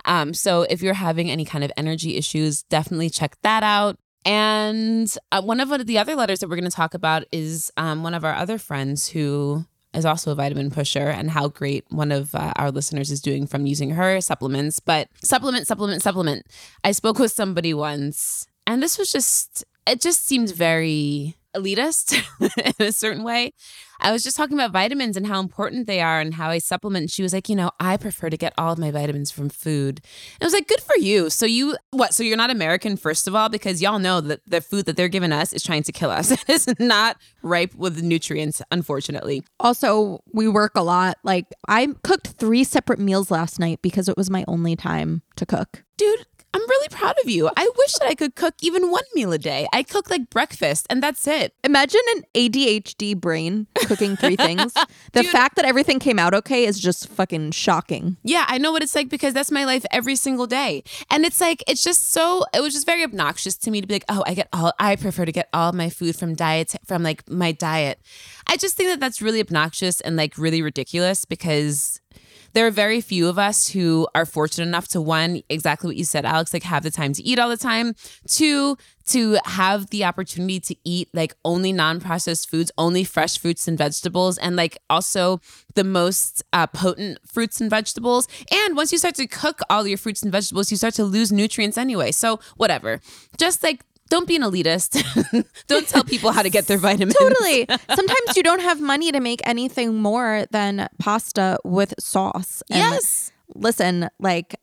Um, 0.06 0.34
so 0.34 0.64
if 0.64 0.82
you're 0.82 0.94
having 0.94 1.30
any 1.30 1.46
kind 1.46 1.64
of 1.64 1.72
energy 1.78 2.16
issues, 2.16 2.64
definitely 2.64 3.10
check 3.10 3.38
that 3.42 3.64
out. 3.64 3.98
And 4.26 5.14
uh, 5.32 5.42
one 5.42 5.60
of 5.60 5.86
the 5.86 5.98
other 5.98 6.16
letters 6.16 6.40
that 6.40 6.50
we're 6.50 6.56
going 6.56 6.70
to 6.70 6.76
talk 6.76 6.94
about 6.94 7.26
is 7.32 7.72
um, 7.76 8.04
one 8.04 8.14
of 8.14 8.24
our 8.24 8.34
other 8.34 8.58
friends 8.58 9.10
who 9.10 9.66
is 9.94 10.06
also 10.06 10.32
a 10.32 10.36
vitamin 10.36 10.72
pusher 10.72 11.08
and 11.10 11.32
how 11.32 11.48
great 11.48 11.86
one 11.90 12.12
of 12.12 12.34
uh, 12.36 12.54
our 12.56 12.72
listeners 12.72 13.12
is 13.12 13.22
doing 13.22 13.48
from 13.48 13.66
using 13.66 13.92
her 13.92 14.22
supplements. 14.22 14.80
But 14.80 15.08
supplement, 15.22 15.68
supplement, 15.68 16.02
supplement. 16.02 16.46
I 16.84 16.92
spoke 16.92 17.20
with 17.20 17.32
somebody 17.32 17.74
once, 17.74 18.48
and 18.66 18.82
this 18.82 18.98
was 18.98 19.12
just, 19.12 19.64
it 19.86 20.02
just 20.02 20.26
seemed 20.26 20.54
very 20.54 21.36
elitist 21.56 22.14
in 22.80 22.86
a 22.88 22.92
certain 22.92 23.24
way. 23.24 23.54
I 24.04 24.12
was 24.12 24.22
just 24.22 24.36
talking 24.36 24.56
about 24.56 24.72
vitamins 24.72 25.16
and 25.16 25.26
how 25.26 25.40
important 25.40 25.88
they 25.88 26.02
are 26.02 26.20
and 26.20 26.34
how 26.34 26.50
I 26.50 26.58
supplement. 26.58 27.04
And 27.04 27.12
She 27.12 27.24
was 27.24 27.34
like, 27.34 27.48
you 27.48 27.56
know, 27.56 27.72
I 27.80 27.96
prefer 27.96 28.30
to 28.30 28.36
get 28.36 28.54
all 28.58 28.74
of 28.74 28.78
my 28.78 28.92
vitamins 28.92 29.32
from 29.32 29.48
food. 29.48 30.02
And 30.40 30.42
I 30.42 30.46
was 30.46 30.54
like, 30.54 30.68
good 30.68 30.82
for 30.82 30.98
you. 30.98 31.30
So 31.30 31.46
you 31.46 31.78
what? 31.92 32.14
So 32.14 32.22
you're 32.22 32.38
not 32.38 32.52
American, 32.52 32.98
first 32.98 33.28
of 33.28 33.36
all, 33.36 33.48
because 33.48 33.82
y'all 33.82 34.00
know 34.00 34.20
that 34.20 34.42
the 34.46 34.60
food 34.60 34.86
that 34.88 34.98
they're 34.98 35.08
giving 35.08 35.32
us 35.32 35.54
is 35.54 35.64
trying 35.64 35.84
to 35.84 35.94
kill 35.94 36.10
us. 36.10 36.32
it 36.32 36.50
is 36.50 36.68
not 36.80 37.18
ripe 37.42 37.74
with 37.76 38.04
nutrients, 38.04 38.62
unfortunately. 38.72 39.44
Also, 39.60 40.22
we 40.34 40.50
work 40.50 40.74
a 40.76 40.82
lot. 40.82 41.18
Like 41.24 41.46
I 41.70 41.88
cooked 42.04 42.28
three 42.28 42.66
separate 42.66 43.00
meals 43.00 43.32
last 43.32 43.58
night 43.58 43.82
because 43.82 44.10
it 44.10 44.18
was 44.18 44.30
my 44.30 44.44
only 44.48 44.76
time 44.76 45.22
to 45.38 45.46
cook. 45.46 45.84
Dude, 45.96 46.26
I'm 46.54 46.62
really 46.62 46.90
proud 46.90 47.16
of 47.24 47.30
you. 47.30 47.50
I 47.58 47.70
wish 47.78 47.94
that 47.94 48.08
I 48.08 48.16
could 48.16 48.36
cook 48.36 48.54
even 48.62 48.92
one 48.92 49.04
meal 49.16 49.32
a 49.34 49.38
day. 49.38 49.68
I 49.74 49.84
cook 49.84 50.10
like 50.10 50.30
breakfast 50.30 50.86
and 50.90 51.02
that's 51.02 51.26
it. 51.28 51.54
Imagine 51.64 52.02
an 52.16 52.24
ADHD 52.36 53.20
brain 53.20 53.68
cooking 53.88 54.16
three 54.16 54.36
things. 54.36 54.74
The 55.14 55.22
Dude. 55.24 55.32
fact 55.32 55.56
that 55.58 55.66
everything 55.66 56.00
came 56.00 56.18
out 56.18 56.34
okay 56.34 56.66
is 56.66 56.80
just 56.80 57.08
fucking 57.08 57.52
shocking. 57.52 58.18
Yeah, 58.24 58.46
I 58.48 58.58
know 58.58 58.72
what 58.72 58.82
it's 58.82 58.96
like 58.96 59.10
because 59.10 59.34
that's 59.34 59.52
my 59.52 59.64
life 59.64 59.86
every 59.92 60.16
single 60.16 60.48
day. 60.48 60.84
And 61.12 61.24
it's 61.24 61.40
like, 61.40 61.64
it's 61.68 61.84
just 61.84 62.12
so, 62.12 62.46
it 62.54 62.62
was 62.62 62.74
just 62.74 62.86
very 62.86 63.04
obnoxious 63.04 63.56
to 63.58 63.72
me 63.72 63.82
to 63.82 63.88
be 63.88 63.96
like, 63.96 64.06
oh, 64.10 64.24
I 64.26 64.34
get 64.34 64.50
all, 64.54 64.74
I 64.80 64.96
prefer 64.96 65.26
to 65.26 65.32
get 65.32 65.50
all 65.54 65.72
my 65.72 65.90
food 65.90 66.16
from 66.16 66.34
diet, 66.36 66.76
from 66.86 67.04
like 67.04 67.30
my 67.30 67.52
diet. 67.52 68.00
I 68.48 68.58
just 68.58 68.76
think 68.76 68.90
that 68.90 69.00
that's 69.00 69.22
really 69.22 69.40
obnoxious 69.40 70.02
and 70.02 70.16
like 70.16 70.38
really 70.38 70.62
ridiculous 70.62 71.26
because 71.26 72.02
there 72.54 72.68
are 72.68 72.72
very 72.72 73.02
few 73.02 73.28
of 73.28 73.38
us 73.38 73.70
who 73.70 74.08
are 74.16 74.26
fortunate 74.26 74.68
enough 74.68 74.88
to 74.90 75.02
one 75.02 75.42
exactly 75.50 75.88
what 75.88 75.96
you 75.96 76.04
said 76.04 76.26
alex 76.26 76.54
like 76.54 76.64
have 76.64 76.84
the 76.84 76.92
time 76.92 77.14
to 77.14 77.24
eat 77.24 77.40
all 77.40 77.50
the 77.50 77.58
time. 77.58 77.96
Two 78.28 78.78
to 79.08 79.38
have 79.46 79.90
the 79.90 80.06
opportunity 80.06 80.60
to 80.60 80.76
eat 80.86 81.10
like 81.14 81.36
only 81.44 81.74
non-processed 81.74 82.50
foods 82.50 82.72
only 82.78 83.04
fresh 83.04 83.38
fruits 83.38 83.68
and 83.68 83.78
vegetables 83.78 84.38
and 84.38 84.56
like 84.56 84.78
also 84.90 85.42
the 85.76 85.84
most 85.84 86.44
uh, 86.54 86.68
potent 86.68 87.18
fruits 87.26 87.60
and 87.60 87.70
vegetables. 87.70 88.28
And 88.52 88.76
once 88.76 88.92
you 88.92 88.98
start 88.98 89.16
to 89.16 89.28
cook 89.28 89.60
all 89.70 89.88
your 89.88 89.98
fruits 89.98 90.24
and 90.24 90.32
vegetables 90.32 90.72
you 90.72 90.78
start 90.78 90.94
to 90.96 91.04
lose 91.04 91.32
nutrients 91.32 91.78
anyway. 91.78 92.12
So 92.12 92.40
whatever. 92.56 93.02
Just 93.38 93.64
like 93.64 93.84
don't 94.10 94.28
be 94.28 94.36
an 94.36 94.44
elitist. 94.44 95.02
don't 95.68 95.88
tell 95.88 96.04
people 96.04 96.32
how 96.32 96.42
to 96.42 96.50
get 96.50 96.68
their 96.68 96.78
vitamins. 96.78 97.16
Totally. 97.16 97.66
Sometimes 97.96 98.36
you 98.38 98.44
don't 98.44 98.62
have 98.62 98.80
money 98.82 99.12
to 99.12 99.20
make 99.20 99.42
anything 99.46 99.96
more 99.96 100.46
than 100.52 100.88
pasta 101.00 101.58
with 101.64 101.94
sauce. 102.00 102.62
And 102.70 102.80
Yes. 102.80 103.32
Listen, 103.56 104.10
like 104.20 104.56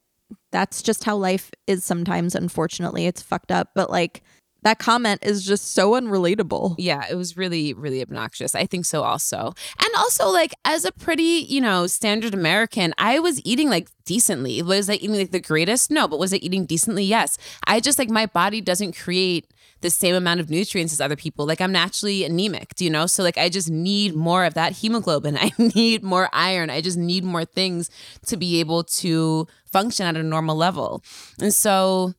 that's 0.52 0.82
just 0.82 1.04
how 1.04 1.16
life 1.16 1.50
is 1.66 1.84
sometimes, 1.84 2.34
unfortunately. 2.34 3.06
It's 3.06 3.22
fucked 3.22 3.52
up. 3.52 3.70
But 3.74 3.90
like 3.90 4.22
that 4.62 4.78
comment 4.78 5.24
is 5.24 5.44
just 5.44 5.72
so 5.72 5.92
unrelatable. 5.92 6.74
Yeah, 6.78 7.04
it 7.10 7.14
was 7.14 7.36
really, 7.36 7.72
really 7.74 8.02
obnoxious. 8.02 8.54
I 8.54 8.66
think 8.66 8.84
so 8.84 9.02
also. 9.02 9.54
And 9.82 9.94
also, 9.96 10.28
like, 10.28 10.54
as 10.64 10.84
a 10.84 10.92
pretty, 10.92 11.46
you 11.48 11.60
know, 11.60 11.86
standard 11.86 12.34
American, 12.34 12.94
I 12.98 13.18
was 13.18 13.40
eating 13.44 13.70
like 13.70 13.88
decently. 14.04 14.62
Was 14.62 14.90
I 14.90 14.94
eating 14.94 15.16
like 15.16 15.30
the 15.30 15.40
greatest? 15.40 15.90
No, 15.90 16.08
but 16.08 16.18
was 16.18 16.34
I 16.34 16.36
eating 16.38 16.66
decently? 16.66 17.04
Yes. 17.04 17.38
I 17.66 17.80
just 17.80 17.98
like 17.98 18.10
my 18.10 18.26
body 18.26 18.60
doesn't 18.60 18.96
create 18.96 19.46
the 19.80 19.90
same 19.90 20.14
amount 20.14 20.40
of 20.40 20.50
nutrients 20.50 20.92
as 20.92 21.00
other 21.00 21.16
people. 21.16 21.46
Like 21.46 21.60
I'm 21.60 21.72
naturally 21.72 22.24
anemic, 22.24 22.74
do 22.74 22.84
you 22.84 22.90
know? 22.90 23.06
So 23.06 23.22
like 23.22 23.38
I 23.38 23.48
just 23.48 23.70
need 23.70 24.14
more 24.14 24.44
of 24.44 24.54
that 24.54 24.72
hemoglobin. 24.72 25.38
I 25.40 25.52
need 25.58 26.02
more 26.02 26.28
iron. 26.32 26.70
I 26.70 26.80
just 26.80 26.98
need 26.98 27.24
more 27.24 27.44
things 27.44 27.90
to 28.26 28.36
be 28.36 28.60
able 28.60 28.84
to 28.84 29.46
function 29.72 30.06
at 30.06 30.16
a 30.16 30.22
normal 30.22 30.56
level. 30.56 31.02
And 31.40 31.54
so 31.54 32.14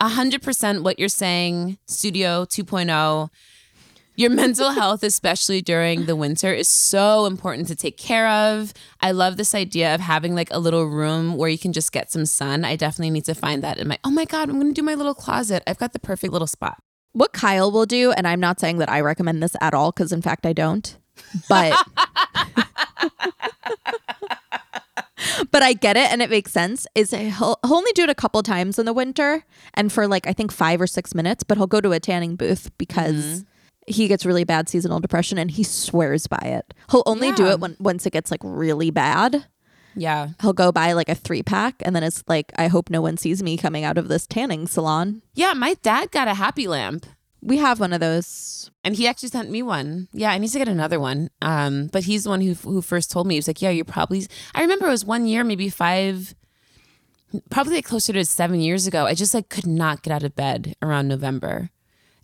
100% 0.00 0.82
what 0.82 0.98
you're 0.98 1.08
saying, 1.08 1.78
Studio 1.86 2.44
2.0. 2.44 3.30
Your 4.16 4.30
mental 4.30 4.70
health, 4.80 5.02
especially 5.02 5.60
during 5.60 6.06
the 6.06 6.16
winter, 6.16 6.52
is 6.52 6.68
so 6.68 7.26
important 7.26 7.68
to 7.68 7.74
take 7.74 7.96
care 7.96 8.28
of. 8.28 8.72
I 9.00 9.10
love 9.10 9.36
this 9.36 9.54
idea 9.54 9.94
of 9.94 10.00
having 10.00 10.34
like 10.34 10.48
a 10.50 10.58
little 10.58 10.84
room 10.84 11.36
where 11.36 11.48
you 11.48 11.58
can 11.58 11.72
just 11.72 11.92
get 11.92 12.12
some 12.12 12.26
sun. 12.26 12.64
I 12.64 12.76
definitely 12.76 13.10
need 13.10 13.24
to 13.24 13.34
find 13.34 13.62
that 13.62 13.78
in 13.78 13.88
my, 13.88 13.98
oh 14.04 14.10
my 14.10 14.24
God, 14.24 14.48
I'm 14.48 14.60
going 14.60 14.72
to 14.72 14.80
do 14.80 14.84
my 14.84 14.94
little 14.94 15.14
closet. 15.14 15.62
I've 15.66 15.78
got 15.78 15.92
the 15.92 15.98
perfect 15.98 16.32
little 16.32 16.46
spot. 16.46 16.78
What 17.12 17.32
Kyle 17.32 17.70
will 17.70 17.86
do, 17.86 18.10
and 18.12 18.26
I'm 18.26 18.40
not 18.40 18.58
saying 18.58 18.78
that 18.78 18.90
I 18.90 19.00
recommend 19.00 19.42
this 19.42 19.54
at 19.60 19.74
all, 19.74 19.92
because 19.92 20.12
in 20.12 20.22
fact 20.22 20.46
I 20.46 20.52
don't, 20.52 20.96
but 21.48 21.72
but 25.50 25.62
I 25.62 25.72
get 25.72 25.96
it 25.96 26.10
and 26.10 26.22
it 26.22 26.30
makes 26.30 26.52
sense. 26.52 26.86
Is 26.94 27.10
he'll, 27.10 27.30
he'll 27.30 27.58
only 27.64 27.92
do 27.92 28.02
it 28.02 28.10
a 28.10 28.14
couple 28.14 28.42
times 28.42 28.78
in 28.78 28.86
the 28.86 28.92
winter 28.92 29.44
and 29.74 29.92
for 29.92 30.06
like 30.06 30.26
I 30.26 30.32
think 30.32 30.52
five 30.52 30.80
or 30.80 30.86
six 30.86 31.14
minutes, 31.14 31.42
but 31.44 31.58
he'll 31.58 31.66
go 31.66 31.80
to 31.80 31.92
a 31.92 32.00
tanning 32.00 32.36
booth 32.36 32.70
because 32.78 33.14
mm-hmm. 33.14 33.92
he 33.92 34.08
gets 34.08 34.26
really 34.26 34.44
bad 34.44 34.68
seasonal 34.68 35.00
depression 35.00 35.38
and 35.38 35.50
he 35.50 35.62
swears 35.62 36.26
by 36.26 36.42
it. 36.42 36.74
He'll 36.90 37.04
only 37.06 37.32
do 37.32 37.46
it 37.46 37.60
when 37.60 37.76
once 37.78 38.06
it 38.06 38.12
gets 38.12 38.30
like 38.30 38.40
really 38.42 38.90
bad. 38.90 39.46
Yeah. 39.96 40.30
He'll 40.40 40.52
go 40.52 40.72
buy 40.72 40.92
like 40.92 41.08
a 41.08 41.14
three 41.14 41.42
pack 41.42 41.76
and 41.84 41.94
then 41.94 42.02
it's 42.02 42.24
like 42.26 42.52
I 42.56 42.68
hope 42.68 42.90
no 42.90 43.00
one 43.00 43.16
sees 43.16 43.42
me 43.42 43.56
coming 43.56 43.84
out 43.84 43.98
of 43.98 44.08
this 44.08 44.26
tanning 44.26 44.66
salon. 44.66 45.22
Yeah. 45.34 45.54
My 45.54 45.74
dad 45.82 46.10
got 46.10 46.28
a 46.28 46.34
happy 46.34 46.66
lamp. 46.66 47.06
We 47.44 47.58
have 47.58 47.78
one 47.78 47.92
of 47.92 48.00
those. 48.00 48.70
And 48.82 48.96
he 48.96 49.06
actually 49.06 49.28
sent 49.28 49.50
me 49.50 49.62
one. 49.62 50.08
Yeah, 50.12 50.30
I 50.30 50.38
need 50.38 50.48
to 50.48 50.58
get 50.58 50.68
another 50.68 50.98
one. 50.98 51.30
Um, 51.42 51.88
but 51.92 52.04
he's 52.04 52.24
the 52.24 52.30
one 52.30 52.40
who 52.40 52.54
who 52.54 52.82
first 52.82 53.10
told 53.10 53.26
me. 53.26 53.34
He 53.34 53.38
was 53.38 53.46
like, 53.46 53.62
"Yeah, 53.62 53.70
you're 53.70 53.84
probably." 53.84 54.26
I 54.54 54.62
remember 54.62 54.86
it 54.86 54.90
was 54.90 55.04
one 55.04 55.26
year, 55.26 55.44
maybe 55.44 55.68
five, 55.68 56.34
probably 57.50 57.76
like 57.76 57.84
closer 57.84 58.12
to 58.14 58.24
seven 58.24 58.60
years 58.60 58.86
ago. 58.86 59.06
I 59.06 59.14
just 59.14 59.34
like 59.34 59.48
could 59.48 59.66
not 59.66 60.02
get 60.02 60.12
out 60.12 60.22
of 60.22 60.34
bed 60.34 60.74
around 60.82 61.08
November, 61.08 61.70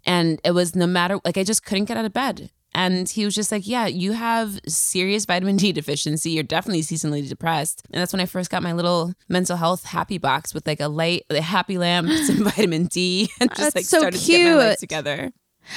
and 0.05 0.41
it 0.45 0.53
was 0.53 0.75
no 0.75 0.87
matter 0.87 1.21
like 1.25 1.39
I 1.39 1.45
just 1.45 1.64
couldn't 1.64 1.87
get 1.87 1.97
out 1.97 2.05
of 2.05 2.12
bed. 2.12 2.51
And 2.73 3.09
he 3.09 3.25
was 3.25 3.35
just 3.35 3.51
like, 3.51 3.66
"Yeah, 3.66 3.87
you 3.87 4.12
have 4.12 4.61
serious 4.68 5.25
vitamin 5.25 5.57
D 5.57 5.73
deficiency. 5.81 6.31
You're 6.31 6.45
definitely 6.45 6.83
seasonally 6.83 7.29
depressed." 7.29 7.83
And 7.91 8.01
that's 8.01 8.12
when 8.12 8.21
I 8.21 8.27
first 8.27 8.51
got 8.51 8.62
my 8.62 8.73
little 8.73 9.12
mental 9.29 9.57
health 9.57 9.85
happy 9.85 10.18
box 10.18 10.55
with 10.55 10.66
like 10.66 10.81
a 10.81 10.89
light, 10.89 11.25
a 11.31 11.41
happy 11.41 11.79
lamp, 11.79 12.09
some 12.27 12.45
vitamin 12.45 12.87
D, 12.87 13.31
and 13.41 13.51
just 13.51 13.61
That's 13.61 13.75
like 13.75 13.85
so 13.85 13.99
started 13.99 14.21
to 14.21 14.27
get 14.27 14.45
my 14.45 14.55
life 14.55 14.68
cute. 14.68 14.79
together. 14.79 15.33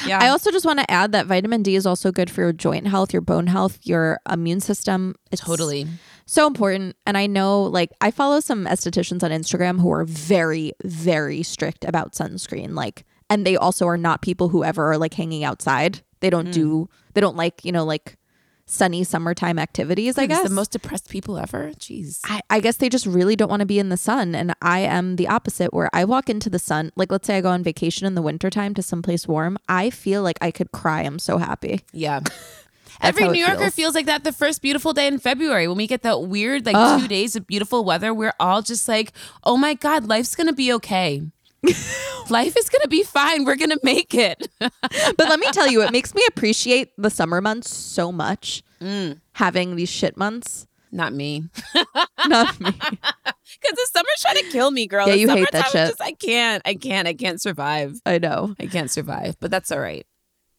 Yeah, 0.08 0.20
I 0.22 0.30
also 0.30 0.50
just 0.50 0.66
want 0.66 0.80
to 0.80 0.90
add 0.90 1.12
that 1.12 1.28
vitamin 1.28 1.62
D 1.62 1.76
is 1.76 1.86
also 1.86 2.12
good 2.12 2.30
for 2.30 2.42
your 2.42 2.54
joint 2.54 2.88
health, 2.88 3.14
your 3.14 3.22
bone 3.22 3.48
health, 3.48 3.80
your 3.84 4.20
immune 4.32 4.60
system. 4.60 5.16
It's 5.32 5.42
totally. 5.42 5.88
so 6.26 6.48
important. 6.48 6.96
And 7.06 7.18
I 7.18 7.28
know, 7.28 7.64
like, 7.64 7.92
I 8.02 8.10
follow 8.10 8.40
some 8.40 8.66
estheticians 8.66 9.24
on 9.24 9.32
Instagram 9.32 9.80
who 9.82 9.92
are 9.92 10.06
very, 10.06 10.74
very 10.84 11.44
strict 11.44 11.84
about 11.84 12.14
sunscreen. 12.14 12.74
Like, 12.74 13.06
and 13.30 13.46
they 13.46 13.56
also 13.56 13.88
are 13.88 13.98
not 13.98 14.22
people 14.22 14.50
who 14.50 14.64
ever 14.64 14.92
are 14.92 14.98
like 14.98 15.14
hanging 15.14 15.44
outside. 15.44 16.02
They 16.24 16.30
don't 16.30 16.48
mm. 16.48 16.54
do, 16.54 16.90
they 17.16 17.20
don't 17.20 17.36
like, 17.36 17.66
you 17.66 17.74
know, 17.74 17.84
like 17.84 18.18
sunny 18.66 19.04
summertime 19.04 19.60
activities, 19.60 20.18
I 20.18 20.26
guess. 20.26 20.42
the 20.42 20.50
most 20.50 20.72
depressed 20.72 21.10
people 21.10 21.38
ever. 21.38 21.72
Jeez. 21.72 22.22
I, 22.24 22.40
I 22.50 22.60
guess 22.62 22.78
they 22.78 22.88
just 22.88 23.06
really 23.06 23.36
don't 23.36 23.50
want 23.50 23.60
to 23.60 23.66
be 23.66 23.78
in 23.78 23.90
the 23.90 23.98
sun. 23.98 24.36
And 24.36 24.54
I 24.62 24.80
am 24.80 25.18
the 25.18 25.28
opposite, 25.28 25.74
where 25.74 25.90
I 25.92 26.06
walk 26.06 26.30
into 26.30 26.50
the 26.50 26.60
sun. 26.60 26.94
Like, 26.96 27.12
let's 27.12 27.28
say 27.28 27.36
I 27.36 27.42
go 27.42 27.50
on 27.50 27.62
vacation 27.62 28.08
in 28.08 28.16
the 28.16 28.22
wintertime 28.22 28.74
to 28.76 28.82
someplace 28.82 29.28
warm. 29.28 29.58
I 29.68 29.90
feel 29.90 30.24
like 30.24 30.38
I 30.40 30.50
could 30.50 30.72
cry. 30.72 31.02
I'm 31.02 31.20
so 31.20 31.38
happy. 31.40 31.82
Yeah. 31.92 32.22
Every 33.02 33.28
New 33.28 33.40
Yorker 33.40 33.58
feels. 33.58 33.74
feels. 33.74 33.96
like 33.96 34.06
that 34.06 34.24
the 34.24 34.32
first 34.32 34.62
beautiful 34.62 34.94
day 34.94 35.08
in 35.08 35.20
February 35.20 35.68
when 35.68 35.76
we 35.76 35.88
get 35.88 36.04
that 36.04 36.24
weird 36.24 36.66
like 36.66 37.02
two 37.02 37.08
days 37.10 37.36
of 37.36 37.46
beautiful 37.46 37.84
weather. 37.84 38.14
We're 38.14 38.36
all 38.40 38.62
just 38.62 38.88
like, 38.88 39.12
oh 39.44 39.58
my 39.58 39.74
God, 39.74 40.08
life's 40.08 40.36
gonna 40.36 40.54
be 40.54 40.72
okay. 40.74 41.22
Life 42.30 42.56
is 42.58 42.70
gonna 42.70 42.88
be 42.88 43.04
fine. 43.04 43.46
We're 43.46 43.56
gonna 43.56 43.78
make 43.84 44.14
it. 44.14 44.48
But 44.60 45.30
let 45.30 45.40
me 45.40 45.48
tell 45.52 45.68
you, 45.68 45.82
it 45.82 45.92
makes 45.92 46.14
me 46.16 46.24
appreciate 46.28 46.92
the 46.98 47.10
summer 47.10 47.42
months 47.42 47.74
so 47.74 48.12
much. 48.12 48.64
Mm. 48.82 49.20
Having 49.34 49.76
these 49.76 49.90
shit 49.90 50.18
months. 50.18 50.68
Not 50.92 51.14
me. 51.14 51.50
Not 52.28 52.60
me. 52.60 52.72
Because 52.72 53.76
the 53.76 53.88
summer's 53.92 54.22
trying 54.22 54.38
to 54.38 54.50
kill 54.52 54.72
me, 54.72 54.88
girl. 54.88 55.08
Yeah, 55.08 55.14
The 55.14 55.20
you 55.20 55.30
hate 55.30 55.52
that 55.52 55.66
shit. 55.66 55.90
Just, 55.90 56.02
I 56.02 56.12
can't. 56.12 56.62
I 56.66 56.76
can't. 56.76 57.08
I 57.08 57.14
can't 57.14 57.42
survive. 57.42 58.00
I 58.06 58.20
know. 58.20 58.56
I 58.60 58.68
can't 58.68 58.92
survive. 58.92 59.36
But 59.40 59.52
that's 59.52 59.72
all 59.72 59.80
right. 59.80 60.06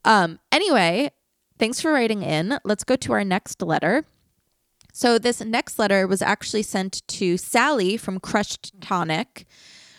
Um, 0.04 0.38
anyway, 0.50 1.10
thanks 1.58 1.80
for 1.80 1.92
writing 1.92 2.22
in. 2.22 2.58
Let's 2.64 2.84
go 2.84 2.96
to 2.96 3.12
our 3.12 3.24
next 3.24 3.62
letter. 3.62 4.04
So 4.92 5.18
this 5.18 5.40
next 5.40 5.78
letter 5.78 6.06
was 6.06 6.22
actually 6.22 6.62
sent 6.62 7.06
to 7.08 7.36
Sally 7.36 7.96
from 7.96 8.20
Crushed 8.20 8.80
Tonic. 8.80 9.46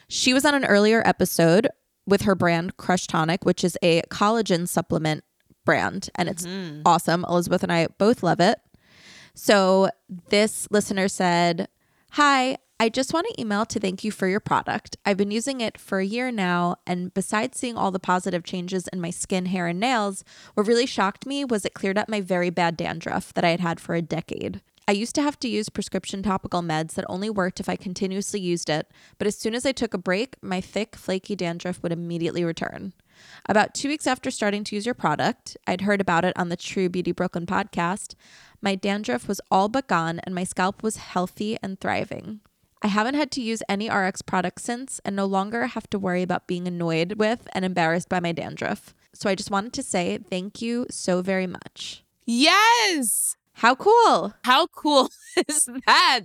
She 0.08 0.34
was 0.34 0.46
on 0.46 0.56
an 0.56 0.66
earlier 0.66 1.02
episode 1.06 1.68
with 2.06 2.24
her 2.24 2.36
brand 2.36 2.78
Crushed 2.78 3.10
Tonic, 3.10 3.46
which 3.46 3.64
is 3.64 3.78
a 3.82 4.02
collagen 4.04 4.68
supplement 4.68 5.24
brand, 5.66 6.10
and 6.16 6.30
it's 6.30 6.46
mm-hmm. 6.46 6.82
awesome. 6.86 7.26
Elizabeth 7.28 7.64
and 7.64 7.72
I 7.72 7.88
both 7.98 8.24
love 8.24 8.40
it. 8.40 8.60
So 9.34 9.90
this 10.30 10.68
listener 10.72 11.08
said, 11.08 11.68
Hi, 12.12 12.58
I 12.80 12.90
just 12.90 13.14
want 13.14 13.28
to 13.28 13.42
email 13.42 13.66
to 13.66 13.80
thank 13.80 14.04
you 14.04 14.12
for 14.12 14.28
your 14.28 14.40
product. 14.40 14.98
I've 15.06 15.18
been 15.18 15.32
using 15.32 15.62
it 15.62 15.78
for 15.78 16.00
a 16.00 16.06
year 16.06 16.32
now, 16.32 16.76
and 16.86 17.14
besides 17.14 17.58
seeing 17.58 17.78
all 17.78 17.92
the 17.92 18.00
positive 18.00 18.44
changes 18.44 18.88
in 18.90 19.02
my 19.02 19.10
skin, 19.10 19.48
hair, 19.48 19.68
and 19.68 19.80
nails, 19.80 20.24
what 20.54 20.68
really 20.68 20.86
shocked 20.86 21.26
me 21.26 21.46
was 21.46 21.66
it 21.66 21.74
cleared 21.74 21.98
up 21.98 22.10
my 22.10 22.22
very 22.22 22.50
bad 22.50 22.78
dandruff 22.78 23.34
that 23.34 23.46
I 23.46 23.50
had 23.50 23.62
had 23.62 23.80
for 23.80 23.96
a 23.96 24.02
decade. 24.02 24.62
I 24.88 24.92
used 24.92 25.16
to 25.16 25.24
have 25.24 25.40
to 25.40 25.48
use 25.48 25.70
prescription 25.70 26.22
topical 26.22 26.62
meds 26.62 26.94
that 26.94 27.06
only 27.10 27.30
worked 27.30 27.60
if 27.60 27.68
I 27.68 27.76
continuously 27.76 28.40
used 28.40 28.70
it, 28.70 28.92
but 29.18 29.26
as 29.26 29.36
soon 29.36 29.56
as 29.56 29.66
I 29.66 29.72
took 29.72 29.96
a 29.96 30.00
break, 30.00 30.36
my 30.44 30.62
thick, 30.62 30.96
flaky 30.96 31.36
dandruff 31.36 31.82
would 31.82 31.92
immediately 31.92 32.44
return. 32.44 32.94
About 33.50 33.74
two 33.74 33.88
weeks 33.88 34.06
after 34.06 34.30
starting 34.30 34.64
to 34.66 34.76
use 34.76 34.86
your 34.86 34.94
product, 34.94 35.58
I'd 35.66 35.82
heard 35.82 36.02
about 36.02 36.24
it 36.24 36.38
on 36.38 36.50
the 36.50 36.56
True 36.56 36.88
Beauty 36.88 37.12
Brooklyn 37.12 37.48
podcast. 37.48 38.14
My 38.62 38.76
dandruff 38.76 39.28
was 39.28 39.42
all 39.50 39.70
but 39.70 39.88
gone, 39.88 40.20
and 40.24 40.36
my 40.36 40.44
scalp 40.44 40.84
was 40.84 40.98
healthy 40.98 41.58
and 41.64 41.80
thriving. 41.80 42.42
I 42.84 42.88
haven't 42.88 43.16
had 43.16 43.32
to 43.32 43.42
use 43.42 43.64
any 43.68 43.90
RX 43.90 44.22
products 44.22 44.64
since 44.64 45.00
and 45.04 45.16
no 45.16 45.26
longer 45.26 45.66
have 45.66 45.90
to 45.90 45.98
worry 45.98 46.22
about 46.22 46.46
being 46.46 46.68
annoyed 46.68 47.14
with 47.14 47.48
and 47.54 47.66
embarrassed 47.66 48.10
by 48.10 48.20
my 48.20 48.32
dandruff. 48.32 48.94
So 49.14 49.28
I 49.28 49.34
just 49.34 49.50
wanted 49.50 49.74
to 49.74 49.82
say 49.82 50.20
thank 50.30 50.62
you 50.62 50.86
so 50.92 51.24
very 51.24 51.48
much. 51.48 52.04
Yes. 52.28 53.36
How 53.56 53.74
cool! 53.74 54.34
How 54.44 54.68
cool 54.68 55.10
is 55.48 55.70
that? 55.86 56.22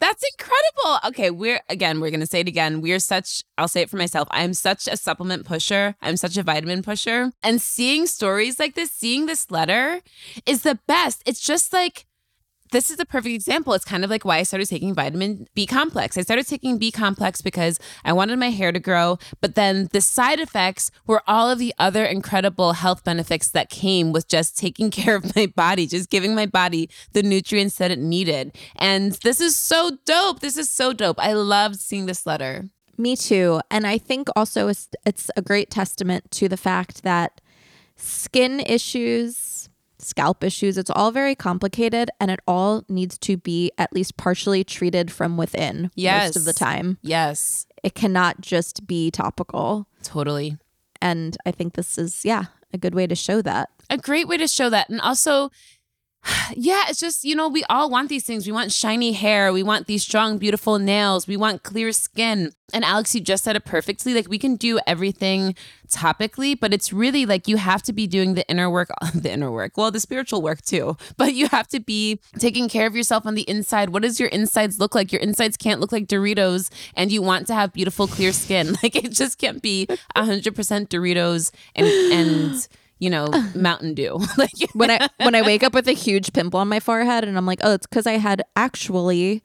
That's 0.00 0.24
incredible. 0.32 1.08
Okay, 1.08 1.30
we're 1.30 1.60
again, 1.68 2.00
we're 2.00 2.10
going 2.10 2.20
to 2.20 2.26
say 2.26 2.40
it 2.40 2.48
again. 2.48 2.80
We're 2.80 2.98
such, 2.98 3.42
I'll 3.56 3.68
say 3.68 3.82
it 3.82 3.90
for 3.90 3.96
myself. 3.96 4.26
I'm 4.32 4.52
such 4.52 4.88
a 4.88 4.96
supplement 4.96 5.46
pusher. 5.46 5.94
I'm 6.02 6.16
such 6.16 6.36
a 6.36 6.42
vitamin 6.42 6.82
pusher. 6.82 7.30
And 7.42 7.60
seeing 7.60 8.06
stories 8.06 8.58
like 8.58 8.74
this, 8.74 8.90
seeing 8.90 9.26
this 9.26 9.50
letter 9.50 10.00
is 10.44 10.62
the 10.62 10.78
best. 10.88 11.22
It's 11.24 11.40
just 11.40 11.72
like, 11.72 12.06
this 12.70 12.90
is 12.90 13.00
a 13.00 13.04
perfect 13.04 13.34
example. 13.34 13.72
It's 13.74 13.84
kind 13.84 14.04
of 14.04 14.10
like 14.10 14.24
why 14.24 14.38
I 14.38 14.42
started 14.42 14.68
taking 14.68 14.94
vitamin 14.94 15.48
B 15.54 15.66
complex. 15.66 16.16
I 16.18 16.22
started 16.22 16.46
taking 16.46 16.78
B 16.78 16.90
complex 16.90 17.40
because 17.40 17.78
I 18.04 18.12
wanted 18.12 18.38
my 18.38 18.50
hair 18.50 18.72
to 18.72 18.80
grow, 18.80 19.18
but 19.40 19.54
then 19.54 19.88
the 19.92 20.00
side 20.00 20.40
effects 20.40 20.90
were 21.06 21.22
all 21.26 21.50
of 21.50 21.58
the 21.58 21.74
other 21.78 22.04
incredible 22.04 22.74
health 22.74 23.04
benefits 23.04 23.48
that 23.48 23.70
came 23.70 24.12
with 24.12 24.28
just 24.28 24.56
taking 24.56 24.90
care 24.96 25.16
of 25.16 25.34
my 25.36 25.46
body, 25.46 25.86
just 25.86 26.10
giving 26.10 26.34
my 26.34 26.46
body 26.46 26.90
the 27.12 27.22
nutrients 27.22 27.76
that 27.76 27.90
it 27.90 27.98
needed. 27.98 28.56
And 28.76 29.12
this 29.22 29.40
is 29.40 29.56
so 29.56 29.98
dope. 30.04 30.40
This 30.40 30.56
is 30.56 30.70
so 30.70 30.92
dope. 30.92 31.18
I 31.18 31.32
loved 31.32 31.76
seeing 31.76 32.06
this 32.06 32.26
letter. 32.26 32.68
Me 32.98 33.14
too. 33.14 33.60
And 33.70 33.86
I 33.86 33.98
think 33.98 34.28
also 34.34 34.68
it's, 34.68 34.88
it's 35.04 35.30
a 35.36 35.42
great 35.42 35.70
testament 35.70 36.30
to 36.32 36.48
the 36.48 36.56
fact 36.56 37.02
that 37.02 37.40
skin 37.96 38.60
issues 38.60 39.68
scalp 39.98 40.44
issues. 40.44 40.78
It's 40.78 40.90
all 40.90 41.10
very 41.10 41.34
complicated 41.34 42.10
and 42.20 42.30
it 42.30 42.40
all 42.46 42.84
needs 42.88 43.18
to 43.18 43.36
be 43.36 43.72
at 43.78 43.92
least 43.92 44.16
partially 44.16 44.64
treated 44.64 45.10
from 45.10 45.36
within 45.36 45.90
yes. 45.94 46.28
most 46.28 46.36
of 46.36 46.44
the 46.44 46.52
time. 46.52 46.98
Yes. 47.02 47.66
It 47.82 47.94
cannot 47.94 48.40
just 48.40 48.86
be 48.86 49.10
topical. 49.10 49.86
Totally. 50.02 50.58
And 51.00 51.36
I 51.46 51.50
think 51.50 51.74
this 51.74 51.98
is, 51.98 52.24
yeah, 52.24 52.44
a 52.72 52.78
good 52.78 52.94
way 52.94 53.06
to 53.06 53.14
show 53.14 53.42
that. 53.42 53.70
A 53.90 53.98
great 53.98 54.26
way 54.28 54.36
to 54.36 54.48
show 54.48 54.70
that. 54.70 54.88
And 54.88 55.00
also, 55.00 55.50
yeah, 56.56 56.84
it's 56.88 57.00
just, 57.00 57.24
you 57.24 57.34
know, 57.34 57.48
we 57.48 57.64
all 57.64 57.90
want 57.90 58.08
these 58.08 58.24
things. 58.24 58.46
We 58.46 58.52
want 58.52 58.72
shiny 58.72 59.12
hair. 59.12 59.52
We 59.52 59.62
want 59.62 59.86
these 59.86 60.02
strong, 60.02 60.38
beautiful 60.38 60.78
nails. 60.78 61.26
We 61.26 61.36
want 61.36 61.62
clear 61.62 61.92
skin. 61.92 62.52
And 62.72 62.84
Alex, 62.84 63.14
you 63.14 63.20
just 63.20 63.44
said 63.44 63.54
it 63.54 63.64
perfectly. 63.64 64.12
Like, 64.12 64.28
we 64.28 64.38
can 64.38 64.56
do 64.56 64.80
everything 64.86 65.54
topically, 65.88 66.58
but 66.58 66.74
it's 66.74 66.92
really 66.92 67.24
like 67.24 67.46
you 67.46 67.56
have 67.58 67.82
to 67.84 67.92
be 67.92 68.08
doing 68.08 68.34
the 68.34 68.48
inner 68.48 68.68
work, 68.68 68.88
the 69.14 69.30
inner 69.30 69.52
work, 69.52 69.76
well, 69.76 69.90
the 69.90 70.00
spiritual 70.00 70.42
work 70.42 70.62
too. 70.62 70.96
But 71.16 71.34
you 71.34 71.46
have 71.48 71.68
to 71.68 71.80
be 71.80 72.20
taking 72.38 72.68
care 72.68 72.86
of 72.86 72.96
yourself 72.96 73.24
on 73.24 73.34
the 73.34 73.48
inside. 73.48 73.90
What 73.90 74.02
does 74.02 74.18
your 74.18 74.28
insides 74.30 74.80
look 74.80 74.94
like? 74.94 75.12
Your 75.12 75.20
insides 75.20 75.56
can't 75.56 75.80
look 75.80 75.92
like 75.92 76.08
Doritos, 76.08 76.70
and 76.96 77.12
you 77.12 77.22
want 77.22 77.46
to 77.46 77.54
have 77.54 77.72
beautiful, 77.72 78.06
clear 78.06 78.32
skin. 78.32 78.76
Like, 78.86 78.94
it 78.94 79.10
just 79.10 79.38
can't 79.38 79.62
be 79.62 79.86
100% 80.14 80.52
Doritos 80.88 81.50
and, 81.74 81.86
and, 81.86 82.68
you 82.98 83.10
know, 83.10 83.28
Mountain 83.54 83.94
Dew. 83.94 84.18
like 84.36 84.52
when 84.72 84.90
I 84.90 85.08
when 85.18 85.34
I 85.34 85.42
wake 85.42 85.62
up 85.62 85.74
with 85.74 85.88
a 85.88 85.92
huge 85.92 86.32
pimple 86.32 86.60
on 86.60 86.68
my 86.68 86.80
forehead 86.80 87.24
and 87.24 87.36
I'm 87.36 87.46
like, 87.46 87.60
oh, 87.62 87.74
it's 87.74 87.86
because 87.86 88.06
I 88.06 88.14
had 88.14 88.42
actually 88.54 89.42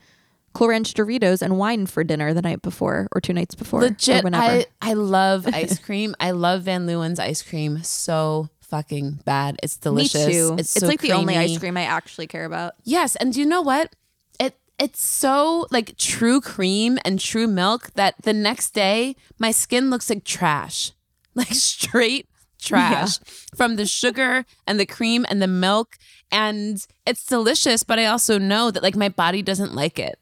Cool 0.54 0.70
Ranch 0.70 0.94
Doritos 0.94 1.42
and 1.42 1.58
wine 1.58 1.86
for 1.86 2.04
dinner 2.04 2.34
the 2.34 2.42
night 2.42 2.62
before 2.62 3.08
or 3.14 3.22
two 3.22 3.34
nights 3.34 3.56
before. 3.56 3.82
Legit, 3.82 4.26
I 4.34 4.66
I 4.82 4.94
love 4.94 5.48
ice 5.48 5.80
cream. 5.80 6.16
I 6.20 6.32
love 6.32 6.64
Van 6.64 6.88
Leeuwen's 6.88 7.20
ice 7.20 7.42
cream 7.42 7.84
so 7.84 8.50
fucking 8.60 9.20
bad. 9.26 9.58
It's 9.64 9.78
delicious. 9.78 10.28
Me 10.28 10.34
too. 10.34 10.56
It's, 10.58 10.76
it's 10.76 10.82
so 10.82 10.88
like 10.88 11.02
the 11.02 11.14
only 11.14 11.38
ice 11.38 11.58
cream 11.58 11.78
I 11.78 11.84
actually 11.84 12.28
care 12.28 12.46
about. 12.46 12.74
Yes, 12.84 13.16
and 13.18 13.34
do 13.34 13.40
you 13.40 13.46
know 13.46 13.62
what? 13.62 13.96
It 14.40 14.58
it's 14.80 15.02
so 15.02 15.68
like 15.72 15.98
true 15.98 16.42
cream 16.42 16.98
and 17.06 17.20
true 17.20 17.48
milk 17.48 17.92
that 17.94 18.16
the 18.24 18.34
next 18.34 18.72
day 18.72 19.16
my 19.40 19.52
skin 19.52 19.90
looks 19.90 20.10
like 20.10 20.24
trash. 20.24 20.94
Like 21.34 21.54
straight 21.54 22.28
trash 22.62 23.20
from 23.56 23.76
the 23.76 23.86
sugar 23.86 24.46
and 24.66 24.80
the 24.80 24.86
cream 24.86 25.26
and 25.30 25.42
the 25.42 25.48
milk 25.48 25.98
and 26.32 26.86
it's 27.06 27.26
delicious, 27.26 27.84
but 27.84 28.00
I 28.00 28.06
also 28.06 28.38
know 28.38 28.72
that 28.72 28.84
like 28.84 28.96
my 28.96 29.10
body 29.10 29.42
doesn't 29.42 29.74
like 29.74 30.00
it. 30.00 30.18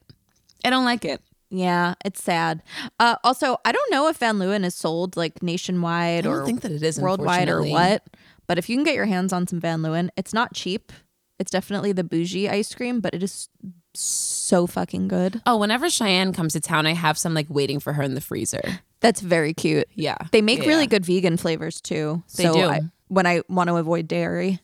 I 0.66 0.70
don't 0.70 0.86
like 0.86 1.06
it. 1.06 1.22
Yeah, 1.52 1.96
it's 2.06 2.24
sad. 2.24 2.62
Uh, 3.00 3.16
also, 3.24 3.58
I 3.66 3.72
don't 3.72 3.92
know 3.92 4.08
if 4.08 4.18
Van 4.18 4.38
Leeuwen 4.38 4.64
is 4.64 4.76
sold 4.76 5.18
like 5.18 5.42
nationwide 5.42 6.26
or 6.26 6.46
think 6.46 6.62
that 6.62 6.72
it 6.72 6.84
is 6.84 7.00
worldwide 7.00 7.50
or 7.50 7.64
what. 7.64 8.04
But 8.48 8.58
if 8.58 8.70
you 8.70 8.76
can 8.76 8.84
get 8.84 8.96
your 8.96 9.06
hands 9.06 9.34
on 9.34 9.48
some 9.48 9.60
Van 9.60 9.82
Leeuwen, 9.82 10.10
it's 10.16 10.34
not 10.34 10.54
cheap. 10.54 10.92
It's 11.40 11.52
definitely 11.52 11.92
the 11.92 12.04
bougie 12.04 12.50
ice 12.50 12.74
cream, 12.76 13.00
but 13.00 13.14
it 13.14 13.24
is 13.24 13.50
so 13.94 14.39
fucking 14.68 15.08
good. 15.08 15.42
Oh, 15.46 15.58
whenever 15.58 15.90
Cheyenne 15.90 16.34
comes 16.34 16.54
to 16.54 16.60
town, 16.60 16.86
I 16.86 16.94
have 16.94 17.18
some 17.18 17.34
like 17.34 17.48
waiting 17.50 17.80
for 17.80 17.94
her 17.94 18.04
in 18.04 18.16
the 18.16 18.22
freezer. 18.22 18.62
That's 19.00 19.22
very 19.22 19.54
cute. 19.54 19.88
Yeah. 19.96 20.18
They 20.32 20.42
make 20.42 20.60
Yeah, 20.64 20.68
really 20.70 20.82
yeah. 20.84 20.88
good 20.88 21.06
vegan 21.06 21.38
flavors 21.38 21.80
too. 21.82 22.24
They 22.36 22.44
so 22.44 22.54
do. 22.54 22.64
I, 22.64 22.82
when 23.08 23.26
I 23.26 23.42
want 23.48 23.70
to 23.70 23.76
avoid 23.78 24.08
dairy, 24.08 24.60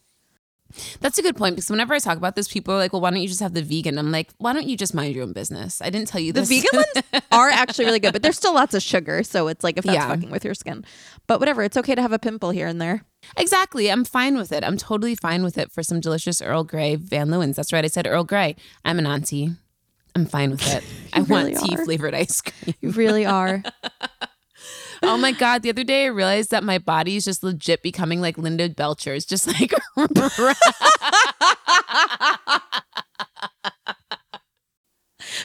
That's 0.99 1.17
a 1.17 1.21
good 1.21 1.37
point 1.37 1.55
because 1.55 1.69
whenever 1.69 1.93
I 1.93 1.99
talk 1.99 2.17
about 2.17 2.35
this, 2.35 2.49
people 2.49 2.73
are 2.73 2.77
like, 2.77 2.91
well, 2.91 3.01
why 3.01 3.09
don't 3.11 3.21
you 3.21 3.29
just 3.29 3.39
have 3.39 3.53
the 3.53 3.61
vegan? 3.61 3.97
I'm 3.97 4.11
like, 4.11 4.29
why 4.39 4.51
don't 4.51 4.67
you 4.67 4.75
just 4.75 4.93
mind 4.93 5.13
your 5.15 5.23
own 5.23 5.31
business? 5.31 5.81
I 5.81 5.89
didn't 5.89 6.09
tell 6.09 6.19
you 6.19 6.33
this. 6.33 6.49
the 6.49 6.59
vegan 6.59 6.83
ones 7.13 7.23
are 7.31 7.49
actually 7.49 7.85
really 7.85 7.99
good, 7.99 8.11
but 8.11 8.21
there's 8.23 8.35
still 8.35 8.53
lots 8.53 8.73
of 8.73 8.81
sugar. 8.83 9.23
So 9.23 9.47
it's 9.47 9.63
like 9.63 9.77
if 9.77 9.85
that's 9.85 9.95
Yeah. 9.95 10.07
fucking 10.09 10.31
with 10.31 10.43
your 10.43 10.53
skin, 10.55 10.83
but 11.27 11.39
whatever. 11.39 11.63
It's 11.63 11.77
okay 11.77 11.95
to 11.95 12.01
have 12.01 12.11
a 12.11 12.19
pimple 12.19 12.49
here 12.49 12.67
and 12.67 12.81
there. 12.81 13.05
exactly. 13.37 13.89
I'm 13.89 14.03
fine 14.03 14.35
with 14.37 14.51
it. 14.51 14.65
I'm 14.65 14.75
totally 14.75 15.15
fine 15.15 15.43
with 15.43 15.57
it 15.57 15.71
for 15.71 15.81
some 15.81 16.01
delicious 16.01 16.41
Earl 16.41 16.65
Grey 16.65 16.95
Van 16.97 17.29
Leeuwen's. 17.29 17.55
That's 17.55 17.71
right. 17.71 17.85
I 17.85 17.87
said 17.87 18.05
Earl 18.07 18.25
Grey. 18.25 18.57
I'm 18.83 18.99
an 18.99 19.05
auntie. 19.07 19.51
I'm 20.15 20.25
fine 20.25 20.51
with 20.51 20.65
it. 20.67 20.83
I 21.13 21.19
really 21.19 21.53
want 21.53 21.65
tea 21.65 21.75
are. 21.75 21.85
flavored 21.85 22.15
ice 22.15 22.41
cream. 22.41 22.73
You 22.81 22.91
really 22.91 23.25
are. 23.25 23.63
Oh 25.03 25.17
my 25.17 25.33
God. 25.33 25.61
The 25.61 25.69
other 25.69 25.83
day 25.83 26.05
I 26.05 26.07
realized 26.07 26.51
that 26.51 26.63
my 26.63 26.77
body 26.79 27.17
is 27.17 27.25
just 27.25 27.43
legit 27.43 27.83
becoming 27.83 28.21
like 28.21 28.37
Linda 28.37 28.69
Belcher's, 28.69 29.25
just 29.25 29.45
like 29.45 29.71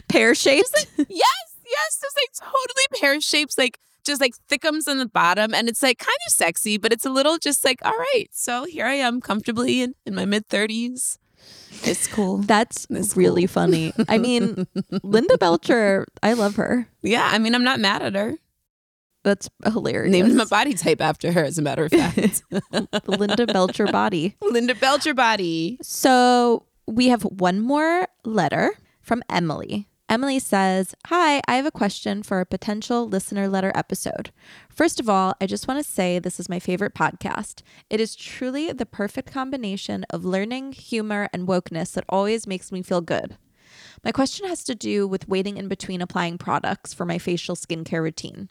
Pear 0.07 0.33
shaped. 0.33 0.87
yes, 0.97 1.55
yes. 1.65 1.99
Just 2.01 2.17
like 2.17 2.31
totally 2.39 2.85
pear 2.99 3.19
shapes, 3.21 3.57
like 3.57 3.79
just 4.03 4.21
like 4.21 4.33
thickums 4.49 4.87
on 4.87 4.97
the 4.97 5.05
bottom. 5.05 5.53
And 5.53 5.69
it's 5.69 5.83
like 5.83 5.99
kind 5.99 6.17
of 6.27 6.33
sexy, 6.33 6.77
but 6.77 6.91
it's 6.91 7.05
a 7.05 7.09
little 7.11 7.37
just 7.37 7.63
like, 7.63 7.79
all 7.85 7.97
right. 7.97 8.29
So 8.31 8.63
here 8.65 8.85
I 8.85 8.95
am 8.95 9.21
comfortably 9.21 9.81
in, 9.81 9.93
in 10.05 10.15
my 10.15 10.25
mid 10.25 10.47
30s. 10.47 11.17
It's 11.83 12.07
cool. 12.07 12.37
That's 12.39 12.85
That's 12.89 13.15
really 13.17 13.43
cool. 13.43 13.47
funny. 13.53 13.93
I 14.07 14.17
mean, 14.17 14.67
Linda 15.03 15.37
Belcher, 15.37 16.05
I 16.21 16.33
love 16.33 16.55
her. 16.55 16.87
Yeah. 17.01 17.27
I 17.31 17.39
mean, 17.39 17.55
I'm 17.55 17.63
not 17.63 17.79
mad 17.79 18.01
at 18.01 18.15
her. 18.15 18.35
That's 19.23 19.49
hilarious. 19.63 20.11
Named 20.11 20.33
my 20.35 20.45
body 20.45 20.73
type 20.73 20.99
after 20.99 21.31
her, 21.31 21.43
as 21.43 21.57
a 21.57 21.61
matter 21.61 21.85
of 21.85 21.91
fact. 21.91 22.43
Linda 23.07 23.45
Belcher 23.45 23.85
body. 23.85 24.35
Linda 24.41 24.73
Belcher 24.73 25.13
body. 25.13 25.77
So 25.83 26.65
we 26.87 27.07
have 27.09 27.21
one 27.23 27.59
more 27.59 28.07
letter 28.25 28.73
from 29.01 29.21
Emily. 29.29 29.87
Emily 30.11 30.39
says, 30.39 30.93
Hi, 31.05 31.41
I 31.47 31.55
have 31.55 31.65
a 31.65 31.71
question 31.71 32.21
for 32.21 32.41
a 32.41 32.45
potential 32.45 33.07
listener 33.07 33.47
letter 33.47 33.71
episode. 33.73 34.31
First 34.69 34.99
of 34.99 35.07
all, 35.07 35.35
I 35.39 35.45
just 35.47 35.69
want 35.69 35.81
to 35.81 35.89
say 35.89 36.19
this 36.19 36.37
is 36.37 36.49
my 36.49 36.59
favorite 36.59 36.93
podcast. 36.93 37.61
It 37.89 38.01
is 38.01 38.13
truly 38.13 38.73
the 38.73 38.85
perfect 38.85 39.31
combination 39.31 40.05
of 40.09 40.25
learning, 40.25 40.73
humor, 40.73 41.29
and 41.31 41.47
wokeness 41.47 41.93
that 41.93 42.03
always 42.09 42.45
makes 42.45 42.73
me 42.73 42.81
feel 42.81 42.99
good. 42.99 43.37
My 44.03 44.11
question 44.11 44.49
has 44.49 44.65
to 44.65 44.75
do 44.75 45.07
with 45.07 45.29
waiting 45.29 45.55
in 45.55 45.69
between 45.69 46.01
applying 46.01 46.37
products 46.37 46.93
for 46.93 47.05
my 47.05 47.17
facial 47.17 47.55
skincare 47.55 48.03
routine. 48.03 48.49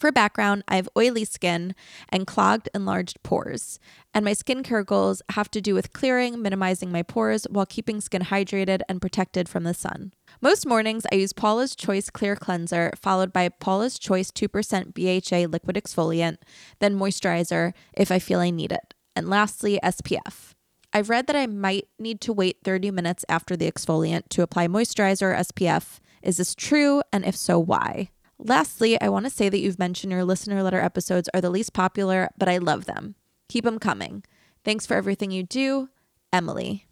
For 0.00 0.10
background, 0.10 0.64
I 0.66 0.76
have 0.76 0.88
oily 0.96 1.26
skin 1.26 1.74
and 2.08 2.26
clogged, 2.26 2.70
enlarged 2.74 3.22
pores, 3.22 3.78
and 4.14 4.24
my 4.24 4.32
skincare 4.32 4.84
goals 4.84 5.20
have 5.32 5.50
to 5.50 5.60
do 5.60 5.74
with 5.74 5.92
clearing, 5.92 6.40
minimizing 6.40 6.90
my 6.90 7.02
pores 7.02 7.46
while 7.50 7.66
keeping 7.66 8.00
skin 8.00 8.22
hydrated 8.22 8.80
and 8.88 9.02
protected 9.02 9.46
from 9.46 9.64
the 9.64 9.74
sun. 9.74 10.14
Most 10.40 10.66
mornings, 10.66 11.04
I 11.12 11.16
use 11.16 11.34
Paula's 11.34 11.76
Choice 11.76 12.08
Clear 12.08 12.34
Cleanser, 12.34 12.92
followed 12.96 13.30
by 13.30 13.50
Paula's 13.50 13.98
Choice 13.98 14.30
2% 14.30 14.94
BHA 14.94 15.50
liquid 15.50 15.76
exfoliant, 15.76 16.38
then 16.78 16.98
moisturizer 16.98 17.74
if 17.92 18.10
I 18.10 18.18
feel 18.18 18.40
I 18.40 18.48
need 18.48 18.72
it, 18.72 18.94
and 19.14 19.28
lastly, 19.28 19.78
SPF. 19.84 20.54
I've 20.94 21.10
read 21.10 21.26
that 21.26 21.36
I 21.36 21.46
might 21.46 21.88
need 21.98 22.22
to 22.22 22.32
wait 22.32 22.56
30 22.64 22.90
minutes 22.90 23.26
after 23.28 23.54
the 23.54 23.70
exfoliant 23.70 24.30
to 24.30 24.40
apply 24.40 24.66
moisturizer 24.66 25.34
or 25.34 25.36
SPF 25.36 26.00
Is 26.22 26.38
this 26.38 26.54
true? 26.54 27.02
And 27.12 27.26
if 27.26 27.36
so, 27.36 27.58
why? 27.58 28.08
Lastly, 28.42 28.98
I 29.00 29.08
want 29.10 29.26
to 29.26 29.30
say 29.30 29.48
that 29.48 29.58
you've 29.58 29.78
mentioned 29.78 30.12
your 30.12 30.24
listener 30.24 30.62
letter 30.62 30.80
episodes 30.80 31.28
are 31.34 31.42
the 31.42 31.50
least 31.50 31.74
popular, 31.74 32.30
but 32.38 32.48
I 32.48 32.58
love 32.58 32.86
them. 32.86 33.14
Keep 33.48 33.64
them 33.64 33.78
coming. 33.78 34.24
Thanks 34.64 34.86
for 34.86 34.94
everything 34.94 35.30
you 35.30 35.42
do, 35.42 35.90
Emily. 36.32 36.86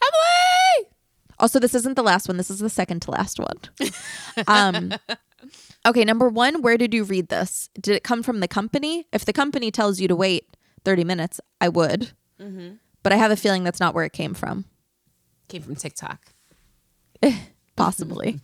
Emily! 0.00 0.90
Also, 1.40 1.58
this 1.58 1.74
isn't 1.74 1.96
the 1.96 2.04
last 2.04 2.28
one. 2.28 2.36
This 2.36 2.50
is 2.50 2.60
the 2.60 2.70
second 2.70 3.00
to 3.02 3.10
last 3.10 3.40
one. 3.40 3.58
um, 4.46 4.92
okay, 5.86 6.04
number 6.04 6.28
one, 6.28 6.62
where 6.62 6.76
did 6.76 6.94
you 6.94 7.02
read 7.02 7.28
this? 7.28 7.68
Did 7.80 7.96
it 7.96 8.04
come 8.04 8.22
from 8.22 8.38
the 8.38 8.48
company? 8.48 9.08
If 9.12 9.24
the 9.24 9.32
company 9.32 9.72
tells 9.72 9.98
you 9.98 10.06
to 10.06 10.14
wait 10.14 10.56
30 10.84 11.02
minutes, 11.02 11.40
I 11.60 11.68
would. 11.68 12.12
But 13.02 13.12
I 13.12 13.16
have 13.16 13.32
a 13.32 13.36
feeling 13.36 13.64
that's 13.64 13.80
not 13.80 13.94
where 13.94 14.04
it 14.04 14.12
came 14.12 14.34
from. 14.34 14.66
Came 15.48 15.62
from 15.62 15.74
TikTok. 15.74 16.32
Possibly. 17.76 18.40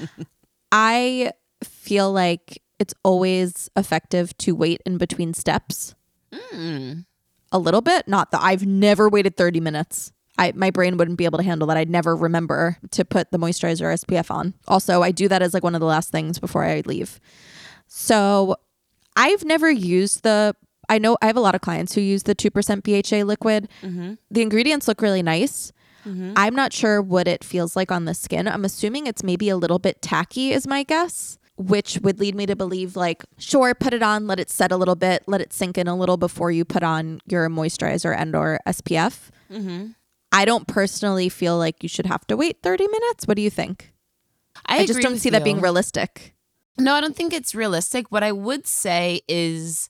I 0.72 1.32
feel 1.62 2.12
like 2.12 2.62
it's 2.78 2.94
always 3.02 3.70
effective 3.76 4.36
to 4.38 4.54
wait 4.54 4.82
in 4.84 4.98
between 4.98 5.34
steps. 5.34 5.94
Mm. 6.32 7.06
A 7.52 7.58
little 7.58 7.80
bit. 7.80 8.06
Not 8.06 8.30
that 8.32 8.42
I've 8.42 8.66
never 8.66 9.08
waited 9.08 9.36
30 9.36 9.60
minutes. 9.60 10.12
I, 10.38 10.52
my 10.54 10.70
brain 10.70 10.96
wouldn't 10.96 11.16
be 11.16 11.24
able 11.24 11.38
to 11.38 11.44
handle 11.44 11.66
that. 11.68 11.76
I'd 11.76 11.88
never 11.88 12.14
remember 12.14 12.76
to 12.90 13.04
put 13.04 13.30
the 13.30 13.38
moisturizer 13.38 13.82
or 13.82 13.94
SPF 13.94 14.30
on. 14.30 14.54
Also, 14.68 15.02
I 15.02 15.10
do 15.10 15.28
that 15.28 15.42
as 15.42 15.54
like 15.54 15.64
one 15.64 15.74
of 15.74 15.80
the 15.80 15.86
last 15.86 16.10
things 16.10 16.38
before 16.38 16.64
I 16.64 16.82
leave. 16.84 17.20
So 17.86 18.56
I've 19.16 19.44
never 19.44 19.70
used 19.70 20.22
the. 20.22 20.54
I 20.88 20.98
know 20.98 21.16
I 21.22 21.26
have 21.26 21.36
a 21.36 21.40
lot 21.40 21.54
of 21.54 21.62
clients 21.62 21.94
who 21.94 22.00
use 22.00 22.24
the 22.24 22.34
2% 22.34 22.82
BHA 22.82 23.24
liquid. 23.24 23.68
Mm-hmm. 23.82 24.14
The 24.30 24.42
ingredients 24.42 24.86
look 24.86 25.00
really 25.00 25.22
nice. 25.22 25.72
Mm-hmm. 26.06 26.34
I'm 26.36 26.54
not 26.54 26.72
sure 26.72 27.02
what 27.02 27.26
it 27.26 27.42
feels 27.42 27.74
like 27.74 27.90
on 27.90 28.04
the 28.04 28.14
skin. 28.14 28.46
I'm 28.46 28.64
assuming 28.64 29.08
it's 29.08 29.24
maybe 29.24 29.48
a 29.48 29.56
little 29.56 29.80
bit 29.80 30.00
tacky, 30.00 30.52
is 30.52 30.64
my 30.64 30.84
guess, 30.84 31.38
which 31.56 31.98
would 32.02 32.20
lead 32.20 32.34
me 32.34 32.46
to 32.46 32.54
believe 32.54 32.96
like, 32.96 33.24
sure, 33.38 33.74
put 33.74 33.94
it 33.94 34.02
on, 34.02 34.26
let 34.26 34.38
it 34.38 34.50
set 34.50 34.72
a 34.72 34.76
little 34.76 34.94
bit, 34.94 35.22
let 35.26 35.40
it 35.40 35.52
sink 35.52 35.78
in 35.78 35.88
a 35.88 35.96
little 35.96 36.16
before 36.16 36.50
you 36.50 36.64
put 36.64 36.82
on 36.82 37.20
your 37.26 37.48
moisturizer 37.48 38.14
and 38.16 38.36
or 38.36 38.60
SPF. 38.66 39.30
Mm-hmm. 39.50 39.88
I 40.32 40.44
don't 40.44 40.66
personally 40.66 41.28
feel 41.28 41.56
like 41.56 41.82
you 41.82 41.88
should 41.88 42.06
have 42.06 42.26
to 42.26 42.36
wait 42.36 42.58
30 42.62 42.86
minutes. 42.88 43.26
What 43.26 43.36
do 43.36 43.42
you 43.42 43.50
think? 43.50 43.92
I, 44.66 44.78
I, 44.78 44.86
just 44.86 45.00
don't 45.00 45.18
see 45.18 45.30
that 45.30 45.44
being 45.44 45.60
realistic. 45.60 46.34
No, 46.78 46.94
I 46.94 47.00
don't 47.00 47.16
think 47.16 47.32
it's 47.32 47.54
realistic. 47.54 48.10
What 48.10 48.22
I 48.22 48.32
would 48.32 48.66
say 48.66 49.20
is, 49.28 49.88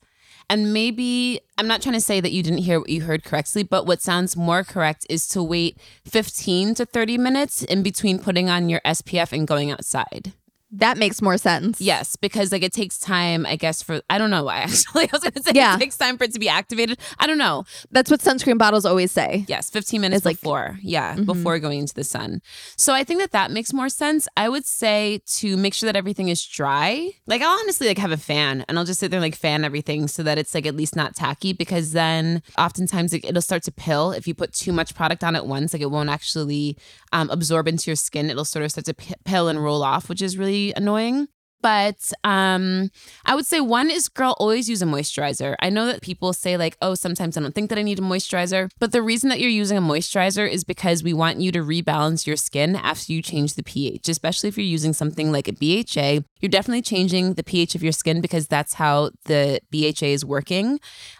and 0.49 0.73
maybe 0.73 1.41
I'm 1.59 1.67
not 1.67 1.83
trying 1.83 1.95
to 1.95 2.01
say 2.01 2.21
that 2.21 2.33
you 2.33 2.43
didn't 2.43 2.59
hear 2.59 2.79
what 2.79 2.91
you 2.91 3.03
heard 3.03 3.25
correctly, 3.25 3.65
but 3.65 3.87
what 3.87 4.03
sounds 4.03 4.37
more 4.37 4.63
correct 4.63 5.07
is 5.11 5.27
to 5.29 5.43
wait 5.43 5.79
15 6.05 6.75
to 6.77 6.87
30 6.87 7.19
minutes 7.19 7.63
in 7.63 7.83
between 7.83 8.19
putting 8.19 8.49
on 8.49 8.69
your 8.69 8.81
SPF 8.85 9.33
and 9.33 9.49
going 9.49 9.73
outside. 9.73 10.33
That 10.79 10.99
makes 10.99 11.23
more 11.23 11.39
sense. 11.39 11.81
Yes, 11.81 12.17
because 12.17 12.53
like 12.53 12.63
it 12.63 12.73
takes 12.73 12.99
time, 12.99 13.47
I 13.47 13.57
guess, 13.57 13.83
for 13.83 14.01
I 14.11 14.19
don't 14.19 14.31
know 14.31 14.45
why 14.45 14.59
actually. 14.69 15.05
I 15.05 15.09
was 15.13 15.23
gonna 15.23 15.43
say 15.43 15.53
Yeah. 15.55 15.77
it 15.77 15.81
takes 15.81 15.97
time 15.97 16.19
for 16.19 16.25
it 16.25 16.33
to 16.35 16.39
be 16.39 16.49
activated. 16.49 16.99
I 17.19 17.27
don't 17.27 17.39
know. 17.39 17.65
That's 17.91 18.11
what 18.11 18.21
sunscreen 18.21 18.59
bottles 18.59 18.85
always 18.85 19.11
say. 19.13 19.45
Yes, 19.49 19.71
15 19.71 20.01
minutes 20.01 20.19
It's 20.19 20.27
like- 20.27 20.41
before. 20.41 20.79
yeah, 20.83 21.17
before 21.17 21.59
going 21.59 21.79
into 21.81 21.95
the 21.95 22.05
sun. 22.05 22.43
So 22.77 22.93
I 22.93 23.05
think 23.05 23.21
that 23.21 23.33
that 23.33 23.51
makes 23.51 23.73
more 23.73 23.89
sense. 23.89 24.29
I 24.37 24.49
would 24.49 24.67
say 24.67 25.21
to 25.39 25.57
make 25.57 25.75
sure 25.75 25.87
that 25.87 25.97
everything 25.97 26.29
is 26.29 26.45
dry. 26.45 27.11
Like 27.27 27.43
I'll 27.43 27.59
honestly 27.61 27.89
like 27.89 27.99
have 27.99 28.13
a 28.13 28.17
fan 28.17 28.65
and 28.69 28.79
I'll 28.79 28.85
just 28.85 29.01
sit 29.01 29.11
there 29.11 29.19
and 29.19 29.25
like 29.25 29.35
fan 29.37 29.65
everything 29.65 30.09
so 30.09 30.23
that 30.25 30.39
it's 30.39 30.55
like 30.55 30.67
at 30.67 30.77
least 30.77 30.95
not 30.97 31.17
tacky 31.17 31.53
because 31.53 31.93
then 31.93 32.43
oftentimes 32.59 33.13
it, 33.15 33.25
it'll 33.25 33.43
start 33.43 33.63
to 33.65 33.73
pill 33.73 34.13
if 34.13 34.27
you 34.29 34.35
put 34.35 34.53
too 34.53 34.73
much 34.73 34.95
product 34.95 35.25
on 35.25 35.35
at 35.37 35.47
once. 35.47 35.73
Like 35.73 35.83
it 35.83 35.91
won't 35.91 36.11
actually 36.11 36.77
um, 37.13 37.31
absorb 37.31 37.67
into 37.69 37.91
your 37.91 37.97
skin. 37.97 38.29
It'll 38.31 38.45
sort 38.45 38.65
of 38.65 38.71
start 38.73 38.85
to 38.87 38.95
p- 38.95 39.15
pill 39.25 39.49
and 39.49 39.63
roll 39.63 39.83
off, 39.83 40.09
which 40.09 40.21
is 40.21 40.37
really 40.37 40.66
annoying. 40.75 41.29
But 41.63 42.13
um, 42.23 42.91
I 43.25 43.35
would 43.35 43.47
say 43.47 43.61
one 43.61 43.91
is 43.91 44.09
girl, 44.09 44.37
always 44.39 44.69
use 44.69 44.83
a 44.83 44.87
moisturizer. 44.87 45.57
I 45.59 45.69
know 45.69 45.87
that 45.87 46.01
people 46.01 46.33
say, 46.33 46.57
like, 46.57 46.77
oh, 46.81 46.95
sometimes 46.95 47.37
I 47.37 47.41
don't 47.41 47.57
think 47.57 47.71
that 47.71 47.79
I 47.79 47.83
need 47.83 47.99
a 47.99 48.03
moisturizer. 48.03 48.71
But 48.79 48.93
the 48.93 49.03
reason 49.03 49.31
that 49.31 49.41
you're 49.41 49.51
using 49.51 49.77
a 49.77 49.83
moisturizer 49.83 50.49
is 50.49 50.63
because 50.63 51.03
we 51.03 51.13
want 51.13 51.41
you 51.41 51.51
to 51.53 51.61
rebalance 51.61 52.25
your 52.25 52.37
skin 52.37 52.77
after 52.77 53.13
you 53.13 53.21
change 53.21 53.55
the 53.55 53.65
pH, 53.65 54.09
especially 54.09 54.49
if 54.49 54.57
you're 54.57 54.65
using 54.65 54.93
something 54.93 55.33
like 55.33 55.49
a 55.49 55.53
BHA. 55.53 56.25
You're 56.41 56.51
definitely 56.51 56.83
changing 56.83 57.35
the 57.35 57.43
pH 57.43 57.75
of 57.75 57.83
your 57.83 57.93
skin 57.93 58.21
because 58.21 58.47
that's 58.47 58.75
how 58.75 59.11
the 59.25 59.61
BHA 59.73 60.07
is 60.07 60.25
working. 60.25 60.79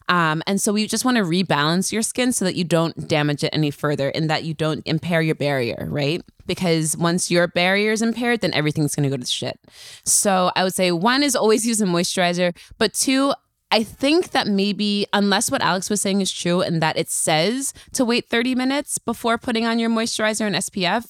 Um, 0.09 0.43
and 0.47 0.61
so 0.61 0.73
we 0.73 0.87
just 0.87 1.05
want 1.05 1.17
to 1.17 1.25
rebalance 1.25 1.91
your 1.91 2.03
skin 2.03 2.31
so 2.31 2.45
that 2.45 2.55
you 2.55 2.63
don't 2.63 3.09
damage 3.09 3.43
it 3.43 3.51
any 3.53 3.73
further 3.73 4.11
and 4.11 4.31
that 4.31 4.45
you 4.45 4.55
don't 4.55 4.83
impair 4.87 5.21
your 5.23 5.35
barrier, 5.35 5.89
right? 5.91 6.23
Because 6.47 6.97
once 6.97 7.31
your 7.31 7.49
barrier 7.49 7.93
is 7.93 8.03
impaired, 8.03 8.41
then 8.41 8.55
everything's 8.55 8.95
going 8.95 9.09
to 9.09 9.17
go 9.17 9.21
to 9.21 9.27
shit. 9.27 9.59
So 10.05 10.51
I 10.57 10.65
would 10.65 10.75
say 10.75 10.93
one 10.93 11.23
is 11.23 11.37
always 11.37 11.67
use 11.67 11.81
a 11.81 11.87
moisturizer, 11.87 12.57
but 12.79 12.95
two, 12.95 13.33
I 13.71 13.83
think 13.83 14.31
that 14.31 14.47
maybe, 14.47 15.07
unless 15.13 15.51
what 15.51 15.61
Alex 15.61 15.91
was 15.91 16.01
saying 16.01 16.21
is 16.21 16.33
true 16.33 16.61
and 16.61 16.81
that 16.83 16.97
it 16.97 17.11
says 17.11 17.75
to 17.93 18.05
wait 18.05 18.29
30 18.29 18.55
minutes 18.55 18.99
before 18.99 19.39
putting 19.39 19.67
on 19.67 19.79
your 19.79 19.91
moisturizer 19.91 20.47
and 20.47 20.55
SPF, 20.55 21.09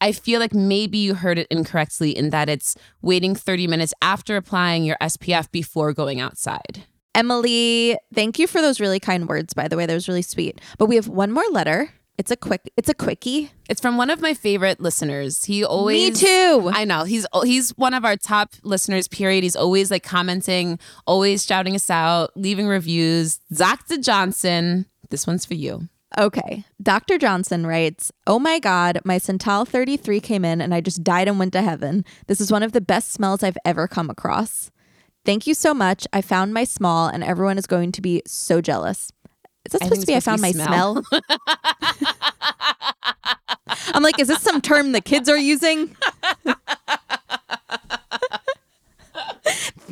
I 0.00 0.10
feel 0.10 0.40
like 0.40 0.52
maybe 0.52 0.98
you 0.98 1.14
heard 1.14 1.38
it 1.38 1.46
incorrectly 1.48 2.10
in 2.10 2.30
that 2.30 2.48
it's 2.48 2.74
waiting 3.02 3.36
30 3.36 3.68
minutes 3.68 3.94
after 4.02 4.36
applying 4.36 4.82
your 4.82 4.96
SPF 5.00 5.52
before 5.52 5.92
going 5.92 6.18
outside. 6.18 6.86
Emily, 7.14 7.96
thank 8.12 8.38
you 8.38 8.48
for 8.48 8.60
those 8.60 8.80
really 8.80 8.98
kind 8.98 9.28
words, 9.28 9.54
by 9.54 9.68
the 9.68 9.76
way. 9.76 9.86
That 9.86 9.94
was 9.94 10.08
really 10.08 10.22
sweet. 10.22 10.60
But 10.76 10.86
we 10.86 10.96
have 10.96 11.06
one 11.06 11.30
more 11.30 11.44
letter. 11.52 11.92
It's 12.18 12.30
a 12.30 12.36
quick 12.36 12.70
it's 12.76 12.88
a 12.88 12.94
quickie. 12.94 13.50
It's 13.68 13.80
from 13.80 13.96
one 13.96 14.10
of 14.10 14.20
my 14.20 14.34
favorite 14.34 14.80
listeners. 14.80 15.44
He 15.44 15.64
always 15.64 16.22
Me 16.22 16.28
too. 16.28 16.70
I 16.72 16.84
know. 16.84 17.04
He's 17.04 17.26
he's 17.42 17.70
one 17.70 17.94
of 17.94 18.04
our 18.04 18.16
top 18.16 18.52
listeners, 18.62 19.08
period. 19.08 19.42
He's 19.42 19.56
always 19.56 19.90
like 19.90 20.02
commenting, 20.02 20.78
always 21.06 21.44
shouting 21.44 21.74
us 21.74 21.90
out, 21.90 22.30
leaving 22.36 22.68
reviews. 22.68 23.38
Dr. 23.52 23.98
Johnson, 23.98 24.86
this 25.10 25.26
one's 25.26 25.44
for 25.46 25.54
you. 25.54 25.88
Okay. 26.18 26.64
Dr. 26.82 27.18
Johnson 27.18 27.66
writes, 27.66 28.12
Oh 28.26 28.38
my 28.38 28.58
God, 28.58 29.00
my 29.04 29.18
Santal 29.18 29.64
33 29.64 30.20
came 30.20 30.44
in 30.44 30.60
and 30.60 30.74
I 30.74 30.80
just 30.80 31.02
died 31.02 31.28
and 31.28 31.38
went 31.38 31.52
to 31.54 31.62
heaven. 31.62 32.04
This 32.26 32.40
is 32.40 32.52
one 32.52 32.62
of 32.62 32.72
the 32.72 32.80
best 32.80 33.12
smells 33.12 33.42
I've 33.42 33.58
ever 33.64 33.88
come 33.88 34.10
across. 34.10 34.70
Thank 35.24 35.46
you 35.46 35.54
so 35.54 35.72
much. 35.72 36.06
I 36.12 36.20
found 36.20 36.52
my 36.52 36.64
small 36.64 37.08
and 37.08 37.22
everyone 37.22 37.56
is 37.56 37.66
going 37.66 37.92
to 37.92 38.02
be 38.02 38.22
so 38.26 38.60
jealous. 38.60 39.12
Is 39.64 39.72
that 39.72 39.82
supposed 39.82 40.00
to 40.02 40.06
be 40.06 40.14
I 40.16 40.20
found 40.20 40.40
my 40.40 40.52
be 40.52 40.58
smell? 40.58 41.02
I'm 43.94 44.02
like, 44.02 44.18
is 44.18 44.28
this 44.28 44.42
some 44.42 44.60
term 44.60 44.92
the 44.92 45.00
kids 45.00 45.28
are 45.28 45.38
using? 45.38 45.94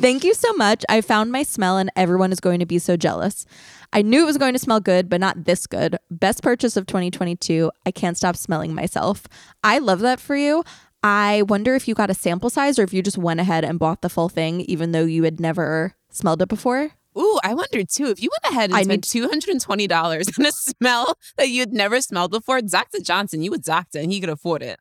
Thank 0.01 0.23
you 0.23 0.33
so 0.33 0.51
much. 0.53 0.83
I 0.89 1.01
found 1.01 1.31
my 1.31 1.43
smell 1.43 1.77
and 1.77 1.91
everyone 1.95 2.31
is 2.31 2.39
going 2.39 2.59
to 2.59 2.65
be 2.65 2.79
so 2.79 2.97
jealous. 2.97 3.45
I 3.93 4.01
knew 4.01 4.23
it 4.23 4.25
was 4.25 4.37
going 4.37 4.53
to 4.53 4.59
smell 4.59 4.79
good, 4.79 5.09
but 5.09 5.19
not 5.19 5.45
this 5.45 5.67
good. 5.67 5.97
Best 6.09 6.41
purchase 6.41 6.75
of 6.75 6.87
2022. 6.87 7.71
I 7.85 7.91
can't 7.91 8.17
stop 8.17 8.35
smelling 8.35 8.73
myself. 8.73 9.27
I 9.63 9.77
love 9.77 9.99
that 9.99 10.19
for 10.19 10.35
you. 10.35 10.63
I 11.03 11.43
wonder 11.43 11.75
if 11.75 11.87
you 11.87 11.93
got 11.95 12.09
a 12.09 12.15
sample 12.15 12.49
size 12.49 12.79
or 12.79 12.83
if 12.83 12.93
you 12.93 13.01
just 13.01 13.17
went 13.17 13.39
ahead 13.39 13.63
and 13.63 13.79
bought 13.79 14.01
the 14.01 14.09
full 14.09 14.29
thing, 14.29 14.61
even 14.61 14.91
though 14.91 15.05
you 15.05 15.23
had 15.23 15.39
never 15.39 15.95
smelled 16.09 16.41
it 16.41 16.49
before. 16.49 16.91
Ooh, 17.17 17.39
I 17.43 17.53
wondered 17.53 17.89
too. 17.89 18.05
If 18.07 18.21
you 18.21 18.29
went 18.43 18.53
ahead 18.53 18.69
and 18.69 18.77
I 18.77 18.83
spent 18.83 19.03
two 19.03 19.27
hundred 19.27 19.49
and 19.49 19.61
twenty 19.61 19.87
dollars 19.87 20.27
on 20.39 20.45
a 20.45 20.51
smell 20.51 21.17
that 21.37 21.49
you 21.49 21.59
had 21.61 21.73
never 21.73 22.01
smelled 22.01 22.31
before, 22.31 22.61
Dr. 22.61 22.99
Johnson, 23.01 23.41
you 23.41 23.51
would 23.51 23.63
doctor 23.63 23.99
and 23.99 24.11
he 24.11 24.19
could 24.19 24.29
afford 24.29 24.63
it. 24.63 24.79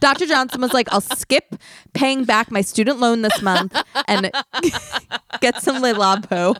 Dr. 0.00 0.26
Johnson 0.26 0.60
was 0.60 0.72
like, 0.72 0.92
I'll 0.92 1.00
skip 1.00 1.56
paying 1.94 2.24
back 2.24 2.50
my 2.50 2.60
student 2.60 3.00
loan 3.00 3.22
this 3.22 3.42
month 3.42 3.76
and 4.06 4.30
get 5.40 5.62
some 5.62 5.82
Le 5.82 5.94
Labo. 5.94 6.56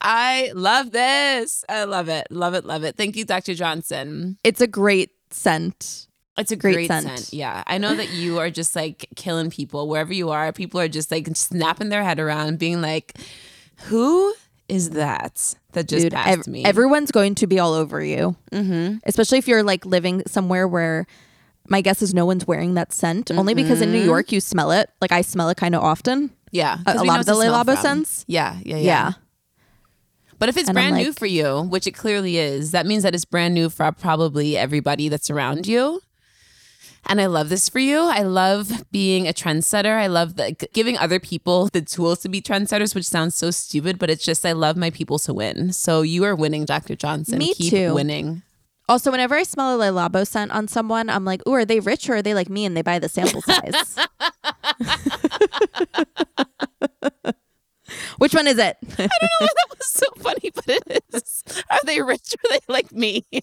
I 0.00 0.50
love 0.54 0.90
this. 0.92 1.64
I 1.68 1.84
love 1.84 2.08
it. 2.08 2.26
Love 2.30 2.54
it. 2.54 2.64
Love 2.64 2.84
it. 2.84 2.96
Thank 2.96 3.16
you, 3.16 3.24
Dr. 3.24 3.54
Johnson. 3.54 4.38
It's 4.44 4.60
a 4.60 4.66
great 4.66 5.10
scent. 5.30 6.06
It's 6.38 6.52
a 6.52 6.56
Great 6.56 6.74
great, 6.74 6.88
scent. 6.88 7.06
scent. 7.06 7.32
Yeah. 7.32 7.62
I 7.66 7.78
know 7.78 7.94
that 7.94 8.12
you 8.12 8.38
are 8.38 8.50
just 8.50 8.76
like 8.76 9.08
killing 9.16 9.48
people 9.50 9.88
wherever 9.88 10.12
you 10.12 10.30
are. 10.30 10.52
People 10.52 10.78
are 10.80 10.88
just 10.88 11.10
like 11.10 11.28
snapping 11.34 11.88
their 11.88 12.04
head 12.04 12.20
around, 12.20 12.58
being 12.58 12.82
like, 12.82 13.14
who 13.84 14.34
is 14.68 14.90
that 14.90 15.54
that 15.72 15.88
just 15.88 16.02
Dude, 16.02 16.12
passed 16.12 16.40
ev- 16.40 16.46
me? 16.46 16.64
everyone's 16.64 17.10
going 17.10 17.34
to 17.36 17.46
be 17.46 17.58
all 17.58 17.72
over 17.72 18.02
you. 18.04 18.36
mm-hmm. 18.52 18.96
Especially 19.04 19.38
if 19.38 19.48
you're 19.48 19.62
like 19.62 19.86
living 19.86 20.22
somewhere 20.26 20.66
where 20.68 21.06
my 21.68 21.80
guess 21.80 22.02
is 22.02 22.12
no 22.12 22.26
one's 22.26 22.46
wearing 22.46 22.74
that 22.74 22.92
scent. 22.92 23.30
Only 23.30 23.54
because 23.54 23.80
in 23.80 23.90
New 23.92 23.98
Mm-hmm. 24.00 24.06
York 24.06 24.32
you 24.32 24.40
smell 24.40 24.70
it. 24.72 24.90
Like 25.00 25.12
I 25.12 25.22
smell 25.22 25.48
it 25.48 25.56
kind 25.56 25.74
of 25.74 25.82
often. 25.82 26.30
Yeah. 26.52 26.78
A, 26.86 26.96
a 26.98 27.04
lot 27.04 27.18
of 27.20 27.26
the 27.26 27.34
Le 27.34 27.46
Labo 27.46 27.76
scents. 27.76 28.24
Yeah, 28.28 28.58
yeah, 28.64 28.76
yeah. 28.76 28.82
Yeah. 28.82 29.12
But 30.38 30.48
if 30.50 30.56
it's 30.58 30.68
And 30.68 30.76
brand 30.76 30.96
new 30.96 31.12
for 31.12 31.26
you, 31.26 31.62
which 31.62 31.86
it 31.86 31.92
clearly 31.92 32.36
is, 32.36 32.72
that 32.72 32.84
means 32.86 33.02
that 33.04 33.14
it's 33.14 33.24
brand 33.24 33.54
new 33.54 33.70
for 33.70 33.90
probably 33.92 34.56
everybody 34.56 35.08
that's 35.08 35.30
around 35.30 35.66
you. 35.66 36.02
And 37.08 37.20
I 37.20 37.26
love 37.26 37.48
this 37.48 37.68
for 37.68 37.78
you. 37.78 38.00
I 38.00 38.22
love 38.22 38.84
being 38.90 39.28
a 39.28 39.32
trendsetter. 39.32 39.96
I 39.96 40.08
love 40.08 40.36
the, 40.36 40.52
giving 40.72 40.98
other 40.98 41.20
people 41.20 41.68
the 41.68 41.80
tools 41.80 42.18
to 42.20 42.28
be 42.28 42.42
trendsetters, 42.42 42.94
which 42.94 43.06
sounds 43.06 43.36
so 43.36 43.50
stupid, 43.50 43.98
but 43.98 44.10
it's 44.10 44.24
just 44.24 44.44
I 44.44 44.52
love 44.52 44.76
my 44.76 44.90
people 44.90 45.18
to 45.20 45.32
win. 45.32 45.72
So 45.72 46.02
you 46.02 46.24
are 46.24 46.34
winning, 46.34 46.64
Dr. 46.64 46.96
Johnson. 46.96 47.38
Me 47.38 47.54
Keep 47.54 47.70
too. 47.70 47.94
winning. 47.94 48.42
Also, 48.88 49.10
whenever 49.10 49.34
I 49.34 49.42
smell 49.42 49.74
a 49.74 49.76
Le 49.76 49.86
Labo 49.86 50.26
scent 50.26 50.52
on 50.52 50.68
someone, 50.68 51.10
I'm 51.10 51.24
like, 51.24 51.46
ooh, 51.46 51.54
are 51.54 51.64
they 51.64 51.80
rich 51.80 52.08
or 52.08 52.16
are 52.16 52.22
they 52.22 52.34
like 52.34 52.48
me 52.48 52.64
and 52.64 52.76
they 52.76 52.82
buy 52.82 52.98
the 52.98 53.08
sample 53.08 53.42
size? 53.42 53.96
Which 58.18 58.34
one 58.34 58.46
is 58.46 58.58
it? 58.58 58.76
I 58.82 58.86
don't 58.96 58.98
know 58.98 59.08
why 59.40 59.46
that 59.46 59.66
was 59.70 59.86
so 59.86 60.06
funny, 60.18 60.50
but 60.54 60.64
it 60.68 61.04
is. 61.12 61.42
Are 61.70 61.78
they 61.84 62.00
rich 62.02 62.34
or 62.34 62.50
are 62.50 62.58
they 62.58 62.72
like 62.72 62.92
me? 62.92 63.24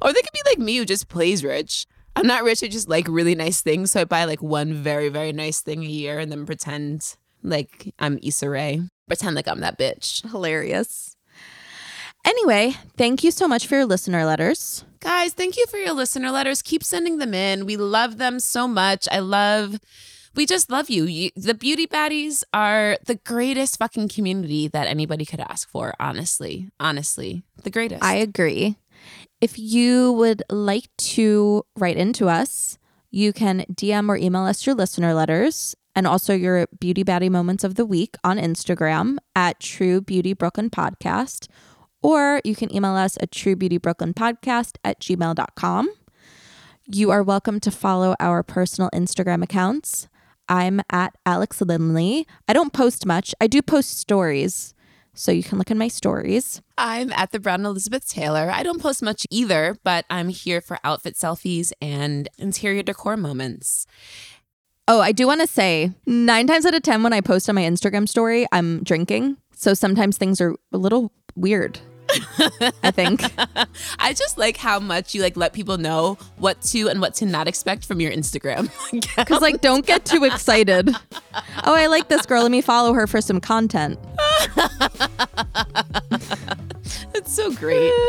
or 0.00 0.12
they 0.12 0.20
could 0.20 0.32
be 0.32 0.50
like 0.50 0.58
me 0.58 0.76
who 0.76 0.84
just 0.84 1.08
plays 1.08 1.44
rich. 1.44 1.86
I'm 2.16 2.26
not 2.26 2.44
rich, 2.44 2.62
I 2.62 2.68
just 2.68 2.88
like 2.88 3.06
really 3.08 3.34
nice 3.34 3.60
things. 3.60 3.92
So 3.92 4.00
I 4.00 4.04
buy 4.04 4.24
like 4.24 4.42
one 4.42 4.74
very, 4.74 5.08
very 5.08 5.32
nice 5.32 5.60
thing 5.60 5.82
a 5.82 5.88
year 5.88 6.18
and 6.18 6.30
then 6.30 6.46
pretend 6.46 7.16
like 7.42 7.94
I'm 7.98 8.18
Issa 8.22 8.48
Rae. 8.48 8.82
Pretend 9.06 9.36
like 9.36 9.48
I'm 9.48 9.60
that 9.60 9.78
bitch. 9.78 10.28
Hilarious. 10.30 11.16
Anyway, 12.24 12.74
thank 12.96 13.24
you 13.24 13.30
so 13.30 13.48
much 13.48 13.66
for 13.66 13.76
your 13.76 13.86
listener 13.86 14.26
letters. 14.26 14.84
Guys, 15.00 15.32
thank 15.32 15.56
you 15.56 15.64
for 15.66 15.78
your 15.78 15.94
listener 15.94 16.30
letters. 16.30 16.60
Keep 16.60 16.84
sending 16.84 17.16
them 17.18 17.32
in. 17.32 17.64
We 17.64 17.76
love 17.76 18.18
them 18.18 18.40
so 18.40 18.68
much. 18.68 19.08
I 19.10 19.20
love 19.20 19.80
we 20.34 20.46
just 20.46 20.70
love 20.70 20.88
you. 20.88 21.04
you. 21.04 21.30
The 21.34 21.54
beauty 21.54 21.86
baddies 21.86 22.44
are 22.54 22.98
the 23.04 23.16
greatest 23.16 23.78
fucking 23.78 24.08
community 24.08 24.68
that 24.68 24.86
anybody 24.86 25.24
could 25.24 25.40
ask 25.40 25.68
for, 25.68 25.94
honestly. 25.98 26.70
Honestly, 26.78 27.42
the 27.64 27.70
greatest. 27.70 28.02
I 28.02 28.14
agree. 28.14 28.76
If 29.40 29.58
you 29.58 30.12
would 30.12 30.42
like 30.50 30.88
to 30.98 31.64
write 31.74 31.96
into 31.96 32.28
us, 32.28 32.78
you 33.10 33.32
can 33.32 33.64
DM 33.72 34.10
or 34.10 34.16
email 34.18 34.42
us 34.42 34.66
your 34.66 34.74
listener 34.74 35.14
letters 35.14 35.74
and 35.96 36.06
also 36.06 36.34
your 36.34 36.66
beauty 36.78 37.02
baddie 37.02 37.30
moments 37.30 37.64
of 37.64 37.76
the 37.76 37.86
week 37.86 38.16
on 38.22 38.36
Instagram 38.36 39.16
at 39.34 39.58
True 39.58 40.02
Beauty 40.02 40.34
Brooklyn 40.34 40.68
Podcast. 40.68 41.48
Or 42.02 42.42
you 42.44 42.54
can 42.54 42.74
email 42.74 42.92
us 42.92 43.16
at 43.18 43.32
True 43.32 43.56
Beauty 43.56 43.78
Brooklyn 43.78 44.12
Podcast 44.12 44.76
at 44.84 45.00
gmail.com. 45.00 45.88
You 46.86 47.10
are 47.10 47.22
welcome 47.22 47.60
to 47.60 47.70
follow 47.70 48.14
our 48.20 48.42
personal 48.42 48.90
Instagram 48.94 49.42
accounts. 49.42 50.06
I'm 50.50 50.82
at 50.90 51.16
Alex 51.24 51.62
Lindley. 51.62 52.26
I 52.46 52.52
don't 52.52 52.74
post 52.74 53.06
much. 53.06 53.34
I 53.40 53.46
do 53.46 53.62
post 53.62 53.98
stories, 53.98 54.74
so 55.20 55.30
you 55.30 55.42
can 55.42 55.58
look 55.58 55.70
in 55.70 55.76
my 55.76 55.88
stories. 55.88 56.62
I'm 56.78 57.12
at 57.12 57.30
the 57.30 57.38
Brown 57.38 57.66
Elizabeth 57.66 58.08
Taylor. 58.08 58.50
I 58.50 58.62
don't 58.62 58.80
post 58.80 59.02
much 59.02 59.26
either, 59.28 59.76
but 59.84 60.06
I'm 60.08 60.30
here 60.30 60.62
for 60.62 60.78
outfit 60.82 61.14
selfies 61.14 61.72
and 61.82 62.26
interior 62.38 62.82
decor 62.82 63.18
moments. 63.18 63.86
Oh, 64.88 65.02
I 65.02 65.12
do 65.12 65.26
want 65.26 65.42
to 65.42 65.46
say 65.46 65.92
nine 66.06 66.46
times 66.46 66.64
out 66.64 66.74
of 66.74 66.82
10, 66.82 67.02
when 67.02 67.12
I 67.12 67.20
post 67.20 67.50
on 67.50 67.54
my 67.54 67.62
Instagram 67.62 68.08
story, 68.08 68.46
I'm 68.50 68.82
drinking. 68.82 69.36
So 69.54 69.74
sometimes 69.74 70.16
things 70.16 70.40
are 70.40 70.54
a 70.72 70.78
little 70.78 71.12
weird. 71.36 71.80
I 72.82 72.90
think. 72.90 73.22
I 73.98 74.12
just 74.12 74.38
like 74.38 74.56
how 74.56 74.80
much 74.80 75.14
you 75.14 75.22
like 75.22 75.36
let 75.36 75.52
people 75.52 75.78
know 75.78 76.18
what 76.38 76.60
to 76.62 76.88
and 76.88 77.00
what 77.00 77.14
to 77.16 77.26
not 77.26 77.48
expect 77.48 77.84
from 77.84 78.00
your 78.00 78.12
Instagram. 78.12 78.70
Because 79.16 79.42
like, 79.42 79.60
don't 79.60 79.86
get 79.86 80.04
too 80.04 80.24
excited. 80.24 80.90
Oh, 81.64 81.74
I 81.74 81.86
like 81.86 82.08
this 82.08 82.26
girl. 82.26 82.42
Let 82.42 82.50
me 82.50 82.60
follow 82.60 82.92
her 82.92 83.06
for 83.06 83.20
some 83.20 83.40
content. 83.40 83.98
That's 87.12 87.32
so 87.32 87.52
great. 87.52 87.92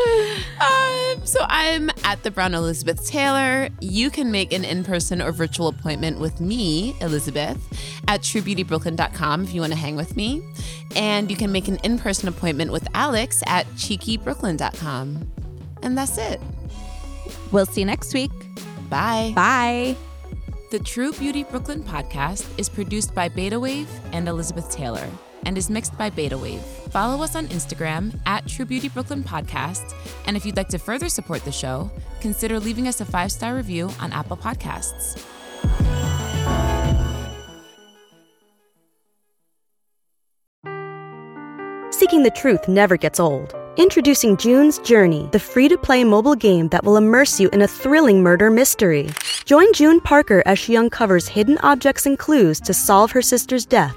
Um, 0.62 1.26
so 1.26 1.44
I'm 1.48 1.90
at 2.04 2.22
the 2.22 2.30
Brown 2.30 2.54
Elizabeth 2.54 3.04
Taylor. 3.04 3.68
You 3.80 4.10
can 4.10 4.30
make 4.30 4.52
an 4.52 4.64
in-person 4.64 5.20
or 5.20 5.32
virtual 5.32 5.66
appointment 5.66 6.20
with 6.20 6.40
me, 6.40 6.94
Elizabeth, 7.00 7.58
at 8.06 8.20
truebeautybrooklyn.com 8.20 9.42
if 9.42 9.52
you 9.52 9.60
want 9.60 9.72
to 9.72 9.78
hang 9.78 9.96
with 9.96 10.16
me. 10.16 10.40
And 10.94 11.30
you 11.30 11.36
can 11.36 11.50
make 11.50 11.66
an 11.66 11.78
in-person 11.82 12.28
appointment 12.28 12.70
with 12.70 12.86
Alex 12.94 13.42
at 13.46 13.66
cheekybrooklyn.com. 13.74 15.32
And 15.82 15.98
that's 15.98 16.16
it. 16.16 16.40
We'll 17.50 17.66
see 17.66 17.80
you 17.80 17.86
next 17.86 18.14
week. 18.14 18.30
Bye. 18.88 19.32
Bye. 19.34 19.96
The 20.70 20.78
True 20.78 21.12
Beauty 21.12 21.42
Brooklyn 21.42 21.82
podcast 21.82 22.46
is 22.56 22.68
produced 22.68 23.14
by 23.14 23.28
Beta 23.28 23.58
Wave 23.58 23.90
and 24.12 24.28
Elizabeth 24.28 24.70
Taylor 24.70 25.08
and 25.44 25.56
is 25.58 25.70
mixed 25.70 25.96
by 25.96 26.10
Beta 26.10 26.36
Wave. 26.36 26.60
Follow 26.90 27.22
us 27.22 27.34
on 27.36 27.46
Instagram 27.48 28.18
at 28.26 28.46
True 28.46 28.64
Beauty 28.64 28.88
Brooklyn 28.88 29.22
Podcast. 29.22 29.94
And 30.26 30.36
if 30.36 30.44
you'd 30.44 30.56
like 30.56 30.68
to 30.68 30.78
further 30.78 31.08
support 31.08 31.44
the 31.44 31.52
show, 31.52 31.90
consider 32.20 32.60
leaving 32.60 32.88
us 32.88 33.00
a 33.00 33.04
five 33.04 33.32
star 33.32 33.54
review 33.54 33.90
on 34.00 34.12
Apple 34.12 34.36
Podcasts. 34.36 35.18
Seeking 41.92 42.24
the 42.24 42.32
truth 42.34 42.68
never 42.68 42.96
gets 42.96 43.20
old. 43.20 43.54
Introducing 43.78 44.36
June's 44.36 44.78
Journey, 44.80 45.28
the 45.32 45.38
free 45.38 45.68
to 45.68 45.78
play 45.78 46.04
mobile 46.04 46.34
game 46.34 46.68
that 46.68 46.84
will 46.84 46.96
immerse 46.98 47.40
you 47.40 47.48
in 47.50 47.62
a 47.62 47.68
thrilling 47.68 48.22
murder 48.22 48.50
mystery. 48.50 49.08
Join 49.46 49.72
June 49.72 49.98
Parker 50.00 50.42
as 50.44 50.58
she 50.58 50.76
uncovers 50.76 51.26
hidden 51.26 51.56
objects 51.58 52.04
and 52.04 52.18
clues 52.18 52.60
to 52.60 52.74
solve 52.74 53.12
her 53.12 53.22
sister's 53.22 53.64
death 53.64 53.96